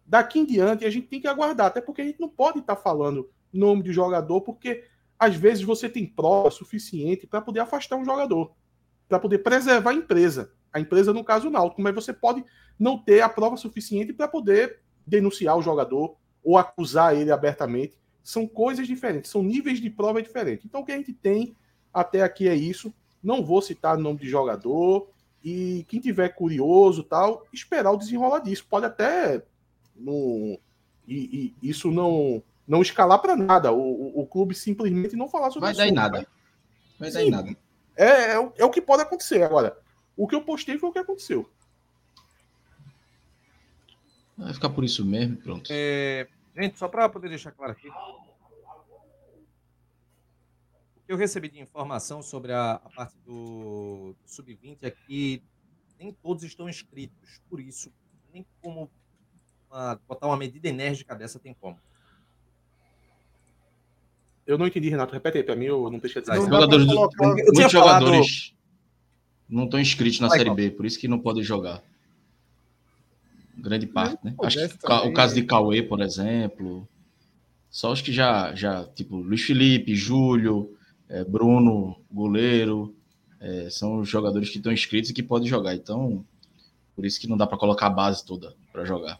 Daqui 0.06 0.40
em 0.40 0.46
diante, 0.46 0.86
a 0.86 0.90
gente 0.90 1.08
tem 1.08 1.22
que 1.22 1.28
aguardar, 1.28 1.68
até 1.68 1.80
porque 1.80 2.02
a 2.02 2.06
gente 2.06 2.20
não 2.20 2.30
pode 2.30 2.60
estar 2.60 2.76
tá 2.76 2.82
falando 2.82 3.30
nome 3.52 3.82
de 3.82 3.94
jogador, 3.94 4.42
porque 4.42 4.84
às 5.18 5.36
vezes 5.36 5.64
você 5.64 5.88
tem 5.88 6.06
prova 6.06 6.52
suficiente 6.52 7.26
para 7.26 7.42
poder 7.42 7.62
afastar 7.62 7.96
um 7.96 8.06
jogador, 8.06 8.54
para 9.08 9.18
poder 9.18 9.40
preservar 9.40 9.92
a 9.92 9.96
empresa. 9.96 10.52
A 10.74 10.80
empresa, 10.80 11.14
no 11.14 11.24
caso, 11.24 11.48
o 11.48 11.52
Náutico, 11.52 11.82
mas 11.82 11.96
você 11.96 12.12
pode 12.12 12.44
não 12.78 12.98
ter 12.98 13.22
a 13.22 13.30
prova 13.30 13.56
suficiente 13.56 14.12
para 14.12 14.28
poder 14.28 14.82
denunciar 15.08 15.58
o 15.58 15.62
jogador 15.62 16.16
ou 16.44 16.58
acusar 16.58 17.16
ele 17.16 17.32
abertamente. 17.32 17.98
São 18.22 18.46
coisas 18.46 18.86
diferentes, 18.86 19.32
são 19.32 19.42
níveis 19.42 19.80
de 19.80 19.90
prova 19.90 20.22
diferentes. 20.22 20.66
Então, 20.66 20.82
o 20.82 20.86
que 20.86 20.92
a 20.92 20.98
gente 20.98 21.14
tem 21.14 21.56
até 21.94 22.22
aqui 22.22 22.48
é 22.48 22.54
isso. 22.54 22.94
Não 23.24 23.44
vou 23.44 23.62
citar 23.62 23.98
o 23.98 24.02
nome 24.02 24.20
de 24.20 24.30
jogador. 24.30 25.10
E 25.44 25.86
quem 25.88 26.00
tiver 26.00 26.30
curioso 26.30 27.04
tal, 27.04 27.46
esperar 27.54 27.92
o 27.92 27.98
desenrolar 27.98 28.40
disso. 28.40 28.66
Pode 28.70 28.86
até 28.86 29.42
no, 29.96 30.60
e, 31.08 31.56
e 31.62 31.70
isso 31.70 31.90
não 31.90 32.44
não 32.68 32.82
escalar 32.82 33.20
para 33.20 33.36
nada. 33.36 33.72
O, 33.72 33.80
o, 33.80 34.22
o, 34.22 34.28
clube 34.28 34.54
simplesmente 34.54 35.16
não 35.16 35.30
falar 35.30 35.52
sobre 35.52 35.68
Vai 35.68 35.76
dar 35.76 35.88
em 35.88 35.94
nada. 35.94 36.28
Vai 37.00 37.12
dar 37.12 37.24
em 37.24 37.30
nada. 37.30 37.56
É, 37.96 38.06
é, 38.06 38.52
é, 38.58 38.66
o 38.66 38.70
que 38.70 38.82
pode 38.82 39.04
acontecer. 39.04 39.42
Agora, 39.42 39.78
o 40.18 40.28
que 40.28 40.36
eu 40.36 40.42
postei 40.42 40.78
foi 40.78 40.90
o 40.90 40.92
que 40.92 41.00
aconteceu. 41.00 41.50
Vai 44.38 44.54
ficar 44.54 44.70
por 44.70 44.84
isso 44.84 45.04
mesmo, 45.04 45.38
pronto. 45.38 45.68
É, 45.72 46.28
gente, 46.56 46.78
só 46.78 46.88
para 46.88 47.10
poder 47.10 47.30
deixar 47.30 47.52
claro 47.52 47.72
aqui. 47.72 47.90
O 50.96 51.00
que 51.06 51.12
eu 51.14 51.18
recebi 51.18 51.50
de 51.50 51.60
informação 51.60 52.22
sobre 52.22 52.54
a, 52.54 52.74
a 52.74 52.90
parte 52.90 53.16
do, 53.26 54.16
do 54.22 54.30
Sub-20 54.30 54.78
é 54.82 54.92
que 54.92 55.42
nem 56.00 56.12
todos 56.12 56.44
estão 56.44 56.70
inscritos. 56.70 57.42
Por 57.50 57.60
isso, 57.60 57.92
nem 58.32 58.46
como 58.62 58.92
uma, 59.70 60.00
botar 60.08 60.28
uma 60.28 60.38
medida 60.38 60.68
enérgica 60.68 61.16
dessa 61.16 61.40
tem 61.40 61.54
como. 61.54 61.80
Eu 64.46 64.58
não 64.58 64.68
entendi, 64.68 64.90
Renato. 64.90 65.14
Repete 65.14 65.40
aí 65.40 65.44
para 65.44 65.56
mim, 65.56 65.66
eu 65.66 65.90
não 65.90 66.00
deixei 66.00 66.22
de 66.22 66.30
dizer. 66.30 66.42
Jogadores 66.42 66.86
do, 66.86 66.96
muitos 66.96 67.72
jogadores 67.72 68.56
não 69.50 69.66
estão 69.66 69.80
inscritos 69.80 70.20
na 70.20 70.28
Vai, 70.28 70.38
Série 70.38 70.54
B, 70.54 70.72
por 70.72 70.86
isso 70.86 71.00
que 71.00 71.08
não 71.08 71.20
podem 71.20 71.44
jogar. 71.44 71.84
Grande 73.58 73.88
parte, 73.88 74.24
né? 74.24 74.36
Acho 74.44 74.70
que 74.70 74.78
também. 74.78 75.10
o 75.10 75.14
caso 75.14 75.34
de 75.36 75.44
Cauê, 75.44 75.82
por 75.82 76.02
exemplo. 76.02 76.88
Só 77.70 77.92
os 77.92 78.02
que 78.02 78.14
já, 78.14 78.54
já 78.56 78.86
tipo, 78.86 79.18
Luiz 79.18 79.42
Felipe, 79.42 79.96
Júlio, 79.96 80.76
é, 81.10 81.24
Bruno, 81.24 81.96
goleiro, 82.12 82.96
é, 83.40 83.70
são 83.70 84.00
os 84.00 84.10
jogadores 84.10 84.50
que 84.50 84.58
estão 84.58 84.72
inscritos 84.72 85.10
e 85.10 85.14
que 85.14 85.24
podem 85.24 85.48
jogar. 85.48 85.76
Então, 85.76 86.26
por 86.96 87.06
isso 87.06 87.20
que 87.20 87.28
não 87.28 87.38
dá 87.38 87.46
para 87.46 87.58
colocar 87.58 87.88
a 87.88 87.92
base 87.92 88.26
toda 88.26 88.56
para 88.72 88.86
jogar. 88.86 89.20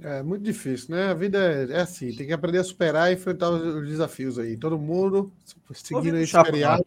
É 0.00 0.22
muito 0.22 0.42
difícil, 0.42 0.94
né? 0.94 1.10
A 1.10 1.14
vida 1.14 1.38
é, 1.38 1.72
é, 1.72 1.80
assim, 1.80 2.14
tem 2.14 2.26
que 2.26 2.32
aprender 2.32 2.58
a 2.58 2.64
superar 2.64 3.10
e 3.10 3.14
enfrentar 3.14 3.50
os, 3.50 3.62
os 3.62 3.88
desafios 3.88 4.38
aí. 4.38 4.56
Todo 4.56 4.78
mundo 4.78 5.32
seguindo 5.72 6.16
esse 6.16 6.32
feriado. 6.32 6.82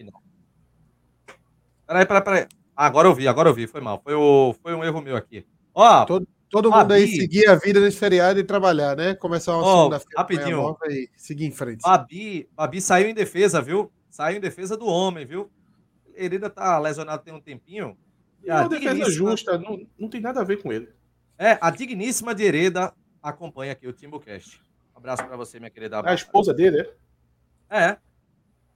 Peraí, 1.88 2.06
peraí, 2.06 2.24
peraí. 2.24 2.48
Ah, 2.76 2.86
agora 2.86 3.08
eu 3.08 3.16
vi, 3.16 3.28
agora 3.28 3.50
eu 3.50 3.54
vi, 3.54 3.68
foi 3.68 3.80
mal. 3.80 4.02
Foi, 4.04 4.14
o, 4.14 4.54
foi 4.62 4.76
um 4.76 4.84
erro 4.84 5.02
meu 5.02 5.16
aqui. 5.16 5.46
Ó, 5.74 6.06
todo, 6.06 6.28
todo 6.50 6.72
mundo 6.72 6.92
aí 6.92 7.08
seguir 7.08 7.48
a 7.48 7.56
vida 7.56 7.80
nesse 7.80 7.98
feriado 7.98 8.40
e 8.40 8.44
trabalhar, 8.44 8.96
né? 8.96 9.16
Começar 9.16 9.56
uma 9.58 9.64
segunda-feira 9.64 10.18
rapidinho. 10.18 10.78
e 10.90 11.10
seguir 11.16 11.46
em 11.46 11.52
frente. 11.52 11.82
Babi, 11.82 12.50
Babi 12.54 12.82
saiu 12.82 13.08
em 13.08 13.14
defesa, 13.14 13.62
viu? 13.62 13.92
Saiu 14.10 14.38
em 14.38 14.42
defesa 14.42 14.76
do 14.76 14.86
homem, 14.86 15.26
viu? 15.26 15.50
Hereda 16.16 16.50
tá 16.50 16.78
lesionado 16.80 17.24
tem 17.24 17.34
um 17.34 17.42
tempinho. 17.42 17.98
É 18.46 18.54
uma 18.54 18.70
defesa 18.70 19.10
justa, 19.10 19.58
não, 19.58 19.86
não 19.98 20.10
tem 20.10 20.22
nada 20.22 20.42
a 20.42 20.44
ver 20.44 20.62
com 20.62 20.72
ele. 20.72 20.90
É, 21.38 21.58
a 21.60 21.70
digníssima 21.70 22.34
de 22.34 22.44
Hereda 22.44 22.94
acompanha 23.22 23.74
aqui 23.74 23.88
o 23.88 23.94
TimbuCast. 23.94 24.62
Um 24.94 25.00
abraço 25.00 25.26
para 25.26 25.36
você, 25.36 25.60
minha 25.60 25.70
querida. 25.70 25.98
É 25.98 26.10
a 26.10 26.14
esposa 26.14 26.54
dele, 26.54 26.82
é? 27.70 27.90
É. 27.90 27.98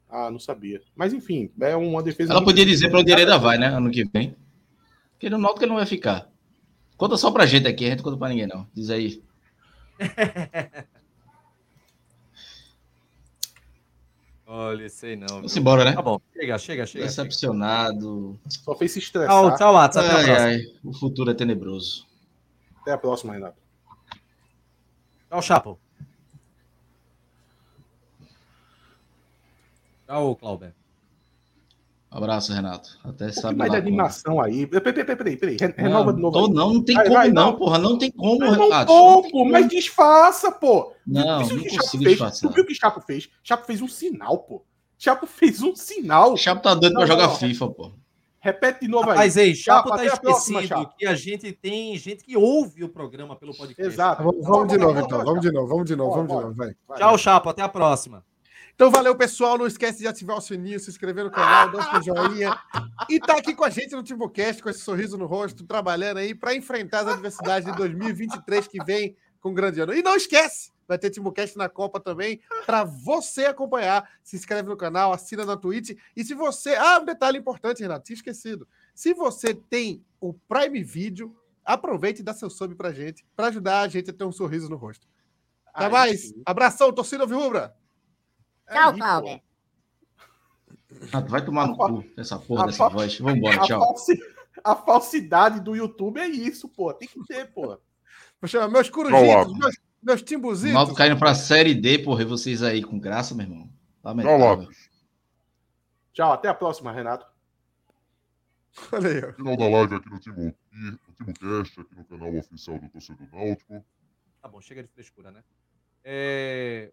Ah, 0.10 0.31
não 0.31 0.40
sabia. 0.40 0.81
Mas 0.95 1.14
enfim, 1.14 1.52
é 1.61 1.76
uma 1.76 2.02
defesa. 2.02 2.34
Ela 2.34 2.44
podia 2.44 2.65
dizer 2.65 2.90
para 2.90 2.99
onde 2.99 3.11
Hereda 3.11 3.38
vai, 3.38 3.60
né? 3.60 3.68
Ano 3.68 3.91
que 3.91 4.03
vem. 4.06 4.36
Porque 5.11 5.30
no 5.30 5.38
Náutico 5.38 5.64
ele 5.64 5.69
não 5.69 5.77
vai 5.77 5.86
ficar. 5.86 6.27
Conta 6.98 7.15
só 7.15 7.30
pra 7.30 7.45
gente 7.45 7.68
aqui, 7.68 7.86
a 7.86 7.91
gente 7.91 8.02
conta 8.02 8.18
pra 8.18 8.30
ninguém, 8.30 8.48
não. 8.48 8.68
Diz 8.73 8.90
aí. 8.90 9.22
Olha, 14.52 14.90
sei 14.90 15.15
não. 15.15 15.27
Vamos 15.27 15.56
embora, 15.56 15.86
né? 15.86 15.94
Tá 15.94 16.02
bom, 16.02 16.19
chega, 16.34 16.57
chega, 16.57 16.88
chega. 16.88 17.06
Decepcionado. 17.06 18.40
Só 18.48 18.73
fez 18.73 18.94
se 18.94 18.98
estressar. 18.98 19.30
Tchau, 19.30 19.56
tchau. 19.57 19.77
Até 19.77 19.99
ai, 19.99 20.06
a 20.06 20.10
próxima. 20.10 20.38
Ai, 20.40 20.61
o 20.84 20.91
futuro 20.91 21.30
é 21.30 21.36
tenebroso. 21.36 22.07
Até 22.81 22.94
a 22.94 22.98
próxima, 22.98 23.34
Renato. 23.34 23.61
Tchau, 25.30 25.41
Chapo. 25.44 25.80
Tchau, 30.10 30.36
Clauber. 30.36 30.73
Um 32.11 32.18
abraço, 32.18 32.52
Renato. 32.52 32.98
Até 33.03 33.31
sábado. 33.31 33.57
Mais 33.57 33.69
de 33.69 33.77
animação 33.77 34.41
aí. 34.41 34.65
Peraí, 34.65 34.91
peraí, 34.91 35.15
peraí. 35.15 35.38
peraí. 35.38 35.57
Renova 35.77 36.11
de 36.11 36.19
novo. 36.19 36.34
Tô, 36.34 36.48
não, 36.52 36.73
não 36.73 36.84
tem 36.84 36.95
vai, 36.95 37.06
como, 37.06 37.15
vai, 37.15 37.30
não, 37.30 37.56
porra. 37.56 37.77
Não 37.77 37.95
tem 37.99 38.11
como, 38.11 38.40
mas 38.40 38.57
Renato. 38.57 38.91
Não, 38.91 39.30
pô, 39.30 39.45
mas 39.45 39.68
disfarça, 39.68 40.52
pô. 40.52 40.94
Não, 41.06 41.41
não 41.41 41.48
consigo 41.48 42.03
disfarçar. 42.03 42.49
Tu 42.49 42.56
viu 42.56 42.64
o 42.64 42.65
que 42.65 42.73
Chapo 42.73 43.02
fez? 43.02 43.30
Chapo 43.44 43.68
fez 43.68 43.81
um 43.84 43.88
sinal, 43.88 44.40
pô. 44.40 44.65
Chapo 44.98 45.27
fez 45.27 45.61
um 45.61 45.76
sinal. 45.76 46.36
Chapo 46.36 46.64
tá 46.64 46.73
doido 46.73 46.94
não, 46.94 47.02
pra 47.02 47.07
jogar 47.07 47.27
não, 47.27 47.36
FIFA, 47.36 47.68
pô. 47.69 47.91
Repete 48.40 48.81
de 48.81 48.88
novo 48.88 49.10
Rapaz, 49.10 49.38
aí. 49.38 49.56
Chapo 49.56 49.90
tá 49.90 50.03
esquecido 50.03 50.60
próxima, 50.60 50.94
que 50.98 51.06
a 51.06 51.14
gente 51.14 51.52
tem 51.52 51.95
gente 51.98 52.23
que 52.23 52.36
ouve 52.36 52.84
o 52.84 52.90
programa 52.90 53.36
pelo 53.36 53.56
podcast. 53.56 53.94
Exato. 53.94 54.23
Vamos, 54.23 54.48
vamos 54.48 54.68
de 54.69 54.77
novo, 54.80 54.99
então. 54.99 55.23
Vamos 55.23 55.41
de 55.41 55.52
novo, 55.52 55.68
vamos 55.68 55.86
de 55.86 55.95
novo, 55.95 56.11
vamos 56.15 56.27
de 56.27 56.34
novo. 56.34 56.56
Vai. 56.56 56.98
Tchau, 56.98 57.18
Chapo. 57.19 57.49
Até 57.49 57.61
a 57.61 57.69
próxima. 57.69 58.23
Então 58.80 58.89
valeu, 58.89 59.14
pessoal. 59.14 59.57
Não 59.57 59.68
esquece 59.68 59.99
de 59.99 60.07
ativar 60.07 60.38
o 60.38 60.41
sininho, 60.41 60.80
se 60.80 60.89
inscrever 60.89 61.26
no 61.26 61.30
canal, 61.30 61.69
dar 61.69 61.91
seu 61.91 62.01
joinha. 62.01 62.57
E 63.10 63.19
tá 63.19 63.35
aqui 63.35 63.53
com 63.53 63.65
a 63.65 63.69
gente 63.69 63.93
no 63.93 64.01
TimbuCast, 64.01 64.64
com 64.64 64.69
esse 64.69 64.80
sorriso 64.80 65.18
no 65.18 65.26
rosto, 65.26 65.65
trabalhando 65.65 66.19
aí 66.19 66.34
para 66.34 66.56
enfrentar 66.56 67.01
as 67.01 67.07
adversidades 67.07 67.69
de 67.69 67.77
2023 67.77 68.69
que 68.69 68.81
vem 68.81 69.18
com 69.41 69.49
um 69.49 69.53
grande 69.53 69.81
ano. 69.81 69.93
E 69.93 70.01
não 70.01 70.15
esquece, 70.15 70.72
vai 70.88 70.97
ter 70.97 71.10
TimbuCast 71.10 71.57
na 71.57 71.68
Copa 71.68 71.99
também, 71.99 72.39
para 72.65 72.85
você 72.85 73.47
acompanhar. 73.47 74.10
Se 74.23 74.38
inscreve 74.38 74.69
no 74.69 74.77
canal, 74.77 75.11
assina 75.11 75.43
na 75.43 75.57
Twitch. 75.57 75.97
E 76.15 76.23
se 76.23 76.34
você. 76.34 76.73
Ah, 76.76 76.99
um 77.01 77.06
detalhe 77.06 77.38
importante, 77.38 77.81
Renato, 77.81 78.06
tinha 78.06 78.15
esquecido. 78.15 78.65
Se 78.95 79.14
você 79.14 79.53
tem 79.53 80.06
o 80.22 80.34
Prime 80.34 80.81
Video, 80.81 81.35
aproveite 81.65 82.22
e 82.22 82.23
dá 82.23 82.34
seu 82.34 82.49
sub 82.49 82.73
pra 82.76 82.93
gente, 82.93 83.26
para 83.35 83.47
ajudar 83.47 83.81
a 83.81 83.89
gente 83.89 84.10
a 84.10 84.14
ter 84.14 84.23
um 84.23 84.31
sorriso 84.31 84.69
no 84.69 84.77
rosto. 84.77 85.06
Até 85.65 85.84
Ai, 85.84 85.91
mais. 85.91 86.22
Sim. 86.30 86.41
Abração, 86.45 86.93
torcida 86.93 87.26
Rubra. 87.26 87.77
Tchau, 88.71 88.93
Cláudio. 88.93 89.41
Ah, 91.13 91.19
vai 91.21 91.43
tomar 91.43 91.67
no 91.67 91.77
cu 91.77 92.03
essa 92.17 92.37
porra 92.39 92.65
dessa 92.65 92.89
voz. 92.89 93.17
Vamos 93.19 93.37
embora, 93.37 93.59
tchau. 93.59 93.81
A, 93.81 93.85
falsi... 93.85 94.19
a, 94.63 94.75
falsidade 94.75 95.59
do 95.59 95.75
YouTube 95.75 96.19
é 96.19 96.27
isso, 96.27 96.67
pô. 96.67 96.93
Tem 96.93 97.07
que 97.07 97.23
ter, 97.25 97.51
pô. 97.51 97.79
Poxa, 98.39 98.67
meus 98.67 98.89
corujitos, 98.89 99.57
meus, 99.57 99.75
meus 100.01 100.21
timbuzitos. 100.21 100.73
Malto 100.73 100.95
caindo 100.95 101.17
pra 101.17 101.35
Série 101.35 101.75
D, 101.75 101.99
porra, 101.99 102.21
e 102.23 102.25
vocês 102.25 102.63
aí 102.63 102.83
com 102.83 102.99
graça, 102.99 103.35
meu 103.35 103.45
irmão. 103.45 103.69
Tchau, 104.01 104.67
Tchau, 106.13 106.33
até 106.33 106.47
a 106.47 106.53
próxima, 106.53 106.91
Renato. 106.91 107.25
Olha 108.91 109.09
aí. 109.09 109.33
Final 109.33 109.57
da 109.57 109.67
live 109.67 109.95
aqui 109.95 110.09
no 110.09 110.19
Timo, 110.19 110.55
no 110.71 111.13
TimoCast, 111.13 111.81
aqui 111.81 111.95
no 111.95 112.05
canal 112.05 112.35
oficial 112.35 112.79
do 112.79 112.89
Torcedor 112.89 113.27
Náutico. 113.31 113.85
Tá 114.41 114.47
bom, 114.47 114.61
chega 114.61 114.81
de 114.81 114.89
frescura, 114.89 115.31
né? 115.31 115.43
É... 116.03 116.91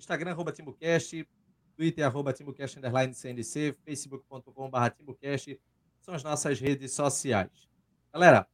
Instagram, 0.00 0.32
arroba 0.32 0.52
TimbuCast, 0.52 1.28
Twitter, 1.76 2.04
arroba 2.04 2.32
TimbuCast, 2.32 2.78
underline 2.78 3.14
CNC, 3.14 3.76
facebook.com.br 3.84 4.90
TimbuCast, 4.96 5.60
são 6.00 6.14
as 6.14 6.22
nossas 6.22 6.58
redes 6.58 6.92
sociais. 6.92 7.68
Galera, 8.12 8.46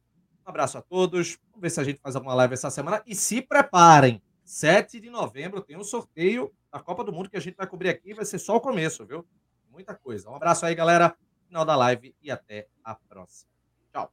um 0.45 0.49
abraço 0.49 0.77
a 0.77 0.81
todos, 0.81 1.39
vamos 1.49 1.61
ver 1.61 1.69
se 1.69 1.79
a 1.79 1.83
gente 1.83 1.99
faz 1.99 2.15
alguma 2.15 2.33
live 2.35 2.53
essa 2.53 2.69
semana, 2.69 3.01
e 3.05 3.15
se 3.15 3.41
preparem, 3.41 4.21
7 4.43 4.99
de 4.99 5.09
novembro 5.09 5.61
tem 5.61 5.75
um 5.75 5.83
sorteio 5.83 6.53
da 6.71 6.79
Copa 6.79 7.03
do 7.03 7.11
Mundo 7.11 7.29
que 7.29 7.37
a 7.37 7.41
gente 7.41 7.55
vai 7.55 7.67
cobrir 7.67 7.89
aqui, 7.89 8.13
vai 8.13 8.25
ser 8.25 8.39
só 8.39 8.55
o 8.55 8.61
começo, 8.61 9.05
viu? 9.05 9.27
Muita 9.69 9.93
coisa. 9.95 10.29
Um 10.29 10.35
abraço 10.35 10.65
aí, 10.65 10.73
galera, 10.73 11.15
final 11.47 11.65
da 11.65 11.75
live 11.75 12.15
e 12.21 12.31
até 12.31 12.67
a 12.83 12.95
próxima. 12.95 13.51
Tchau. 13.91 14.11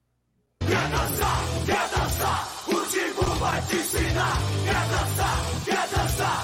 Quer 0.61 0.91
dançar, 0.91 1.67
quer 1.67 1.89
dançar, 1.91 2.65
vai 3.39 3.63
te 3.67 3.77
ensinar 3.77 4.39
é 5.67 5.97
dançar. 5.97 6.35